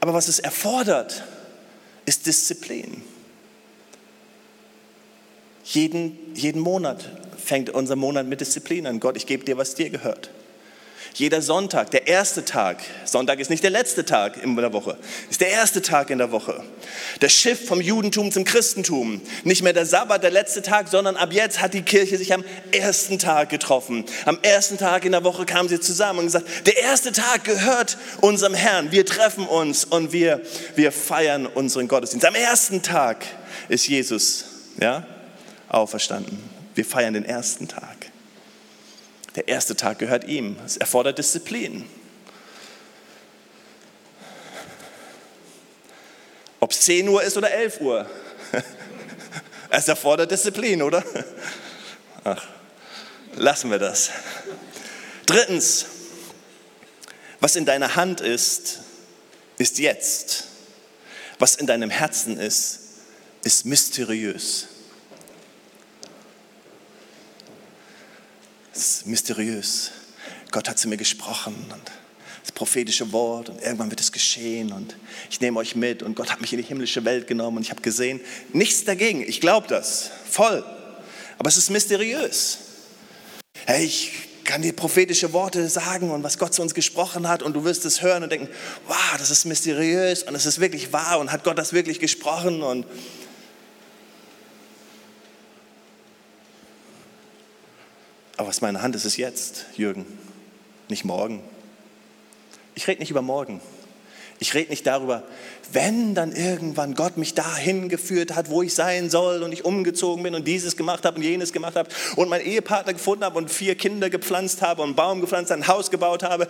Aber 0.00 0.14
was 0.14 0.28
es 0.28 0.38
erfordert, 0.38 1.24
ist 2.06 2.26
Disziplin. 2.26 3.02
Jeden, 5.64 6.18
jeden 6.34 6.60
Monat 6.60 7.10
fängt 7.36 7.70
unser 7.70 7.96
Monat 7.96 8.26
mit 8.26 8.40
Disziplin 8.40 8.86
an. 8.86 9.00
Gott, 9.00 9.16
ich 9.16 9.26
gebe 9.26 9.44
dir, 9.44 9.58
was 9.58 9.74
dir 9.74 9.90
gehört. 9.90 10.30
Jeder 11.14 11.42
Sonntag, 11.42 11.90
der 11.90 12.06
erste 12.06 12.44
Tag, 12.44 12.78
Sonntag 13.04 13.40
ist 13.40 13.50
nicht 13.50 13.64
der 13.64 13.70
letzte 13.70 14.04
Tag 14.04 14.42
in 14.42 14.54
der 14.56 14.72
Woche, 14.72 14.96
ist 15.30 15.40
der 15.40 15.50
erste 15.50 15.82
Tag 15.82 16.10
in 16.10 16.18
der 16.18 16.30
Woche. 16.30 16.62
Das 17.20 17.32
Schiff 17.32 17.66
vom 17.66 17.80
Judentum 17.80 18.30
zum 18.30 18.44
Christentum. 18.44 19.20
Nicht 19.44 19.62
mehr 19.62 19.72
der 19.72 19.86
Sabbat, 19.86 20.22
der 20.22 20.30
letzte 20.30 20.62
Tag, 20.62 20.88
sondern 20.88 21.16
ab 21.16 21.32
jetzt 21.32 21.60
hat 21.60 21.74
die 21.74 21.82
Kirche 21.82 22.18
sich 22.18 22.32
am 22.32 22.44
ersten 22.72 23.18
Tag 23.18 23.48
getroffen. 23.48 24.04
Am 24.24 24.38
ersten 24.42 24.78
Tag 24.78 25.04
in 25.04 25.12
der 25.12 25.24
Woche 25.24 25.44
kamen 25.44 25.68
sie 25.68 25.80
zusammen 25.80 26.20
und 26.20 26.26
gesagt, 26.26 26.46
der 26.66 26.78
erste 26.78 27.12
Tag 27.12 27.44
gehört 27.44 27.98
unserem 28.20 28.54
Herrn. 28.54 28.92
Wir 28.92 29.04
treffen 29.04 29.46
uns 29.46 29.84
und 29.84 30.12
wir, 30.12 30.40
wir 30.76 30.92
feiern 30.92 31.46
unseren 31.46 31.88
Gottesdienst. 31.88 32.26
Am 32.26 32.34
ersten 32.34 32.82
Tag 32.82 33.24
ist 33.68 33.88
Jesus 33.88 34.44
ja, 34.80 35.06
auferstanden. 35.68 36.38
Wir 36.74 36.84
feiern 36.84 37.14
den 37.14 37.24
ersten 37.24 37.66
Tag. 37.66 37.97
Der 39.38 39.46
erste 39.46 39.76
Tag 39.76 40.00
gehört 40.00 40.24
ihm. 40.24 40.56
Es 40.66 40.78
erfordert 40.78 41.16
Disziplin. 41.16 41.88
Ob 46.58 46.72
es 46.72 46.80
10 46.80 47.08
Uhr 47.08 47.22
ist 47.22 47.36
oder 47.36 47.48
11 47.52 47.80
Uhr. 47.80 48.10
Es 49.70 49.86
erfordert 49.86 50.32
Disziplin, 50.32 50.82
oder? 50.82 51.04
Ach, 52.24 52.48
lassen 53.36 53.70
wir 53.70 53.78
das. 53.78 54.10
Drittens, 55.26 55.86
was 57.38 57.54
in 57.54 57.64
deiner 57.64 57.94
Hand 57.94 58.20
ist, 58.20 58.80
ist 59.56 59.78
jetzt. 59.78 60.48
Was 61.38 61.54
in 61.54 61.68
deinem 61.68 61.90
Herzen 61.90 62.40
ist, 62.40 62.80
ist 63.44 63.66
mysteriös. 63.66 64.66
Ist 68.78 69.08
mysteriös. 69.08 69.90
Gott 70.52 70.68
hat 70.68 70.78
zu 70.78 70.86
mir 70.86 70.96
gesprochen 70.96 71.52
und 71.72 71.82
das 72.42 72.52
prophetische 72.52 73.10
Wort 73.10 73.48
und 73.48 73.60
irgendwann 73.60 73.90
wird 73.90 73.98
es 74.00 74.12
geschehen 74.12 74.70
und 74.70 74.94
ich 75.28 75.40
nehme 75.40 75.58
euch 75.58 75.74
mit 75.74 76.04
und 76.04 76.14
Gott 76.14 76.30
hat 76.30 76.40
mich 76.40 76.52
in 76.52 76.60
die 76.60 76.64
himmlische 76.64 77.04
Welt 77.04 77.26
genommen 77.26 77.56
und 77.56 77.64
ich 77.64 77.70
habe 77.70 77.82
gesehen, 77.82 78.20
nichts 78.52 78.84
dagegen, 78.84 79.20
ich 79.20 79.40
glaube 79.40 79.66
das, 79.66 80.12
voll. 80.30 80.64
Aber 81.38 81.48
es 81.48 81.56
ist 81.56 81.70
mysteriös. 81.70 82.58
Hey, 83.66 83.84
ich 83.84 84.12
kann 84.44 84.62
dir 84.62 84.72
prophetische 84.72 85.32
Worte 85.32 85.68
sagen 85.68 86.12
und 86.12 86.22
was 86.22 86.38
Gott 86.38 86.54
zu 86.54 86.62
uns 86.62 86.72
gesprochen 86.72 87.26
hat 87.26 87.42
und 87.42 87.54
du 87.54 87.64
wirst 87.64 87.84
es 87.84 88.00
hören 88.00 88.22
und 88.22 88.30
denken, 88.30 88.48
wow, 88.86 89.16
das 89.18 89.32
ist 89.32 89.44
mysteriös 89.44 90.22
und 90.22 90.36
es 90.36 90.46
ist 90.46 90.60
wirklich 90.60 90.92
wahr 90.92 91.18
und 91.18 91.32
hat 91.32 91.42
Gott 91.42 91.58
das 91.58 91.72
wirklich 91.72 91.98
gesprochen 91.98 92.62
und 92.62 92.86
Aber 98.38 98.48
was 98.48 98.60
meine 98.60 98.80
Hand 98.82 98.94
ist, 98.94 99.04
ist 99.04 99.16
jetzt, 99.16 99.66
Jürgen, 99.76 100.06
nicht 100.88 101.04
morgen. 101.04 101.42
Ich 102.76 102.86
rede 102.86 103.00
nicht 103.00 103.10
über 103.10 103.20
morgen. 103.20 103.60
Ich 104.38 104.54
rede 104.54 104.70
nicht 104.70 104.86
darüber, 104.86 105.24
wenn 105.72 106.14
dann 106.14 106.30
irgendwann 106.30 106.94
Gott 106.94 107.16
mich 107.16 107.34
dahin 107.34 107.88
geführt 107.88 108.36
hat, 108.36 108.48
wo 108.48 108.62
ich 108.62 108.72
sein 108.72 109.10
soll 109.10 109.42
und 109.42 109.50
ich 109.50 109.64
umgezogen 109.64 110.22
bin 110.22 110.36
und 110.36 110.46
dieses 110.46 110.76
gemacht 110.76 111.04
habe 111.04 111.16
und 111.16 111.24
jenes 111.24 111.52
gemacht 111.52 111.74
habe 111.74 111.90
und 112.14 112.28
meinen 112.28 112.46
Ehepartner 112.46 112.92
gefunden 112.92 113.24
habe 113.24 113.36
und 113.36 113.50
vier 113.50 113.74
Kinder 113.74 114.08
gepflanzt 114.08 114.62
habe 114.62 114.82
und 114.82 114.90
einen 114.90 114.96
Baum 114.96 115.20
gepflanzt, 115.20 115.50
ein 115.50 115.66
Haus 115.66 115.90
gebaut 115.90 116.22
habe, 116.22 116.46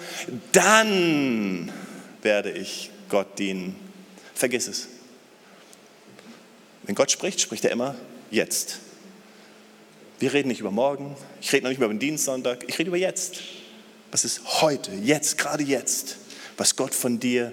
dann 0.53 1.73
werde 2.21 2.51
ich 2.51 2.91
Gott 3.09 3.39
dienen. 3.39 3.75
Vergiss 4.35 4.69
es. 4.69 4.89
Wenn 6.83 6.95
Gott 6.95 7.11
spricht, 7.11 7.41
spricht 7.41 7.65
er 7.65 7.71
immer 7.71 7.95
jetzt. 8.31 8.81
Wir 10.19 10.33
reden 10.33 10.49
nicht 10.49 10.61
über 10.61 10.71
morgen, 10.71 11.17
ich 11.41 11.53
rede 11.53 11.65
noch 11.65 11.71
nicht 11.71 11.79
über 11.79 11.89
den 11.89 11.99
Dienstsonntag, 11.99 12.65
ich 12.67 12.79
rede 12.79 12.89
über 12.89 12.97
jetzt. 12.97 13.37
Was 14.11 14.25
ist 14.25 14.63
heute, 14.63 14.91
jetzt, 14.93 15.39
gerade 15.39 15.63
jetzt, 15.63 16.17
was 16.57 16.75
Gott 16.77 16.95
von 16.95 17.21
dir, 17.21 17.53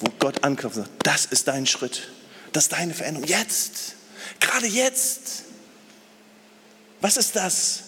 wo 0.00 0.10
Gott 0.18 0.44
anklopft 0.44 0.78
und 0.78 0.84
sagt, 0.84 1.06
das 1.06 1.26
ist 1.26 1.48
dein 1.48 1.66
Schritt, 1.66 2.08
das 2.52 2.64
ist 2.64 2.72
deine 2.72 2.94
Veränderung, 2.94 3.28
jetzt, 3.28 3.94
gerade 4.40 4.66
jetzt. 4.66 5.44
Was 7.00 7.16
ist 7.16 7.36
das, 7.36 7.82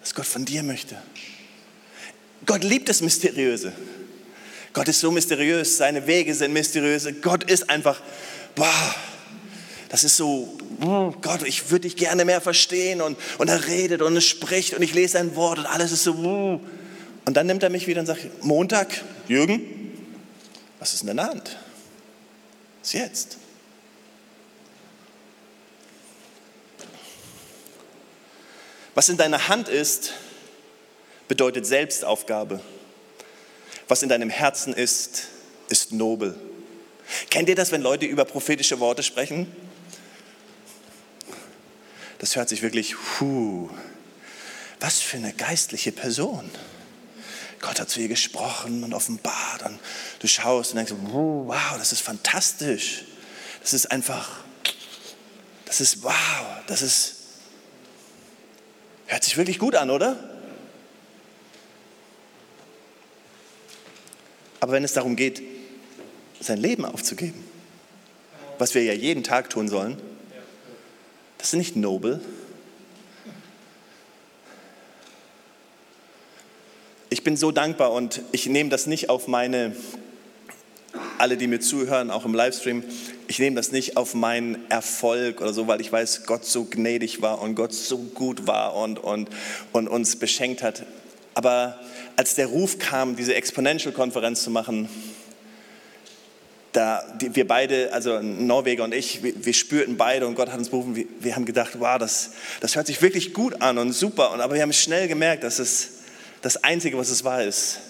was 0.00 0.14
Gott 0.14 0.26
von 0.26 0.44
dir 0.44 0.62
möchte? 0.62 0.96
Gott 2.44 2.62
liebt 2.62 2.88
das 2.88 3.00
Mysteriöse. 3.00 3.72
Gott 4.72 4.88
ist 4.88 5.00
so 5.00 5.10
mysteriös, 5.10 5.78
seine 5.78 6.06
Wege 6.06 6.34
sind 6.34 6.52
mysteriöse. 6.52 7.14
Gott 7.14 7.50
ist 7.50 7.70
einfach, 7.70 8.00
boah, 8.54 8.94
das 9.88 10.04
ist 10.04 10.16
so, 10.16 10.56
oh 10.84 11.12
Gott, 11.22 11.42
ich 11.44 11.70
würde 11.70 11.82
dich 11.82 11.96
gerne 11.96 12.24
mehr 12.24 12.40
verstehen 12.40 13.00
und, 13.00 13.16
und 13.38 13.48
er 13.48 13.66
redet 13.66 14.02
und 14.02 14.16
es 14.16 14.24
spricht 14.24 14.74
und 14.74 14.82
ich 14.82 14.94
lese 14.94 15.18
ein 15.18 15.36
Wort 15.36 15.58
und 15.58 15.66
alles 15.66 15.92
ist 15.92 16.04
so. 16.04 16.14
Oh. 16.14 16.60
Und 17.24 17.36
dann 17.36 17.46
nimmt 17.46 17.62
er 17.62 17.70
mich 17.70 17.86
wieder 17.86 18.00
und 18.00 18.06
sagt, 18.06 18.44
Montag, 18.44 19.02
Jürgen, 19.28 19.62
was 20.78 20.94
ist 20.94 21.02
in 21.02 21.08
deiner 21.08 21.28
Hand? 21.28 21.56
Was 22.82 22.92
jetzt? 22.92 23.38
Was 28.94 29.08
in 29.08 29.16
deiner 29.16 29.48
Hand 29.48 29.68
ist, 29.68 30.12
bedeutet 31.28 31.66
Selbstaufgabe. 31.66 32.60
Was 33.88 34.02
in 34.02 34.08
deinem 34.08 34.30
Herzen 34.30 34.72
ist, 34.72 35.28
ist 35.68 35.92
nobel. 35.92 36.34
Kennt 37.30 37.48
ihr 37.48 37.54
das, 37.54 37.72
wenn 37.72 37.82
Leute 37.82 38.06
über 38.06 38.24
prophetische 38.24 38.80
Worte 38.80 39.02
sprechen? 39.02 39.54
Das 42.18 42.36
hört 42.36 42.48
sich 42.48 42.62
wirklich, 42.62 42.94
puh, 42.96 43.68
was 44.80 45.00
für 45.00 45.16
eine 45.16 45.32
geistliche 45.32 45.92
Person. 45.92 46.50
Gott 47.60 47.80
hat 47.80 47.88
zu 47.88 48.00
ihr 48.00 48.08
gesprochen 48.08 48.84
und 48.84 48.94
offenbart 48.94 49.62
und 49.64 49.78
du 50.20 50.26
schaust 50.26 50.72
und 50.72 50.76
denkst, 50.76 50.92
wow, 51.02 51.78
das 51.78 51.92
ist 51.92 52.00
fantastisch. 52.00 53.04
Das 53.60 53.72
ist 53.72 53.90
einfach, 53.90 54.44
das 55.64 55.80
ist 55.80 56.02
wow, 56.02 56.12
das 56.66 56.82
ist, 56.82 57.16
hört 59.06 59.24
sich 59.24 59.36
wirklich 59.36 59.58
gut 59.58 59.74
an, 59.74 59.90
oder? 59.90 60.16
Aber 64.60 64.72
wenn 64.72 64.84
es 64.84 64.92
darum 64.92 65.16
geht, 65.16 65.42
sein 66.40 66.58
Leben 66.58 66.84
aufzugeben, 66.84 67.42
was 68.58 68.74
wir 68.74 68.82
ja 68.82 68.92
jeden 68.92 69.24
Tag 69.24 69.50
tun 69.50 69.68
sollen, 69.68 70.00
das 71.38 71.48
ist 71.48 71.58
nicht 71.58 71.76
nobel. 71.76 72.20
Ich 77.08 77.22
bin 77.22 77.36
so 77.36 77.52
dankbar 77.52 77.92
und 77.92 78.22
ich 78.32 78.46
nehme 78.46 78.68
das 78.68 78.86
nicht 78.86 79.08
auf 79.08 79.28
meine, 79.28 79.76
alle, 81.18 81.36
die 81.36 81.46
mir 81.46 81.60
zuhören, 81.60 82.10
auch 82.10 82.24
im 82.24 82.34
Livestream, 82.34 82.82
ich 83.28 83.38
nehme 83.38 83.56
das 83.56 83.72
nicht 83.72 83.96
auf 83.96 84.14
meinen 84.14 84.70
Erfolg 84.70 85.40
oder 85.40 85.52
so, 85.52 85.66
weil 85.66 85.80
ich 85.80 85.90
weiß, 85.90 86.26
Gott 86.26 86.44
so 86.44 86.64
gnädig 86.64 87.22
war 87.22 87.40
und 87.40 87.54
Gott 87.54 87.72
so 87.72 87.98
gut 87.98 88.46
war 88.46 88.74
und, 88.74 88.98
und, 88.98 89.30
und 89.72 89.88
uns 89.88 90.16
beschenkt 90.16 90.62
hat. 90.62 90.84
Aber 91.34 91.78
als 92.16 92.34
der 92.34 92.46
Ruf 92.46 92.78
kam, 92.78 93.14
diese 93.16 93.34
Exponential-Konferenz 93.34 94.42
zu 94.42 94.50
machen, 94.50 94.88
da, 96.76 97.02
die, 97.20 97.34
wir 97.34 97.46
beide, 97.46 97.92
also 97.92 98.20
Norweger 98.20 98.84
und 98.84 98.94
ich, 98.94 99.22
wir, 99.22 99.44
wir, 99.44 99.54
spürten 99.54 99.96
beide 99.96 100.26
und 100.26 100.34
Gott 100.34 100.50
hat 100.50 100.58
uns 100.58 100.68
berufen, 100.68 100.94
wir, 100.94 101.06
wir 101.20 101.34
haben 101.34 101.46
gedacht, 101.46 101.72
wow, 101.78 101.98
das, 101.98 102.32
das 102.60 102.76
hört 102.76 102.86
sich 102.86 103.00
wirklich 103.00 103.32
gut 103.32 103.62
an 103.62 103.78
und 103.78 103.92
super, 103.92 104.32
und, 104.32 104.40
aber 104.40 104.54
wir 104.54 104.62
haben 104.62 104.72
schnell 104.72 105.08
gemerkt, 105.08 105.42
dass 105.42 105.58
es 105.58 105.90
das 106.42 106.62
Einzige, 106.62 106.98
was 106.98 107.08
es 107.08 107.24
war, 107.24 107.42
ist 107.42 107.80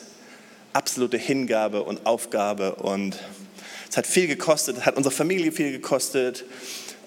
absolute 0.77 1.17
Hingabe 1.17 1.83
und 1.83 2.07
Aufgabe. 2.07 2.77
Und 2.77 3.19
es 3.91 3.97
hat 3.97 4.07
viel 4.07 4.27
gekostet, 4.27 4.85
hat 4.85 4.97
unserer 4.97 5.13
Familie 5.13 5.51
viel 5.51 5.73
gekostet, 5.73 6.45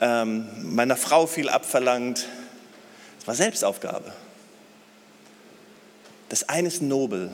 ähm, 0.01 0.47
meiner 0.75 0.97
Frau 0.97 1.27
viel 1.27 1.49
abverlangt. 1.49 2.27
Es 3.19 3.27
war 3.27 3.35
Selbstaufgabe. 3.35 4.11
Das 6.29 6.47
eine 6.49 6.67
ist 6.67 6.81
nobel, 6.81 7.31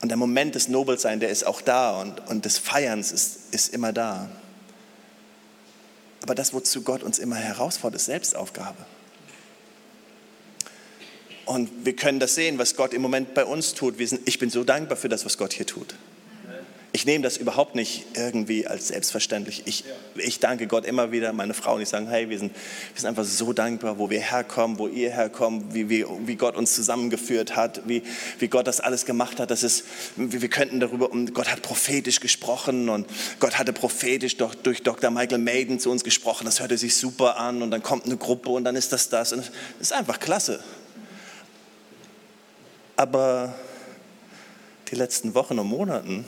und 0.00 0.08
der 0.08 0.16
Moment 0.16 0.54
des 0.54 0.68
Nobelseins, 0.68 1.20
der 1.20 1.28
ist 1.28 1.46
auch 1.46 1.60
da 1.60 2.00
und, 2.00 2.26
und 2.28 2.44
des 2.44 2.58
Feierns 2.58 3.12
ist, 3.12 3.52
ist 3.52 3.74
immer 3.74 3.92
da. 3.92 4.30
Aber 6.22 6.34
das, 6.34 6.52
wozu 6.52 6.82
Gott 6.82 7.02
uns 7.02 7.18
immer 7.18 7.36
herausfordert, 7.36 8.00
ist 8.00 8.06
Selbstaufgabe. 8.06 8.84
Und 11.46 11.68
wir 11.84 11.96
können 11.96 12.20
das 12.20 12.34
sehen, 12.34 12.58
was 12.58 12.76
Gott 12.76 12.94
im 12.94 13.02
Moment 13.02 13.34
bei 13.34 13.44
uns 13.44 13.74
tut. 13.74 13.96
Sind, 13.98 14.26
ich 14.26 14.38
bin 14.38 14.50
so 14.50 14.62
dankbar 14.62 14.96
für 14.96 15.08
das, 15.08 15.24
was 15.24 15.36
Gott 15.36 15.52
hier 15.52 15.66
tut. 15.66 15.94
Ich 16.92 17.06
nehme 17.06 17.22
das 17.22 17.36
überhaupt 17.36 17.76
nicht 17.76 18.04
irgendwie 18.16 18.66
als 18.66 18.88
selbstverständlich. 18.88 19.62
Ich, 19.66 19.84
ich 20.16 20.40
danke 20.40 20.66
Gott 20.66 20.84
immer 20.84 21.12
wieder, 21.12 21.32
meine 21.32 21.54
Frau 21.54 21.76
und 21.76 21.82
ich 21.82 21.88
sagen, 21.88 22.08
hey, 22.08 22.28
wir 22.28 22.38
sind, 22.38 22.52
wir 22.52 23.00
sind 23.00 23.08
einfach 23.08 23.24
so 23.24 23.52
dankbar, 23.52 23.98
wo 23.98 24.10
wir 24.10 24.18
herkommen, 24.20 24.76
wo 24.76 24.88
ihr 24.88 25.10
herkommt, 25.10 25.72
wie, 25.72 25.88
wie, 25.88 26.04
wie 26.26 26.34
Gott 26.34 26.56
uns 26.56 26.74
zusammengeführt 26.74 27.54
hat, 27.54 27.82
wie, 27.86 28.02
wie 28.40 28.48
Gott 28.48 28.66
das 28.66 28.80
alles 28.80 29.04
gemacht 29.04 29.38
hat. 29.38 29.52
Das 29.52 29.62
ist, 29.62 29.84
wir 30.16 30.48
könnten 30.48 30.80
darüber, 30.80 31.12
und 31.12 31.32
Gott 31.32 31.48
hat 31.50 31.62
prophetisch 31.62 32.18
gesprochen 32.18 32.88
und 32.88 33.06
Gott 33.38 33.56
hatte 33.56 33.72
prophetisch 33.72 34.36
durch, 34.36 34.56
durch 34.56 34.82
Dr. 34.82 35.12
Michael 35.12 35.38
Maiden 35.38 35.78
zu 35.78 35.92
uns 35.92 36.02
gesprochen. 36.02 36.44
Das 36.44 36.58
hörte 36.58 36.76
sich 36.76 36.96
super 36.96 37.38
an 37.38 37.62
und 37.62 37.70
dann 37.70 37.84
kommt 37.84 38.06
eine 38.06 38.16
Gruppe 38.16 38.48
und 38.48 38.64
dann 38.64 38.74
ist 38.74 38.92
das 38.92 39.08
das. 39.08 39.32
Und 39.32 39.40
es 39.40 39.50
ist 39.78 39.92
einfach 39.92 40.18
klasse. 40.18 40.58
Aber 42.96 43.54
die 44.90 44.96
letzten 44.96 45.34
Wochen 45.34 45.58
und 45.58 45.68
Monaten, 45.68 46.24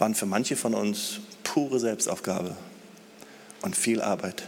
waren 0.00 0.14
für 0.14 0.26
manche 0.26 0.56
von 0.56 0.74
uns 0.74 1.20
pure 1.44 1.78
Selbstaufgabe 1.78 2.56
und 3.62 3.76
viel 3.76 4.00
Arbeit. 4.00 4.42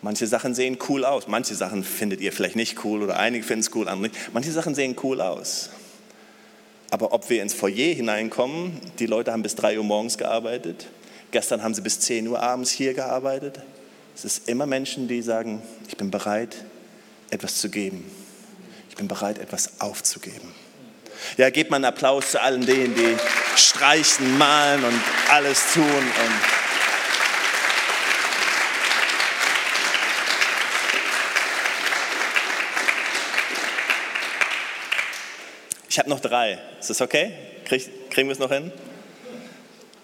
Manche 0.00 0.26
Sachen 0.26 0.54
sehen 0.54 0.78
cool 0.88 1.04
aus, 1.04 1.26
manche 1.26 1.54
Sachen 1.54 1.82
findet 1.82 2.20
ihr 2.20 2.32
vielleicht 2.32 2.56
nicht 2.56 2.84
cool 2.84 3.02
oder 3.02 3.18
einige 3.18 3.44
finden 3.44 3.60
es 3.60 3.74
cool, 3.74 3.88
andere 3.88 4.10
nicht. 4.10 4.32
Manche 4.32 4.52
Sachen 4.52 4.74
sehen 4.74 4.96
cool 5.02 5.20
aus. 5.20 5.70
Aber 6.90 7.12
ob 7.12 7.28
wir 7.28 7.42
ins 7.42 7.52
Foyer 7.52 7.94
hineinkommen, 7.94 8.80
die 8.98 9.06
Leute 9.06 9.32
haben 9.32 9.42
bis 9.42 9.56
3 9.56 9.78
Uhr 9.78 9.84
morgens 9.84 10.16
gearbeitet, 10.16 10.86
gestern 11.32 11.62
haben 11.62 11.74
sie 11.74 11.82
bis 11.82 12.00
10 12.00 12.28
Uhr 12.28 12.40
abends 12.40 12.70
hier 12.70 12.94
gearbeitet. 12.94 13.60
Es 14.14 14.24
ist 14.24 14.48
immer 14.48 14.66
Menschen, 14.66 15.08
die 15.08 15.20
sagen, 15.20 15.62
ich 15.88 15.96
bin 15.96 16.10
bereit, 16.10 16.64
etwas 17.30 17.56
zu 17.56 17.68
geben. 17.68 18.04
Ich 18.88 18.96
bin 18.96 19.08
bereit, 19.08 19.38
etwas 19.38 19.80
aufzugeben. 19.80 20.54
Ja, 21.36 21.50
gebt 21.50 21.70
mal 21.70 21.76
einen 21.76 21.84
Applaus 21.84 22.32
zu 22.32 22.40
allen 22.40 22.64
denen, 22.64 22.94
die 22.94 23.16
streichen, 23.56 24.38
malen 24.38 24.84
und 24.84 25.00
alles 25.30 25.72
tun. 25.72 25.84
Und 25.84 26.40
ich 35.88 35.98
habe 35.98 36.08
noch 36.08 36.20
drei. 36.20 36.58
Ist 36.80 36.90
das 36.90 37.00
okay? 37.00 37.32
Krieg, 37.64 38.10
kriegen 38.10 38.28
wir 38.28 38.32
es 38.32 38.38
noch 38.38 38.50
hin? 38.50 38.72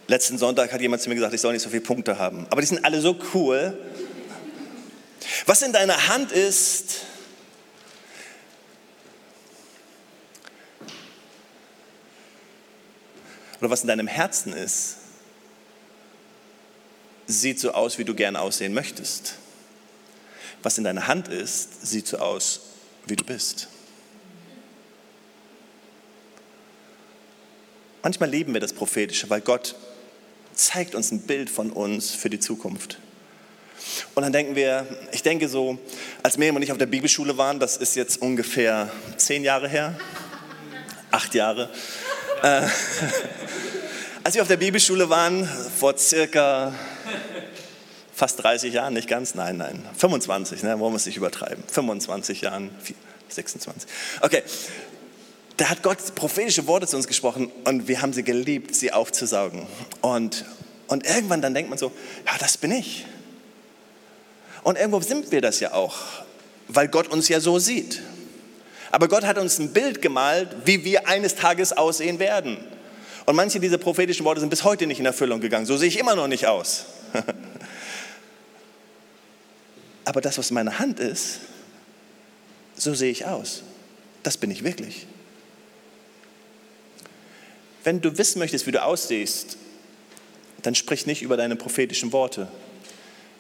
Letzten 0.07 0.37
Sonntag 0.37 0.73
hat 0.73 0.81
jemand 0.81 1.01
zu 1.01 1.09
mir 1.09 1.15
gesagt, 1.15 1.33
ich 1.33 1.41
soll 1.41 1.53
nicht 1.53 1.63
so 1.63 1.71
viele 1.71 1.81
Punkte 1.81 2.19
haben. 2.19 2.47
Aber 2.51 2.61
die 2.61 2.67
sind 2.67 2.85
alle 2.85 3.01
so 3.01 3.17
cool. 3.33 3.79
Was 5.47 5.63
in 5.63 5.73
deiner 5.73 6.09
Hand 6.09 6.31
ist, 6.31 7.07
oder 13.61 13.71
was 13.71 13.83
in 13.83 13.89
deinem 13.89 14.07
Herzen 14.07 14.53
ist, 14.53 14.97
sieht 17.27 17.59
so 17.59 17.73
aus, 17.73 17.99
wie 17.99 18.05
du 18.05 18.15
gerne 18.15 18.41
aussehen 18.41 18.75
möchtest. 18.75 19.37
Was 20.63 20.79
in 20.79 20.85
deiner 20.85 21.07
Hand 21.07 21.29
ist, 21.29 21.87
sieht 21.87 22.07
so 22.07 22.19
aus, 22.19 22.61
wie 23.07 23.17
du 23.17 23.25
bist. 23.25 23.69
Manchmal 28.03 28.29
lieben 28.29 28.53
wir 28.53 28.61
das 28.61 28.73
Prophetische, 28.73 29.31
weil 29.31 29.41
Gott 29.41 29.75
zeigt 30.55 30.95
uns 30.95 31.11
ein 31.11 31.23
Bild 31.23 31.49
von 31.49 31.71
uns 31.71 32.11
für 32.11 32.29
die 32.29 32.39
Zukunft. 32.39 32.99
Und 34.15 34.23
dann 34.23 34.33
denken 34.33 34.55
wir, 34.55 34.87
ich 35.13 35.23
denke 35.23 35.49
so, 35.49 35.79
als 36.23 36.37
Miriam 36.37 36.57
und 36.57 36.63
ich 36.63 36.73
auf 36.73 36.79
der 36.79 36.87
Bibelschule 36.87 37.37
waren, 37.37 37.59
das 37.59 37.77
ist 37.77 37.97
jetzt 37.97 38.21
ungefähr 38.23 38.91
zehn 39.17 39.43
Jahre 39.43 39.69
her, 39.69 39.99
acht 41.11 41.35
Jahre, 41.35 41.71
äh, 42.45 42.63
als 44.25 44.35
wir 44.35 44.43
auf 44.43 44.49
der 44.49 44.59
Bibelschule 44.59 45.09
waren, 45.09 45.49
vor 45.79 45.97
circa 45.97 46.75
fast 48.15 48.43
30 48.43 48.75
Jahren, 48.75 48.95
nicht 48.95 49.09
ganz, 49.09 49.35
nein, 49.35 49.57
nein, 49.57 49.83
25, 49.97 50.63
ne, 50.63 50.79
wollen 50.79 50.93
wir 50.93 50.97
es 50.97 51.07
nicht 51.07 51.17
übertreiben, 51.17 51.65
25 51.67 52.43
Jahren, 52.43 52.71
26, 53.29 53.91
okay, 54.21 54.43
da 55.57 55.71
hat 55.71 55.83
Gott 55.83 55.99
prophetische 56.15 56.67
Worte 56.67 56.87
zu 56.87 56.97
uns 56.97 57.07
gesprochen 57.07 57.51
und 57.65 57.89
wir 57.89 58.03
haben 58.03 58.13
sie 58.13 58.25
geliebt, 58.25 58.75
sie 58.75 58.93
aufzusaugen. 58.93 59.67
Und, 60.01 60.45
und 60.89 61.07
irgendwann 61.07 61.43
dann 61.43 61.55
denkt 61.55 61.71
man 61.71 61.79
so, 61.79 61.93
ja, 62.27 62.33
das 62.41 62.59
bin 62.59 62.73
ich. 62.73 63.07
Und 64.65 64.77
irgendwo 64.77 65.01
sind 65.01 65.31
wir 65.31 65.41
das 65.41 65.61
ja 65.61 65.73
auch, 65.73 65.97
weil 66.67 66.89
Gott 66.89 67.09
uns 67.09 67.29
ja 67.29 67.39
so 67.39 67.61
sieht. 67.61 68.03
Aber 68.95 69.09
Gott 69.09 69.25
hat 69.25 69.39
uns 69.39 69.59
ein 69.59 69.73
Bild 69.73 70.01
gemalt, 70.01 70.55
wie 70.67 70.85
wir 70.85 71.09
eines 71.09 71.35
Tages 71.35 71.73
aussehen 71.73 72.21
werden. 72.21 72.59
Und 73.27 73.35
manche 73.35 73.59
dieser 73.59 73.77
prophetischen 73.77 74.25
Worte 74.25 74.39
sind 74.39 74.51
bis 74.51 74.63
heute 74.63 74.87
nicht 74.87 75.01
in 75.01 75.07
Erfüllung 75.07 75.41
gegangen. 75.41 75.67
So 75.67 75.77
sehe 75.77 75.89
ich 75.89 75.99
immer 75.99 76.15
noch 76.15 76.29
nicht 76.29 76.47
aus. 76.47 76.85
Aber 80.05 80.21
das, 80.21 80.39
was 80.39 80.51
in 80.51 80.55
meiner 80.55 80.79
Hand 80.79 81.01
ist, 81.01 81.41
so 82.77 82.95
sehe 82.95 83.11
ich 83.11 83.27
aus. 83.27 83.65
Das 84.23 84.37
bin 84.37 84.53
ich 84.53 84.63
wirklich. 84.63 85.09
Wenn 87.83 88.01
du 88.01 88.17
wissen 88.17 88.39
möchtest, 88.39 88.65
wie 88.69 88.73
du 88.73 88.81
aussiehst, 88.81 89.57
dann 90.63 90.77
sprich 90.77 91.05
nicht 91.05 91.23
über 91.23 91.37
deine 91.37 91.57
prophetischen 91.57 92.13
Worte, 92.13 92.47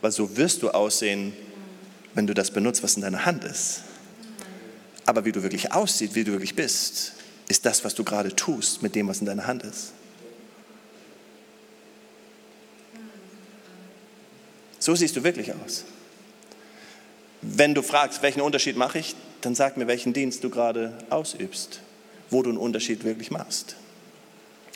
weil 0.00 0.11
so 0.11 0.36
wirst 0.36 0.64
du 0.64 0.70
aussehen, 0.70 1.32
wenn 2.14 2.26
du 2.26 2.34
das 2.34 2.50
benutzt, 2.50 2.82
was 2.82 2.96
in 2.96 3.02
deiner 3.02 3.24
Hand 3.24 3.44
ist. 3.44 3.82
Aber 5.07 5.24
wie 5.24 5.32
du 5.32 5.42
wirklich 5.42 5.72
aussiehst, 5.72 6.14
wie 6.14 6.24
du 6.24 6.32
wirklich 6.32 6.55
bist, 6.55 7.14
ist 7.48 7.66
das, 7.66 7.84
was 7.84 7.94
du 7.94 8.05
gerade 8.05 8.34
tust 8.34 8.82
mit 8.82 8.94
dem, 8.94 9.09
was 9.09 9.20
in 9.20 9.26
deiner 9.26 9.46
Hand 9.46 9.62
ist. 9.62 9.92
So 14.78 14.94
siehst 14.94 15.16
du 15.16 15.24
wirklich 15.24 15.52
aus. 15.52 15.84
Wenn 17.40 17.74
du 17.74 17.82
fragst, 17.82 18.22
welchen 18.22 18.40
Unterschied 18.40 18.76
mache 18.76 18.98
ich, 18.98 19.14
dann 19.40 19.55
sag 19.55 19.76
mir, 19.76 19.86
welchen 19.86 20.12
Dienst 20.12 20.44
du 20.44 20.50
gerade 20.50 20.96
ausübst, 21.11 21.80
wo 22.30 22.42
du 22.42 22.50
einen 22.50 22.59
Unterschied 22.59 23.05
wirklich 23.05 23.30
machst. 23.30 23.76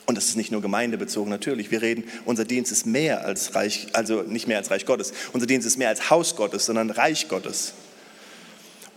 Und 0.05 0.15
das 0.17 0.27
ist 0.27 0.37
nicht 0.37 0.51
nur 0.51 0.63
gemeindebezogen, 0.63 1.31
natürlich. 1.31 1.71
Wir 1.71 1.83
reden, 1.83 2.05
unser 2.25 2.47
Dienst 2.47 2.73
ist 2.73 2.87
mehr 2.87 3.25
als 3.27 3.55
Reich, 3.55 3.89
also 3.93 4.23
nicht 4.23 4.49
mehr 4.49 4.57
als 4.57 4.71
Reich 4.71 4.87
Gottes. 4.87 5.13
Unser 5.35 5.47
Dienst 5.47 5.67
ist 5.67 5.77
mehr 5.77 5.91
als 5.91 6.09
Haus 6.09 6.37
Gottes, 6.37 6.65
sondern 6.65 6.89
Reich 6.91 7.29
Gottes. 7.29 7.75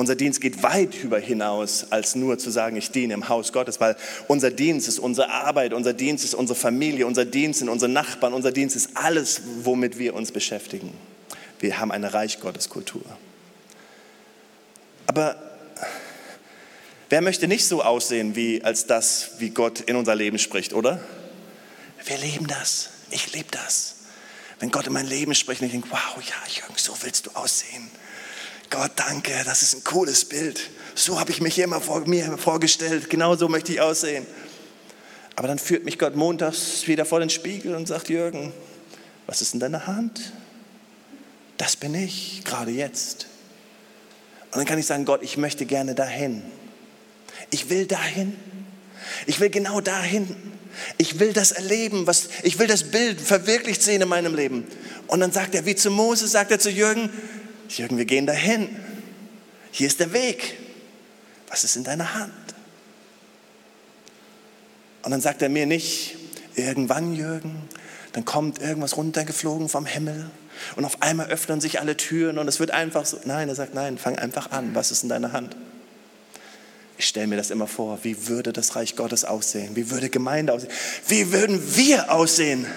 Unser 0.02 0.16
Dienst 0.16 0.42
geht 0.42 0.64
weit 0.64 0.96
über 0.96 1.20
hinaus, 1.20 1.86
als 1.92 2.16
nur 2.16 2.40
zu 2.40 2.50
sagen, 2.50 2.76
ich 2.76 2.90
diene 2.90 3.14
im 3.14 3.30
Haus 3.30 3.54
Gottes, 3.54 3.80
weil 3.80 3.96
unser 4.28 4.50
Dienst 4.50 4.88
ist 4.88 4.98
unsere 4.98 5.30
Arbeit, 5.30 5.74
unser 5.74 5.94
Dienst 5.94 6.26
ist 6.26 6.34
unsere 6.34 6.58
Familie, 6.58 7.06
unser 7.06 7.24
Dienst 7.24 7.60
sind 7.60 7.70
unsere 7.70 7.92
Nachbarn, 7.92 8.34
unser 8.34 8.52
Dienst 8.52 8.76
ist 8.76 8.98
alles, 8.98 9.42
womit 9.62 10.00
wir 10.00 10.16
uns 10.16 10.32
beschäftigen. 10.32 10.92
Wir 11.60 11.80
haben 11.80 11.92
eine 11.92 12.16
Reich 12.16 12.40
Gottes 12.40 12.68
Kultur. 12.68 13.04
Aber 15.06 15.36
wer 17.12 17.22
möchte 17.22 17.48
nicht 17.48 17.68
so 17.68 17.84
aussehen 17.84 18.36
wie 18.36 18.64
als 18.64 18.88
das, 18.88 19.34
wie 19.38 19.52
Gott 19.52 19.82
in 19.82 19.96
unser 19.96 20.16
Leben 20.16 20.40
spricht, 20.40 20.74
oder? 20.74 21.00
Wir 22.06 22.18
leben 22.18 22.48
das. 22.48 22.90
Ich 23.12 23.34
lebe 23.34 23.52
das. 23.52 23.98
Wenn 24.60 24.72
Gott 24.72 24.88
in 24.88 24.94
mein 24.94 25.06
Leben 25.06 25.36
spricht 25.36 25.62
und 25.62 25.68
ich 25.68 25.74
denke, 25.74 25.90
wow, 25.92 26.18
ja, 26.18 26.52
Jürgen, 26.52 26.74
so 26.76 26.98
willst 27.04 27.28
du 27.28 27.32
aussehen. 27.36 27.88
Gott, 28.72 28.92
danke, 28.96 29.34
das 29.44 29.64
ist 29.64 29.76
ein 29.76 29.84
cooles 29.84 30.24
Bild. 30.24 30.70
So 30.96 31.20
habe 31.20 31.30
ich 31.30 31.42
mich 31.42 31.60
immer 31.60 31.82
vor 31.82 32.08
mir 32.08 32.38
vorgestellt. 32.38 33.10
Genau 33.10 33.36
so 33.36 33.50
möchte 33.50 33.74
ich 33.74 33.82
aussehen. 33.82 34.26
Aber 35.36 35.50
dann 35.50 35.60
führt 35.60 35.84
mich 35.84 36.00
Gott 36.00 36.16
montags 36.16 36.88
wieder 36.88 37.04
vor 37.04 37.20
den 37.20 37.30
Spiegel 37.30 37.76
und 37.76 37.90
sagt, 37.90 38.08
Jürgen, 38.08 38.54
was 39.28 39.42
ist 39.42 39.54
in 39.54 39.60
deiner 39.60 39.88
Hand? 39.88 40.32
Das 41.58 41.76
bin 41.76 41.94
ich, 41.94 42.44
gerade 42.46 42.72
jetzt. 42.72 43.28
Und 44.52 44.60
dann 44.60 44.66
kann 44.66 44.80
ich 44.80 44.86
sagen, 44.86 45.04
Gott, 45.04 45.22
ich 45.22 45.36
möchte 45.36 45.66
gerne 45.66 45.94
dahin. 45.94 46.42
Ich 47.50 47.70
will 47.70 47.86
dahin. 47.86 48.38
Ich 49.26 49.42
will 49.42 49.50
genau 49.50 49.82
dahin. 49.82 50.34
Ich 50.98 51.20
will 51.20 51.34
das 51.34 51.52
erleben, 51.52 52.08
was, 52.08 52.30
ich 52.44 52.58
will 52.58 52.68
das 52.68 52.86
Bild 52.86 53.20
verwirklicht 53.20 53.84
sehen 53.84 54.02
in 54.02 54.08
meinem 54.08 54.34
Leben. 54.34 54.66
Und 55.08 55.20
dann 55.20 55.34
sagt 55.34 55.56
er, 55.56 55.66
wie 55.66 55.76
zu 55.76 55.92
Moses, 55.92 56.32
sagt 56.32 56.52
er 56.52 56.60
zu 56.60 56.70
Jürgen, 56.70 57.10
Jürgen, 57.78 57.98
wir 57.98 58.06
gehen 58.06 58.26
dahin. 58.26 58.70
Hier 59.72 59.88
ist 59.88 60.00
der 60.00 60.14
Weg. 60.14 60.58
Was 61.48 61.64
ist 61.64 61.76
in 61.76 61.84
deiner 61.84 62.14
Hand? 62.14 62.32
Und 65.04 65.12
dann 65.12 65.22
sagt 65.22 65.42
er 65.42 65.50
mir 65.50 65.66
nicht, 65.66 66.18
irgendwann, 66.56 67.16
Jürgen, 67.16 67.62
dann 68.14 68.26
kommt 68.26 68.62
irgendwas 68.62 68.98
runtergeflogen 68.98 69.70
vom 69.70 69.86
Himmel 69.86 70.30
und 70.76 70.86
auf 70.86 71.02
einmal 71.02 71.28
öffnen 71.28 71.62
sich 71.62 71.80
alle 71.80 71.98
Türen 71.98 72.38
und 72.38 72.48
es 72.48 72.60
wird 72.60 72.72
einfach 72.72 73.06
so. 73.06 73.20
Nein, 73.26 73.50
er 73.50 73.56
sagt, 73.56 73.74
nein, 73.74 73.98
fang 73.98 74.18
einfach 74.18 74.52
an. 74.52 74.76
Was 74.76 74.92
ist 74.92 75.04
in 75.04 75.10
deiner 75.10 75.32
Hand? 75.32 75.56
Ich 76.98 77.08
stelle 77.08 77.28
mir 77.28 77.38
das 77.38 77.50
immer 77.50 77.68
vor, 77.68 78.00
wie 78.04 78.28
würde 78.28 78.54
das 78.54 78.76
Reich 78.76 78.96
Gottes 78.96 79.26
aussehen? 79.26 79.76
Wie 79.76 79.90
würde 79.90 80.10
Gemeinde 80.10 80.54
aussehen? 80.54 80.72
Wie 81.08 81.32
würden 81.32 81.76
wir 81.76 82.12
aussehen, 82.12 82.68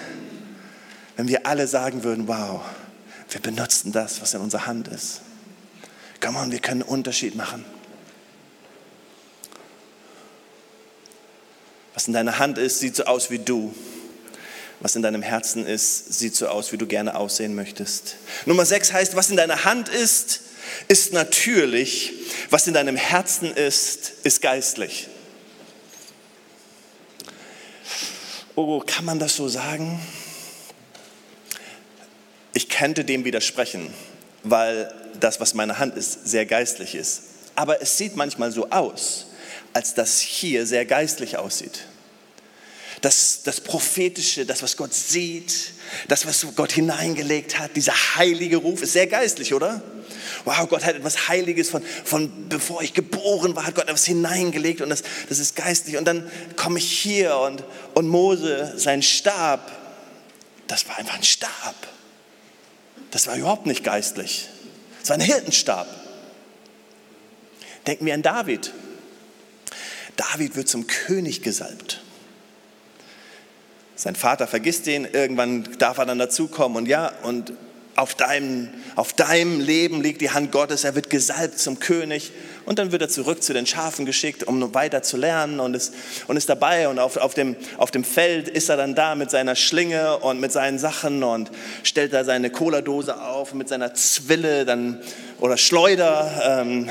wenn 1.15 1.27
wir 1.27 1.45
alle 1.45 1.67
sagen 1.67 2.03
würden, 2.03 2.27
wow, 2.27 2.61
wir 3.35 3.41
benutzen 3.41 3.91
das, 3.91 4.21
was 4.21 4.33
in 4.33 4.39
unserer 4.39 4.65
Hand 4.65 4.87
ist. 4.87 5.19
Come 6.21 6.39
on, 6.39 6.53
wir 6.53 6.59
können 6.59 6.83
einen 6.83 6.89
Unterschied 6.89 7.35
machen. 7.35 7.65
Was 11.93 12.07
in 12.07 12.13
deiner 12.13 12.39
Hand 12.39 12.57
ist, 12.57 12.79
sieht 12.79 12.95
so 12.95 13.03
aus 13.03 13.29
wie 13.31 13.39
du. 13.39 13.75
Was 14.79 14.95
in 14.95 15.01
deinem 15.01 15.21
Herzen 15.21 15.65
ist, 15.65 16.17
sieht 16.17 16.33
so 16.33 16.47
aus, 16.47 16.71
wie 16.71 16.77
du 16.77 16.87
gerne 16.87 17.17
aussehen 17.17 17.55
möchtest. 17.55 18.15
Nummer 18.45 18.65
sechs 18.65 18.93
heißt, 18.93 19.17
was 19.17 19.29
in 19.29 19.35
deiner 19.35 19.65
Hand 19.65 19.89
ist, 19.89 20.39
ist 20.87 21.11
natürlich. 21.11 22.13
Was 22.51 22.67
in 22.67 22.73
deinem 22.73 22.95
Herzen 22.95 23.51
ist, 23.51 24.13
ist 24.23 24.41
geistlich. 24.41 25.09
Oh, 28.55 28.79
kann 28.79 29.03
man 29.03 29.19
das 29.19 29.35
so 29.35 29.49
sagen? 29.49 29.99
Ich 32.55 32.69
könnte 32.69 33.03
dem 33.03 33.25
widersprechen, 33.25 33.93
weil 34.43 34.89
das, 35.19 35.41
was 35.41 35.53
meine 35.53 35.77
Hand 35.77 35.97
ist, 35.97 36.25
sehr 36.25 36.45
geistlich 36.45 36.95
ist. 36.95 37.23
Aber 37.53 37.81
es 37.81 37.97
sieht 37.97 38.15
manchmal 38.15 38.49
so 38.53 38.69
aus, 38.69 39.27
als 39.73 39.93
das 39.93 40.21
hier 40.21 40.65
sehr 40.65 40.85
geistlich 40.85 41.37
aussieht. 41.37 41.81
Das, 43.01 43.41
das 43.43 43.59
Prophetische, 43.59 44.45
das, 44.45 44.63
was 44.63 44.77
Gott 44.77 44.93
sieht, 44.93 45.73
das, 46.07 46.25
was 46.25 46.47
Gott 46.55 46.71
hineingelegt 46.71 47.59
hat, 47.59 47.75
dieser 47.75 47.93
heilige 48.15 48.55
Ruf, 48.55 48.81
ist 48.81 48.93
sehr 48.93 49.07
geistlich, 49.07 49.53
oder? 49.53 49.83
Wow, 50.45 50.69
Gott 50.69 50.85
hat 50.85 50.95
etwas 50.95 51.27
Heiliges 51.27 51.69
von, 51.69 51.83
von 52.05 52.47
bevor 52.47 52.81
ich 52.81 52.93
geboren 52.93 53.53
war, 53.57 53.65
hat 53.65 53.75
Gott 53.75 53.89
etwas 53.89 54.05
hineingelegt 54.05 54.79
und 54.79 54.89
das, 54.89 55.03
das 55.27 55.39
ist 55.39 55.57
geistlich. 55.57 55.97
Und 55.97 56.05
dann 56.05 56.31
komme 56.55 56.79
ich 56.79 56.89
hier 56.89 57.37
und, 57.37 57.65
und 57.95 58.07
Mose, 58.07 58.75
sein 58.77 59.01
Stab, 59.01 59.73
das 60.67 60.87
war 60.87 60.97
einfach 60.97 61.15
ein 61.15 61.23
Stab. 61.23 61.75
Das 63.15 63.27
war 63.27 63.37
überhaupt 63.37 63.65
nicht 63.65 63.85
geistlich. 63.85 64.49
Das 64.99 65.09
war 65.09 65.15
ein 65.15 65.21
Hirtenstab. 65.21 65.87
Denken 67.87 68.05
wir 68.05 68.13
an 68.13 68.21
David. 68.21 68.73
David 70.17 70.57
wird 70.57 70.67
zum 70.67 70.85
König 70.85 71.41
gesalbt. 71.41 72.01
Sein 73.95 74.17
Vater 74.17 74.47
vergisst 74.47 74.85
ihn, 74.87 75.05
irgendwann 75.05 75.63
darf 75.77 75.97
er 75.97 76.05
dann 76.05 76.19
dazukommen 76.19 76.77
und 76.77 76.87
ja, 76.89 77.13
und 77.23 77.53
auf 77.95 78.13
deinem, 78.13 78.69
auf 78.95 79.13
deinem 79.13 79.61
Leben 79.61 80.01
liegt 80.01 80.19
die 80.19 80.31
Hand 80.31 80.51
Gottes, 80.51 80.83
er 80.83 80.95
wird 80.95 81.09
gesalbt 81.09 81.59
zum 81.59 81.79
König. 81.79 82.33
Und 82.65 82.77
dann 82.77 82.91
wird 82.91 83.01
er 83.01 83.09
zurück 83.09 83.41
zu 83.41 83.53
den 83.53 83.65
Schafen 83.65 84.05
geschickt, 84.05 84.43
um 84.43 84.73
weiter 84.73 85.01
zu 85.01 85.17
lernen. 85.17 85.59
Und 85.59 85.75
ist, 85.75 85.93
und 86.27 86.35
ist 86.35 86.49
dabei. 86.49 86.89
Und 86.89 86.99
auf, 86.99 87.15
auf, 87.15 87.33
dem, 87.33 87.55
auf 87.77 87.91
dem 87.91 88.03
Feld 88.03 88.49
ist 88.49 88.69
er 88.69 88.75
dann 88.75 88.95
da 88.95 89.15
mit 89.15 89.31
seiner 89.31 89.55
Schlinge 89.55 90.17
und 90.17 90.41
mit 90.41 90.51
seinen 90.51 90.77
Sachen 90.77 91.23
und 91.23 91.51
stellt 91.83 92.11
da 92.11 92.25
seine 92.25 92.49
Cola-Dose 92.49 93.21
auf 93.21 93.53
mit 93.53 93.69
seiner 93.69 93.93
Zwille. 93.93 94.65
Dann, 94.65 95.01
oder 95.39 95.55
Schleuder, 95.55 96.61
ähm, 96.61 96.89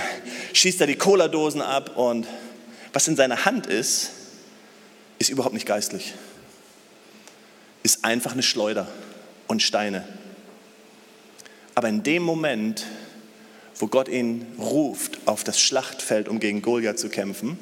schießt 0.55 0.81
er 0.81 0.87
die 0.87 0.97
Cola-Dosen 0.97 1.61
ab. 1.61 1.97
Und 1.97 2.27
was 2.95 3.09
in 3.09 3.17
seiner 3.17 3.45
Hand 3.45 3.67
ist, 3.67 4.11
ist 5.19 5.29
überhaupt 5.29 5.55
nicht 5.55 5.67
geistlich. 5.67 6.15
Ist 7.83 8.05
einfach 8.05 8.33
eine 8.33 8.43
Schleuder 8.43 8.87
und 9.49 9.61
Steine. 9.61 10.05
Aber 11.75 11.89
in 11.89 12.03
dem 12.03 12.23
Moment, 12.23 12.87
wo 13.77 13.87
Gott 13.87 14.09
ihn 14.09 14.47
ruft 14.59 15.27
auf 15.27 15.45
das 15.45 15.61
Schlachtfeld, 15.61 16.29
um 16.29 16.41
gegen 16.41 16.63
Goliath 16.63 16.99
zu 16.99 17.09
kämpfen, 17.09 17.59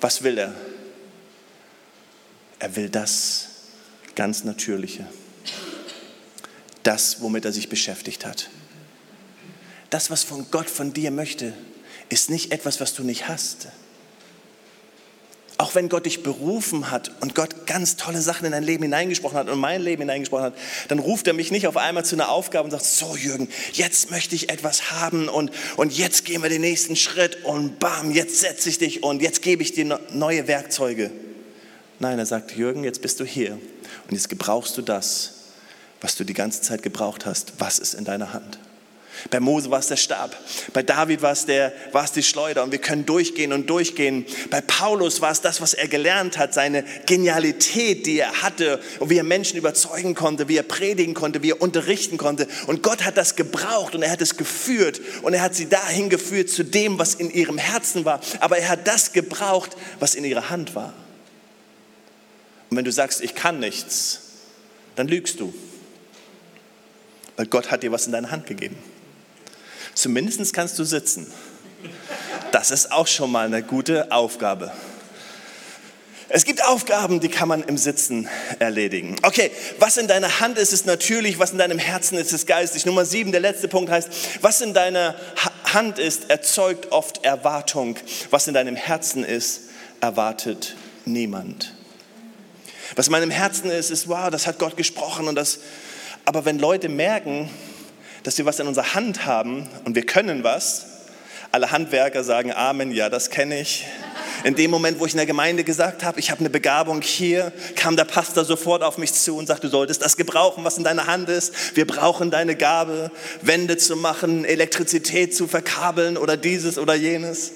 was 0.00 0.22
will 0.22 0.38
er? 0.38 0.54
Er 2.58 2.76
will 2.76 2.88
das 2.88 3.48
ganz 4.14 4.44
Natürliche. 4.44 5.06
Das, 6.82 7.20
womit 7.20 7.44
er 7.44 7.52
sich 7.52 7.68
beschäftigt 7.68 8.24
hat. 8.26 8.50
Das, 9.90 10.10
was 10.10 10.22
von 10.22 10.50
Gott 10.50 10.68
von 10.68 10.92
dir 10.92 11.10
möchte, 11.10 11.52
ist 12.08 12.30
nicht 12.30 12.52
etwas, 12.52 12.80
was 12.80 12.94
du 12.94 13.02
nicht 13.02 13.28
hast. 13.28 13.68
Auch 15.64 15.74
wenn 15.74 15.88
Gott 15.88 16.04
dich 16.04 16.22
berufen 16.22 16.90
hat 16.90 17.10
und 17.22 17.34
Gott 17.34 17.66
ganz 17.66 17.96
tolle 17.96 18.20
Sachen 18.20 18.44
in 18.44 18.52
dein 18.52 18.64
Leben 18.64 18.82
hineingesprochen 18.82 19.38
hat 19.38 19.46
und 19.46 19.54
in 19.54 19.58
mein 19.58 19.80
Leben 19.80 20.02
hineingesprochen 20.02 20.44
hat, 20.44 20.54
dann 20.88 20.98
ruft 20.98 21.26
er 21.26 21.32
mich 21.32 21.50
nicht 21.50 21.66
auf 21.66 21.78
einmal 21.78 22.04
zu 22.04 22.16
einer 22.16 22.28
Aufgabe 22.28 22.66
und 22.66 22.70
sagt, 22.70 22.84
so 22.84 23.16
Jürgen, 23.16 23.48
jetzt 23.72 24.10
möchte 24.10 24.34
ich 24.34 24.50
etwas 24.50 24.90
haben 24.90 25.26
und, 25.26 25.50
und 25.76 25.96
jetzt 25.96 26.26
gehen 26.26 26.42
wir 26.42 26.50
den 26.50 26.60
nächsten 26.60 26.96
Schritt 26.96 27.44
und 27.44 27.78
bam, 27.78 28.10
jetzt 28.10 28.40
setze 28.40 28.68
ich 28.68 28.76
dich 28.76 29.02
und 29.02 29.22
jetzt 29.22 29.40
gebe 29.40 29.62
ich 29.62 29.72
dir 29.72 29.98
neue 30.12 30.46
Werkzeuge. 30.48 31.10
Nein, 31.98 32.18
er 32.18 32.26
sagt, 32.26 32.54
Jürgen, 32.54 32.84
jetzt 32.84 33.00
bist 33.00 33.18
du 33.20 33.24
hier 33.24 33.52
und 33.52 34.12
jetzt 34.12 34.28
gebrauchst 34.28 34.76
du 34.76 34.82
das, 34.82 35.32
was 36.02 36.14
du 36.14 36.24
die 36.24 36.34
ganze 36.34 36.60
Zeit 36.60 36.82
gebraucht 36.82 37.24
hast. 37.24 37.54
Was 37.56 37.78
ist 37.78 37.94
in 37.94 38.04
deiner 38.04 38.34
Hand? 38.34 38.58
Bei 39.30 39.40
Mose 39.40 39.70
war 39.70 39.78
es 39.78 39.86
der 39.86 39.96
Stab. 39.96 40.36
Bei 40.72 40.82
David 40.82 41.22
war 41.22 41.32
es, 41.32 41.46
der, 41.46 41.72
war 41.92 42.04
es 42.04 42.12
die 42.12 42.22
Schleuder. 42.22 42.62
Und 42.62 42.72
wir 42.72 42.78
können 42.78 43.06
durchgehen 43.06 43.52
und 43.52 43.70
durchgehen. 43.70 44.26
Bei 44.50 44.60
Paulus 44.60 45.20
war 45.20 45.30
es 45.30 45.40
das, 45.40 45.60
was 45.60 45.74
er 45.74 45.88
gelernt 45.88 46.36
hat, 46.36 46.52
seine 46.52 46.84
Genialität, 47.06 48.06
die 48.06 48.18
er 48.18 48.42
hatte 48.42 48.80
und 49.00 49.10
wie 49.10 49.16
er 49.16 49.24
Menschen 49.24 49.56
überzeugen 49.56 50.14
konnte, 50.14 50.48
wie 50.48 50.56
er 50.56 50.62
predigen 50.62 51.14
konnte, 51.14 51.42
wie 51.42 51.50
er 51.50 51.62
unterrichten 51.62 52.18
konnte. 52.18 52.46
Und 52.66 52.82
Gott 52.82 53.04
hat 53.04 53.16
das 53.16 53.34
gebraucht 53.36 53.94
und 53.94 54.02
er 54.02 54.10
hat 54.10 54.20
es 54.20 54.36
geführt 54.36 55.00
und 55.22 55.32
er 55.32 55.42
hat 55.42 55.54
sie 55.54 55.68
dahin 55.68 56.10
geführt 56.10 56.50
zu 56.50 56.62
dem, 56.62 56.98
was 56.98 57.14
in 57.14 57.30
ihrem 57.30 57.58
Herzen 57.58 58.04
war. 58.04 58.20
Aber 58.40 58.58
er 58.58 58.68
hat 58.68 58.86
das 58.86 59.12
gebraucht, 59.12 59.76
was 60.00 60.14
in 60.14 60.24
ihrer 60.24 60.50
Hand 60.50 60.74
war. 60.74 60.92
Und 62.70 62.76
wenn 62.76 62.84
du 62.84 62.92
sagst, 62.92 63.22
ich 63.22 63.34
kann 63.34 63.60
nichts, 63.60 64.20
dann 64.96 65.08
lügst 65.08 65.40
du. 65.40 65.54
Weil 67.36 67.46
Gott 67.46 67.70
hat 67.70 67.82
dir 67.82 67.90
was 67.90 68.06
in 68.06 68.12
deine 68.12 68.30
Hand 68.30 68.46
gegeben. 68.46 68.76
Zumindest 69.94 70.52
kannst 70.52 70.78
du 70.78 70.84
sitzen. 70.84 71.26
Das 72.52 72.70
ist 72.70 72.92
auch 72.92 73.06
schon 73.06 73.32
mal 73.32 73.46
eine 73.46 73.62
gute 73.62 74.10
Aufgabe. 74.12 74.72
Es 76.28 76.44
gibt 76.44 76.64
Aufgaben, 76.64 77.20
die 77.20 77.28
kann 77.28 77.48
man 77.48 77.62
im 77.62 77.76
Sitzen 77.76 78.28
erledigen. 78.58 79.14
Okay, 79.22 79.50
was 79.78 79.96
in 79.98 80.08
deiner 80.08 80.40
Hand 80.40 80.58
ist, 80.58 80.72
ist 80.72 80.86
natürlich, 80.86 81.38
was 81.38 81.52
in 81.52 81.58
deinem 81.58 81.78
Herzen 81.78 82.16
ist, 82.18 82.32
ist 82.32 82.46
geistig. 82.46 82.86
Nummer 82.86 83.04
sieben, 83.04 83.30
der 83.30 83.40
letzte 83.40 83.68
Punkt 83.68 83.90
heißt, 83.90 84.08
was 84.40 84.60
in 84.60 84.74
deiner 84.74 85.14
Hand 85.72 85.98
ist, 85.98 86.30
erzeugt 86.30 86.90
oft 86.92 87.24
Erwartung. 87.24 87.96
Was 88.30 88.48
in 88.48 88.54
deinem 88.54 88.74
Herzen 88.74 89.22
ist, 89.22 89.62
erwartet 90.00 90.74
niemand. 91.04 91.74
Was 92.96 93.06
in 93.06 93.12
meinem 93.12 93.30
Herzen 93.30 93.70
ist, 93.70 93.90
ist, 93.90 94.08
wow, 94.08 94.30
das 94.30 94.46
hat 94.46 94.58
Gott 94.58 94.76
gesprochen 94.76 95.28
und 95.28 95.34
das, 95.34 95.60
aber 96.24 96.44
wenn 96.44 96.58
Leute 96.58 96.88
merken, 96.88 97.50
dass 98.24 98.38
wir 98.38 98.46
was 98.46 98.58
in 98.58 98.66
unserer 98.66 98.94
Hand 98.94 99.26
haben 99.26 99.68
und 99.84 99.94
wir 99.94 100.04
können 100.04 100.42
was. 100.42 100.86
Alle 101.52 101.70
Handwerker 101.70 102.24
sagen 102.24 102.52
Amen, 102.52 102.90
ja, 102.90 103.08
das 103.08 103.30
kenne 103.30 103.60
ich. 103.60 103.84
In 104.42 104.56
dem 104.56 104.70
Moment, 104.70 104.98
wo 104.98 105.06
ich 105.06 105.12
in 105.12 105.18
der 105.18 105.26
Gemeinde 105.26 105.62
gesagt 105.62 106.02
habe, 106.02 106.18
ich 106.18 106.30
habe 106.30 106.40
eine 106.40 106.50
Begabung 106.50 107.00
hier, 107.00 107.52
kam 107.76 107.96
der 107.96 108.04
Pastor 108.04 108.44
sofort 108.44 108.82
auf 108.82 108.98
mich 108.98 109.12
zu 109.12 109.36
und 109.36 109.46
sagte, 109.46 109.68
du 109.68 109.70
solltest 109.70 110.02
das 110.02 110.16
gebrauchen, 110.16 110.64
was 110.64 110.78
in 110.78 110.84
deiner 110.84 111.06
Hand 111.06 111.28
ist. 111.28 111.76
Wir 111.76 111.86
brauchen 111.86 112.30
deine 112.30 112.56
Gabe, 112.56 113.10
Wände 113.42 113.76
zu 113.76 113.94
machen, 113.94 114.44
Elektrizität 114.44 115.34
zu 115.34 115.46
verkabeln 115.46 116.16
oder 116.16 116.36
dieses 116.36 116.78
oder 116.78 116.94
jenes. 116.94 117.52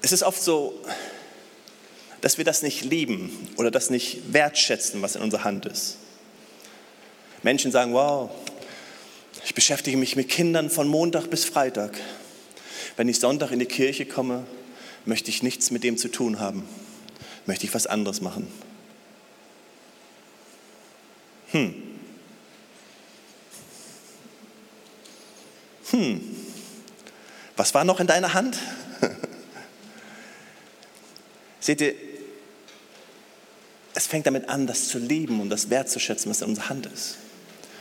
Es 0.00 0.12
ist 0.12 0.22
oft 0.22 0.40
so, 0.40 0.80
dass 2.20 2.38
wir 2.38 2.44
das 2.44 2.62
nicht 2.62 2.84
lieben 2.84 3.48
oder 3.56 3.70
das 3.70 3.90
nicht 3.90 4.32
wertschätzen, 4.32 5.02
was 5.02 5.16
in 5.16 5.22
unserer 5.22 5.44
Hand 5.44 5.66
ist. 5.66 5.96
Menschen 7.46 7.70
sagen, 7.70 7.92
wow, 7.92 8.28
ich 9.44 9.54
beschäftige 9.54 9.96
mich 9.96 10.16
mit 10.16 10.28
Kindern 10.28 10.68
von 10.68 10.88
Montag 10.88 11.30
bis 11.30 11.44
Freitag. 11.44 11.96
Wenn 12.96 13.08
ich 13.08 13.20
Sonntag 13.20 13.52
in 13.52 13.60
die 13.60 13.66
Kirche 13.66 14.04
komme, 14.04 14.44
möchte 15.04 15.30
ich 15.30 15.44
nichts 15.44 15.70
mit 15.70 15.84
dem 15.84 15.96
zu 15.96 16.08
tun 16.08 16.40
haben. 16.40 16.68
Möchte 17.46 17.64
ich 17.64 17.72
was 17.72 17.86
anderes 17.86 18.20
machen. 18.20 18.48
Hm. 21.52 21.74
Hm. 25.92 26.36
Was 27.56 27.74
war 27.74 27.84
noch 27.84 28.00
in 28.00 28.08
deiner 28.08 28.34
Hand? 28.34 28.58
Seht 31.60 31.80
ihr, 31.80 31.94
es 33.94 34.08
fängt 34.08 34.26
damit 34.26 34.48
an, 34.48 34.66
das 34.66 34.88
zu 34.88 34.98
lieben 34.98 35.40
und 35.40 35.48
das 35.48 35.70
wertzuschätzen, 35.70 36.28
was 36.28 36.42
in 36.42 36.48
unserer 36.48 36.70
Hand 36.70 36.86
ist. 36.86 37.18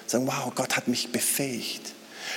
Sagen, 0.08 0.28
wow, 0.28 0.53
Gott 0.53 0.76
hat 0.76 0.88
mich 0.88 1.12
befähigt. 1.12 1.93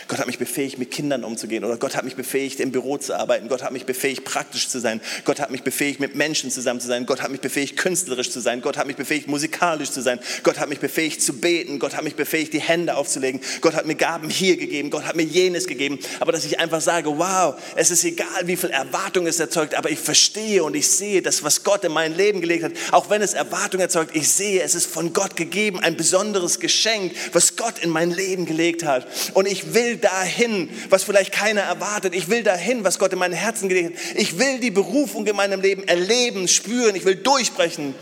Gott 0.09 0.18
hat 0.18 0.26
mich 0.26 0.39
befähigt, 0.39 0.78
mit 0.78 0.91
Kindern 0.91 1.24
umzugehen. 1.24 1.64
Oder 1.64 1.76
Gott 1.76 1.97
hat 1.97 2.05
mich 2.05 2.16
befähigt, 2.16 2.61
im 2.61 2.72
Büro 2.72 2.97
zu 2.99 3.14
arbeiten. 3.14 3.49
Gott 3.49 3.62
hat 3.62 3.72
mich 3.72 3.86
befähigt, 3.86 4.24
praktisch 4.24 4.68
zu 4.68 4.80
sein. 4.80 5.01
Gott 5.24 5.41
hat 5.41 5.51
mich 5.51 5.62
befähigt, 5.62 6.01
mit 6.01 6.14
Menschen 6.14 6.51
zusammen 6.51 6.80
zu 6.80 6.86
sein. 6.86 7.07
Gott 7.07 7.22
hat 7.22 7.30
mich 7.30 7.41
befähigt, 7.41 7.76
künstlerisch 7.76 8.30
zu 8.30 8.41
sein. 8.41 8.61
Gott 8.61 8.76
hat 8.76 8.86
mich 8.86 8.97
befähigt, 8.97 9.28
musikalisch 9.28 9.91
zu 9.91 10.01
sein. 10.01 10.18
Gott 10.43 10.59
hat 10.59 10.68
mich 10.68 10.80
befähigt, 10.80 11.22
zu 11.22 11.34
beten. 11.34 11.78
Gott 11.78 11.97
hat 11.97 12.05
mich 12.05 12.16
befähigt, 12.16 12.53
die 12.53 12.61
Hände 12.61 12.97
aufzulegen. 12.97 13.41
Gott 13.61 13.74
hat 13.74 13.86
mir 13.86 13.95
Gaben 13.95 14.30
hier 14.30 14.57
gegeben. 14.57 14.91
Gott 14.91 15.05
hat 15.05 15.16
mir 15.16 15.24
jenes 15.24 15.66
gegeben. 15.66 15.99
Aber 16.20 16.32
dass 16.32 16.45
ich 16.45 16.59
einfach 16.59 16.80
sage, 16.80 17.16
wow, 17.18 17.55
es 17.76 17.91
ist 17.91 18.05
egal, 18.05 18.47
wie 18.47 18.57
viel 18.57 18.70
Erwartung 18.70 19.26
es 19.26 19.41
erzeugt, 19.41 19.74
aber 19.74 19.91
ich 19.91 19.99
verstehe 19.99 20.64
und 20.64 20.74
ich 20.74 20.89
sehe 20.89 21.22
das, 21.22 21.43
was 21.43 21.64
Gott 21.64 21.84
in 21.84 21.93
mein 21.93 22.16
Leben 22.16 22.41
gelegt 22.41 22.64
hat. 22.64 22.72
Auch 22.91 23.11
wenn 23.11 23.22
es 23.22 23.34
Erwartung 23.34 23.80
erzeugt, 23.80 24.14
ich 24.14 24.28
sehe, 24.28 24.62
es 24.62 24.74
ist 24.74 24.86
von 24.86 25.12
Gott 25.12 25.36
gegeben, 25.36 25.80
ein 25.80 25.97
besonderes 25.97 26.61
Geschenk, 26.61 27.14
was 27.32 27.57
Gott 27.57 27.78
in 27.78 27.91
mein 27.91 28.11
Leben 28.11 28.47
gelegt 28.47 28.84
hat. 28.84 29.07
Und 29.34 29.47
ich 29.47 29.74
will 29.74 29.78
dahin, 29.99 30.68
was 30.89 31.05
vielleicht 31.05 31.33
keiner 31.33 31.61
erwartet. 31.62 32.14
Ich 32.14 32.29
will 32.29 32.43
dahin, 32.43 32.85
was 32.85 32.99
Gott 32.99 33.12
in 33.12 33.18
mein 33.18 33.33
Herzen 33.33 33.68
gelegt 33.68 33.97
hat. 33.97 34.16
Ich 34.16 34.39
will 34.39 34.61
die 34.61 34.70
Berufung 34.70 35.26
in 35.26 35.37
meinem 35.37 35.61
Leben 35.61 35.87
erleben, 35.87 36.49
spüren. 36.49 36.95
Ich 36.97 37.05
will 37.05 37.16
durchbrechen. 37.16 37.95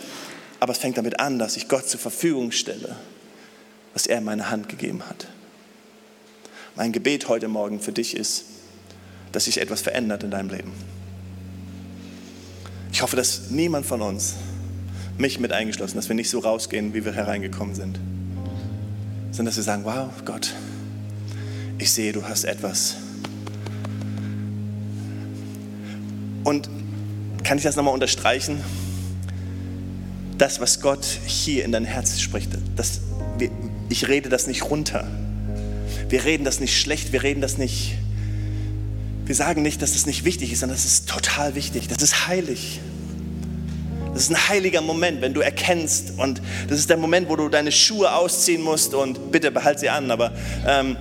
Aber 0.60 0.72
es 0.72 0.78
fängt 0.78 0.98
damit 0.98 1.20
an, 1.20 1.38
dass 1.38 1.56
ich 1.56 1.68
Gott 1.68 1.88
zur 1.88 2.00
Verfügung 2.00 2.52
stelle, 2.52 2.96
was 3.92 4.06
er 4.06 4.18
in 4.18 4.24
meine 4.24 4.50
Hand 4.50 4.68
gegeben 4.68 5.02
hat. 5.08 5.28
Mein 6.74 6.92
Gebet 6.92 7.28
heute 7.28 7.48
Morgen 7.48 7.80
für 7.80 7.92
dich 7.92 8.16
ist, 8.16 8.44
dass 9.32 9.44
sich 9.44 9.60
etwas 9.60 9.82
verändert 9.82 10.22
in 10.22 10.30
deinem 10.30 10.50
Leben. 10.50 10.72
Ich 12.92 13.02
hoffe, 13.02 13.16
dass 13.16 13.50
niemand 13.50 13.86
von 13.86 14.00
uns, 14.00 14.34
mich 15.18 15.40
mit 15.40 15.52
eingeschlossen, 15.52 15.96
dass 15.96 16.08
wir 16.08 16.16
nicht 16.16 16.30
so 16.30 16.38
rausgehen, 16.38 16.94
wie 16.94 17.04
wir 17.04 17.12
hereingekommen 17.12 17.74
sind, 17.74 17.98
sondern 19.30 19.46
dass 19.46 19.56
wir 19.56 19.62
sagen, 19.62 19.84
wow, 19.84 20.10
Gott, 20.24 20.52
ich 21.78 21.92
sehe, 21.92 22.12
du 22.12 22.24
hast 22.24 22.44
etwas. 22.44 22.96
Und 26.44 26.68
kann 27.42 27.58
ich 27.58 27.64
das 27.64 27.76
nochmal 27.76 27.94
unterstreichen? 27.94 28.62
Das, 30.38 30.60
was 30.60 30.80
Gott 30.80 31.04
hier 31.26 31.64
in 31.64 31.72
dein 31.72 31.84
Herz 31.84 32.20
spricht, 32.20 32.50
das, 32.76 33.00
ich 33.88 34.08
rede 34.08 34.28
das 34.28 34.46
nicht 34.46 34.70
runter. 34.70 35.06
Wir 36.08 36.24
reden 36.24 36.44
das 36.44 36.60
nicht 36.60 36.78
schlecht, 36.78 37.12
wir 37.12 37.22
reden 37.22 37.40
das 37.40 37.58
nicht, 37.58 37.94
wir 39.24 39.34
sagen 39.34 39.62
nicht, 39.62 39.82
dass 39.82 39.94
das 39.94 40.06
nicht 40.06 40.24
wichtig 40.24 40.52
ist, 40.52 40.60
sondern 40.60 40.76
das 40.76 40.84
ist 40.84 41.08
total 41.08 41.54
wichtig, 41.54 41.88
das 41.88 42.02
ist 42.02 42.28
heilig. 42.28 42.80
Das 44.12 44.22
ist 44.22 44.30
ein 44.30 44.48
heiliger 44.48 44.80
Moment, 44.80 45.20
wenn 45.20 45.34
du 45.34 45.40
erkennst 45.40 46.14
und 46.16 46.40
das 46.68 46.78
ist 46.78 46.88
der 46.88 46.96
Moment, 46.96 47.28
wo 47.28 47.36
du 47.36 47.48
deine 47.48 47.72
Schuhe 47.72 48.14
ausziehen 48.14 48.62
musst 48.62 48.94
und 48.94 49.30
bitte 49.30 49.50
behalt 49.50 49.78
sie 49.78 49.90
an, 49.90 50.10
aber 50.10 50.32
ähm, 50.66 50.96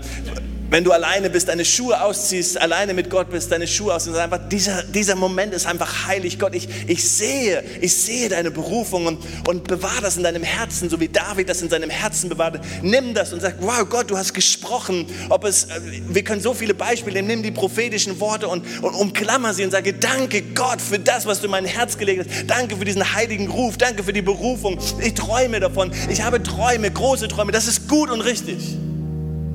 wenn 0.76 0.84
du 0.84 0.91
alleine 0.91 1.30
bist, 1.30 1.47
deine 1.47 1.63
Schuhe 1.63 2.01
ausziehst, 2.01 2.59
alleine 2.59 2.93
mit 2.93 3.09
Gott 3.09 3.30
bist, 3.30 3.49
deine 3.49 3.65
Schuhe 3.65 3.95
ausziehst, 3.95 4.17
einfach 4.17 4.41
dieser, 4.49 4.84
dieser 4.84 5.15
Moment 5.15 5.53
ist 5.53 5.67
einfach 5.67 6.05
heilig. 6.05 6.38
Gott, 6.38 6.53
ich, 6.53 6.67
ich 6.88 7.09
sehe, 7.09 7.63
ich 7.80 7.95
sehe 7.95 8.28
deine 8.28 8.51
Berufung 8.51 9.05
und, 9.05 9.19
und 9.47 9.69
bewahr 9.69 10.01
das 10.01 10.17
in 10.17 10.23
deinem 10.23 10.43
Herzen, 10.43 10.89
so 10.89 10.99
wie 10.99 11.07
David 11.07 11.47
das 11.47 11.61
in 11.61 11.69
seinem 11.69 11.89
Herzen 11.89 12.28
bewahrte. 12.28 12.59
Nimm 12.82 13.13
das 13.13 13.32
und 13.32 13.41
sag, 13.41 13.55
wow, 13.61 13.88
Gott, 13.89 14.11
du 14.11 14.17
hast 14.17 14.34
gesprochen. 14.34 15.05
Ob 15.30 15.45
es, 15.45 15.69
wir 16.09 16.26
können 16.26 16.41
so 16.41 16.53
viele 16.53 16.73
Beispiele 16.73 17.21
nehmen, 17.21 17.30
nimm 17.30 17.43
die 17.43 17.51
prophetischen 17.51 18.19
Worte 18.19 18.49
und, 18.49 18.65
und 18.84 18.95
umklammer 18.95 19.53
sie 19.53 19.63
und 19.63 19.71
sage, 19.71 19.93
danke 19.93 20.41
Gott 20.41 20.82
für 20.82 20.99
das, 20.99 21.26
was 21.26 21.39
du 21.39 21.45
in 21.45 21.51
mein 21.51 21.63
Herz 21.63 21.97
gelegt 21.97 22.28
hast. 22.28 22.49
Danke 22.49 22.76
für 22.76 22.84
diesen 22.84 23.13
heiligen 23.13 23.47
Ruf, 23.47 23.78
danke 23.78 24.03
für 24.03 24.11
die 24.11 24.21
Berufung. 24.21 24.78
Ich 25.01 25.13
träume 25.13 25.61
davon. 25.61 25.93
Ich 26.09 26.21
habe 26.21 26.43
Träume, 26.43 26.91
große 26.91 27.30
Träume. 27.30 27.53
Das 27.53 27.65
ist 27.65 27.88
gut 27.88 28.09
und 28.09 28.19
richtig. 28.19 28.76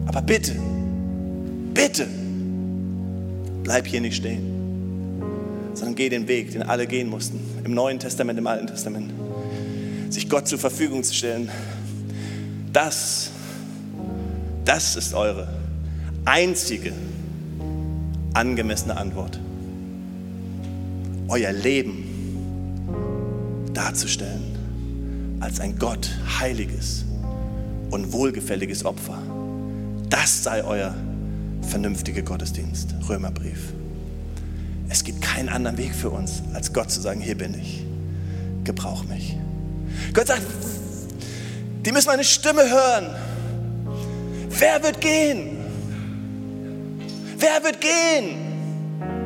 Aber 0.07 0.23
bitte, 0.23 0.57
Bitte, 1.75 2.07
bleib 3.63 3.87
hier 3.87 4.01
nicht 4.01 4.17
stehen, 4.17 4.43
sondern 5.75 5.95
geh 5.95 6.09
den 6.09 6.27
Weg, 6.27 6.53
den 6.53 6.63
alle 6.63 6.87
gehen 6.87 7.09
mussten, 7.09 7.41
im 7.65 7.75
Neuen 7.75 7.99
Testament, 7.99 8.39
im 8.39 8.47
Alten 8.47 8.67
Testament. 8.67 9.13
Sich 10.09 10.29
Gott 10.29 10.49
zur 10.49 10.59
Verfügung 10.59 11.05
zu 11.05 11.15
stellen, 11.15 11.49
das, 12.73 13.31
das 14.65 14.97
ist 14.97 15.15
eure 15.15 15.49
einzige 16.25 16.93
angemessene 18.35 18.97
Antwort. 18.97 19.39
Euer 21.29 21.53
Leben 21.53 22.05
darzustellen 23.73 25.39
als 25.41 25.61
ein 25.61 25.79
Gott 25.79 26.11
heiliges 26.41 27.05
und 27.91 28.13
wohlgefälliges 28.13 28.85
Opfer. 28.85 29.19
Das 30.09 30.43
sei 30.43 30.65
euer 30.65 30.95
vernünftige 31.63 32.23
Gottesdienst. 32.23 32.95
Römerbrief. 33.09 33.73
Es 34.89 35.05
gibt 35.05 35.23
keinen 35.23 35.49
anderen 35.49 35.79
Weg 35.79 35.95
für 35.95 36.11
uns, 36.11 36.43
als 36.53 36.73
Gott 36.73 36.91
zu 36.91 37.01
sagen, 37.01 37.21
hier 37.21 37.37
bin 37.37 37.55
ich. 37.55 37.85
Gebrauch 38.65 39.05
mich. 39.05 39.37
Gott 40.13 40.27
sagt, 40.27 40.43
die 41.85 41.93
müssen 41.93 42.09
meine 42.09 42.25
Stimme 42.25 42.63
hören. 42.63 43.07
Wer 44.49 44.83
wird 44.83 45.01
gehen? 45.01 45.57
Wer 47.39 47.63
wird 47.65 47.81
gehen? 47.81 48.37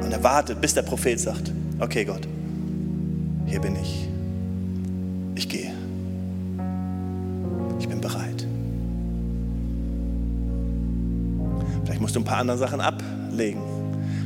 Und 0.02 0.12
er 0.12 0.22
wartet, 0.22 0.60
bis 0.60 0.74
der 0.74 0.82
Prophet 0.82 1.18
sagt, 1.18 1.50
okay 1.80 2.04
Gott, 2.04 2.28
hier 3.46 3.60
bin 3.60 3.74
ich. 3.76 4.08
Ich 5.34 5.48
gehe. 5.48 5.72
Ich 7.80 7.88
bin 7.88 8.00
bereit. 8.00 8.33
Musst 12.00 12.16
du 12.16 12.20
ein 12.20 12.24
paar 12.24 12.38
andere 12.38 12.58
Sachen 12.58 12.80
ablegen. 12.80 13.60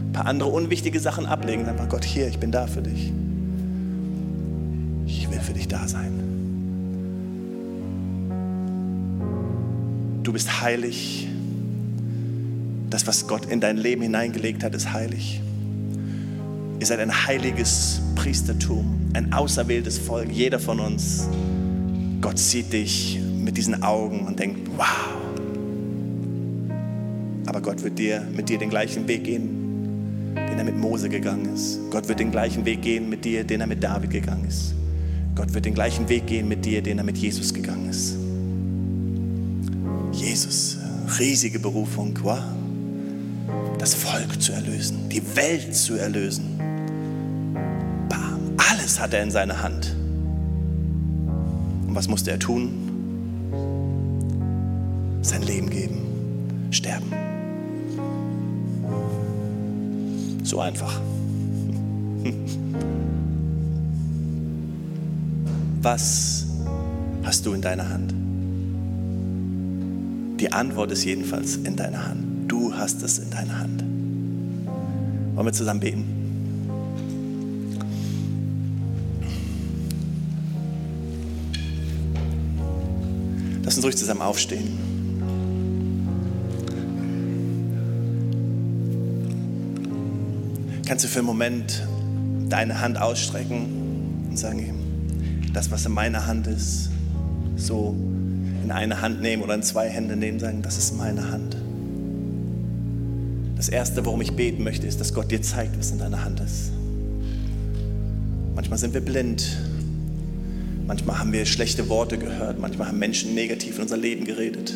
Ein 0.06 0.12
paar 0.12 0.26
andere 0.26 0.48
unwichtige 0.48 1.00
Sachen 1.00 1.26
ablegen. 1.26 1.64
Sag 1.64 1.78
mal, 1.78 1.86
Gott, 1.86 2.04
hier, 2.04 2.26
ich 2.28 2.38
bin 2.38 2.50
da 2.50 2.66
für 2.66 2.82
dich. 2.82 3.12
Ich 5.06 5.30
will 5.30 5.40
für 5.40 5.52
dich 5.52 5.68
da 5.68 5.86
sein. 5.86 6.12
Du 10.22 10.32
bist 10.32 10.60
heilig. 10.60 11.28
Das, 12.90 13.06
was 13.06 13.26
Gott 13.26 13.46
in 13.46 13.60
dein 13.60 13.76
Leben 13.76 14.02
hineingelegt 14.02 14.64
hat, 14.64 14.74
ist 14.74 14.92
heilig. 14.92 15.40
Ihr 16.80 16.86
seid 16.86 17.00
ein 17.00 17.26
heiliges 17.26 18.00
Priestertum, 18.14 19.10
ein 19.14 19.32
auserwähltes 19.32 19.98
Volk, 19.98 20.30
jeder 20.30 20.58
von 20.58 20.80
uns. 20.80 21.28
Gott 22.20 22.38
sieht 22.38 22.72
dich 22.72 23.20
mit 23.20 23.56
diesen 23.56 23.82
Augen 23.82 24.26
und 24.26 24.38
denkt, 24.38 24.68
wow, 24.76 25.17
aber 27.58 27.72
Gott 27.72 27.82
wird 27.82 27.98
dir, 27.98 28.20
mit 28.20 28.48
dir 28.48 28.56
den 28.56 28.70
gleichen 28.70 29.08
Weg 29.08 29.24
gehen, 29.24 30.32
den 30.36 30.58
er 30.58 30.64
mit 30.64 30.76
Mose 30.76 31.08
gegangen 31.08 31.52
ist. 31.52 31.80
Gott 31.90 32.06
wird 32.06 32.20
den 32.20 32.30
gleichen 32.30 32.64
Weg 32.64 32.82
gehen 32.82 33.10
mit 33.10 33.24
dir, 33.24 33.42
den 33.42 33.60
er 33.60 33.66
mit 33.66 33.82
David 33.82 34.10
gegangen 34.10 34.44
ist. 34.46 34.74
Gott 35.34 35.52
wird 35.52 35.64
den 35.64 35.74
gleichen 35.74 36.08
Weg 36.08 36.28
gehen 36.28 36.46
mit 36.46 36.64
dir, 36.64 36.82
den 36.82 36.98
er 36.98 37.04
mit 37.04 37.18
Jesus 37.18 37.52
gegangen 37.52 37.90
ist. 37.90 38.16
Jesus, 40.12 40.76
riesige 41.18 41.58
Berufung, 41.58 42.16
wow. 42.22 42.38
das 43.80 43.94
Volk 43.94 44.40
zu 44.40 44.52
erlösen, 44.52 45.08
die 45.08 45.22
Welt 45.34 45.74
zu 45.74 45.94
erlösen. 45.94 46.60
Bam, 48.08 48.38
alles 48.70 49.00
hat 49.00 49.14
er 49.14 49.24
in 49.24 49.32
seiner 49.32 49.60
Hand. 49.60 49.96
Und 51.88 51.94
was 51.96 52.06
musste 52.06 52.30
er 52.30 52.38
tun? 52.38 52.70
Sein 55.22 55.42
Leben 55.42 55.68
geben, 55.68 56.68
sterben. 56.70 57.27
Einfach. 60.60 61.00
Was 65.82 66.46
hast 67.22 67.46
du 67.46 67.52
in 67.52 67.62
deiner 67.62 67.88
Hand? 67.88 68.12
Die 70.40 70.52
Antwort 70.52 70.90
ist 70.90 71.04
jedenfalls 71.04 71.56
in 71.56 71.76
deiner 71.76 72.06
Hand. 72.06 72.50
Du 72.50 72.74
hast 72.74 73.02
es 73.02 73.18
in 73.18 73.30
deiner 73.30 73.60
Hand. 73.60 73.84
Wollen 75.34 75.46
wir 75.46 75.52
zusammen 75.52 75.80
beten? 75.80 76.04
Lass 83.62 83.76
uns 83.76 83.84
ruhig 83.84 83.96
zusammen 83.96 84.22
aufstehen. 84.22 84.87
Kannst 90.88 91.04
du 91.04 91.08
für 91.08 91.18
einen 91.18 91.26
Moment 91.26 91.86
deine 92.48 92.80
Hand 92.80 93.00
ausstrecken 93.00 94.26
und 94.30 94.38
sagen, 94.38 95.50
das, 95.52 95.70
was 95.70 95.84
in 95.84 95.92
meiner 95.92 96.26
Hand 96.26 96.46
ist, 96.46 96.88
so 97.56 97.94
in 98.64 98.70
eine 98.70 99.00
Hand 99.00 99.20
nehmen 99.20 99.42
oder 99.42 99.54
in 99.54 99.62
zwei 99.62 99.88
Hände 99.88 100.16
nehmen, 100.16 100.40
sagen, 100.40 100.62
das 100.62 100.78
ist 100.78 100.96
meine 100.96 101.30
Hand. 101.30 101.56
Das 103.56 103.68
Erste, 103.68 104.04
worum 104.04 104.20
ich 104.20 104.32
beten 104.32 104.64
möchte, 104.64 104.86
ist, 104.86 105.00
dass 105.00 105.12
Gott 105.12 105.30
dir 105.30 105.42
zeigt, 105.42 105.78
was 105.78 105.90
in 105.90 105.98
deiner 105.98 106.24
Hand 106.24 106.40
ist. 106.40 106.72
Manchmal 108.54 108.78
sind 108.78 108.94
wir 108.94 109.00
blind. 109.00 109.58
Manchmal 110.86 111.18
haben 111.18 111.32
wir 111.32 111.44
schlechte 111.44 111.88
Worte 111.88 112.18
gehört. 112.18 112.58
Manchmal 112.58 112.88
haben 112.88 112.98
Menschen 112.98 113.34
negativ 113.34 113.76
in 113.76 113.82
unser 113.82 113.96
Leben 113.96 114.24
geredet 114.24 114.72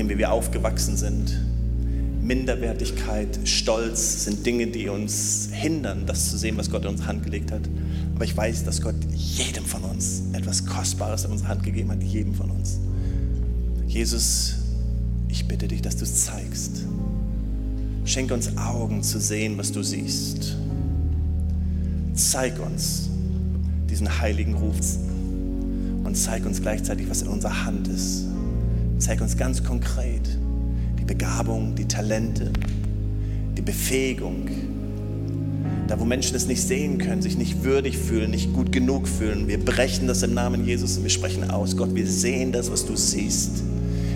dem, 0.00 0.08
wie 0.08 0.18
wir 0.18 0.32
aufgewachsen 0.32 0.96
sind. 0.96 1.49
Minderwertigkeit, 2.30 3.40
Stolz 3.42 4.26
sind 4.26 4.46
Dinge, 4.46 4.68
die 4.68 4.88
uns 4.88 5.48
hindern, 5.50 6.06
das 6.06 6.30
zu 6.30 6.38
sehen, 6.38 6.56
was 6.56 6.70
Gott 6.70 6.84
in 6.84 6.90
unsere 6.90 7.08
Hand 7.08 7.24
gelegt 7.24 7.50
hat. 7.50 7.62
Aber 8.14 8.24
ich 8.24 8.36
weiß, 8.36 8.62
dass 8.62 8.80
Gott 8.80 8.94
jedem 9.12 9.64
von 9.64 9.82
uns 9.82 10.22
etwas 10.32 10.64
Kostbares 10.64 11.24
in 11.24 11.32
unsere 11.32 11.48
Hand 11.48 11.64
gegeben 11.64 11.90
hat, 11.90 12.00
jedem 12.04 12.32
von 12.32 12.52
uns. 12.52 12.78
Jesus, 13.88 14.58
ich 15.26 15.48
bitte 15.48 15.66
dich, 15.66 15.82
dass 15.82 15.96
du 15.96 16.04
es 16.04 16.26
zeigst. 16.26 16.84
Schenke 18.04 18.34
uns 18.34 18.56
Augen 18.56 19.02
zu 19.02 19.18
sehen, 19.18 19.58
was 19.58 19.72
du 19.72 19.82
siehst. 19.82 20.56
Zeig 22.14 22.64
uns 22.64 23.08
diesen 23.90 24.20
heiligen 24.20 24.54
Ruf 24.54 24.76
und 26.04 26.16
zeig 26.16 26.46
uns 26.46 26.62
gleichzeitig, 26.62 27.10
was 27.10 27.22
in 27.22 27.28
unserer 27.28 27.64
Hand 27.64 27.88
ist. 27.88 28.26
Zeig 28.98 29.20
uns 29.20 29.36
ganz 29.36 29.64
konkret 29.64 30.39
Begabung, 31.10 31.74
die 31.74 31.88
Talente, 31.88 32.52
die 33.58 33.62
Befähigung. 33.62 34.48
Da, 35.88 35.98
wo 35.98 36.04
Menschen 36.04 36.36
es 36.36 36.46
nicht 36.46 36.62
sehen 36.62 36.98
können, 36.98 37.20
sich 37.20 37.36
nicht 37.36 37.64
würdig 37.64 37.98
fühlen, 37.98 38.30
nicht 38.30 38.52
gut 38.52 38.70
genug 38.70 39.08
fühlen, 39.08 39.48
wir 39.48 39.58
brechen 39.58 40.06
das 40.06 40.22
im 40.22 40.34
Namen 40.34 40.64
Jesus 40.64 40.96
und 40.96 41.02
wir 41.02 41.10
sprechen 41.10 41.50
aus. 41.50 41.76
Gott, 41.76 41.96
wir 41.96 42.06
sehen 42.06 42.52
das, 42.52 42.70
was 42.70 42.86
du 42.86 42.94
siehst. 42.94 43.64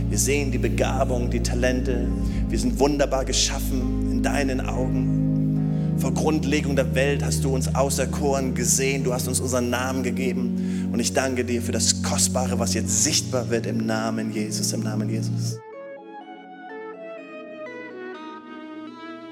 Wir 0.09 0.19
sehen 0.19 0.53
die 0.53 0.59
Begabung, 0.59 1.31
die 1.31 1.41
Talente. 1.41 2.07
Wir 2.49 2.61
sind 2.61 2.79
wunderbar 2.79 3.25
geschaffen 3.25 4.13
in 4.13 4.23
deinen 4.23 4.61
Augen. 4.61 5.97
Vor 5.99 6.15
Grundlegung 6.15 6.77
der 6.77 6.95
Welt 6.95 7.25
hast 7.25 7.43
du 7.43 7.53
uns 7.53 7.75
auserkoren 7.75 8.55
gesehen. 8.55 9.03
Du 9.03 9.13
hast 9.13 9.27
uns 9.27 9.41
unseren 9.41 9.69
Namen 9.69 10.05
gegeben. 10.05 10.91
Und 10.93 11.01
ich 11.01 11.13
danke 11.13 11.45
dir 11.45 11.61
für 11.61 11.73
das 11.73 12.05
Kostbare, 12.05 12.61
was 12.61 12.73
jetzt 12.75 13.03
sichtbar 13.03 13.51
wird 13.51 13.67
im 13.67 13.85
Namen 13.85 14.33
Jesus, 14.33 14.73
im 14.73 14.85
Namen 14.85 15.11
Jesus. 15.11 15.59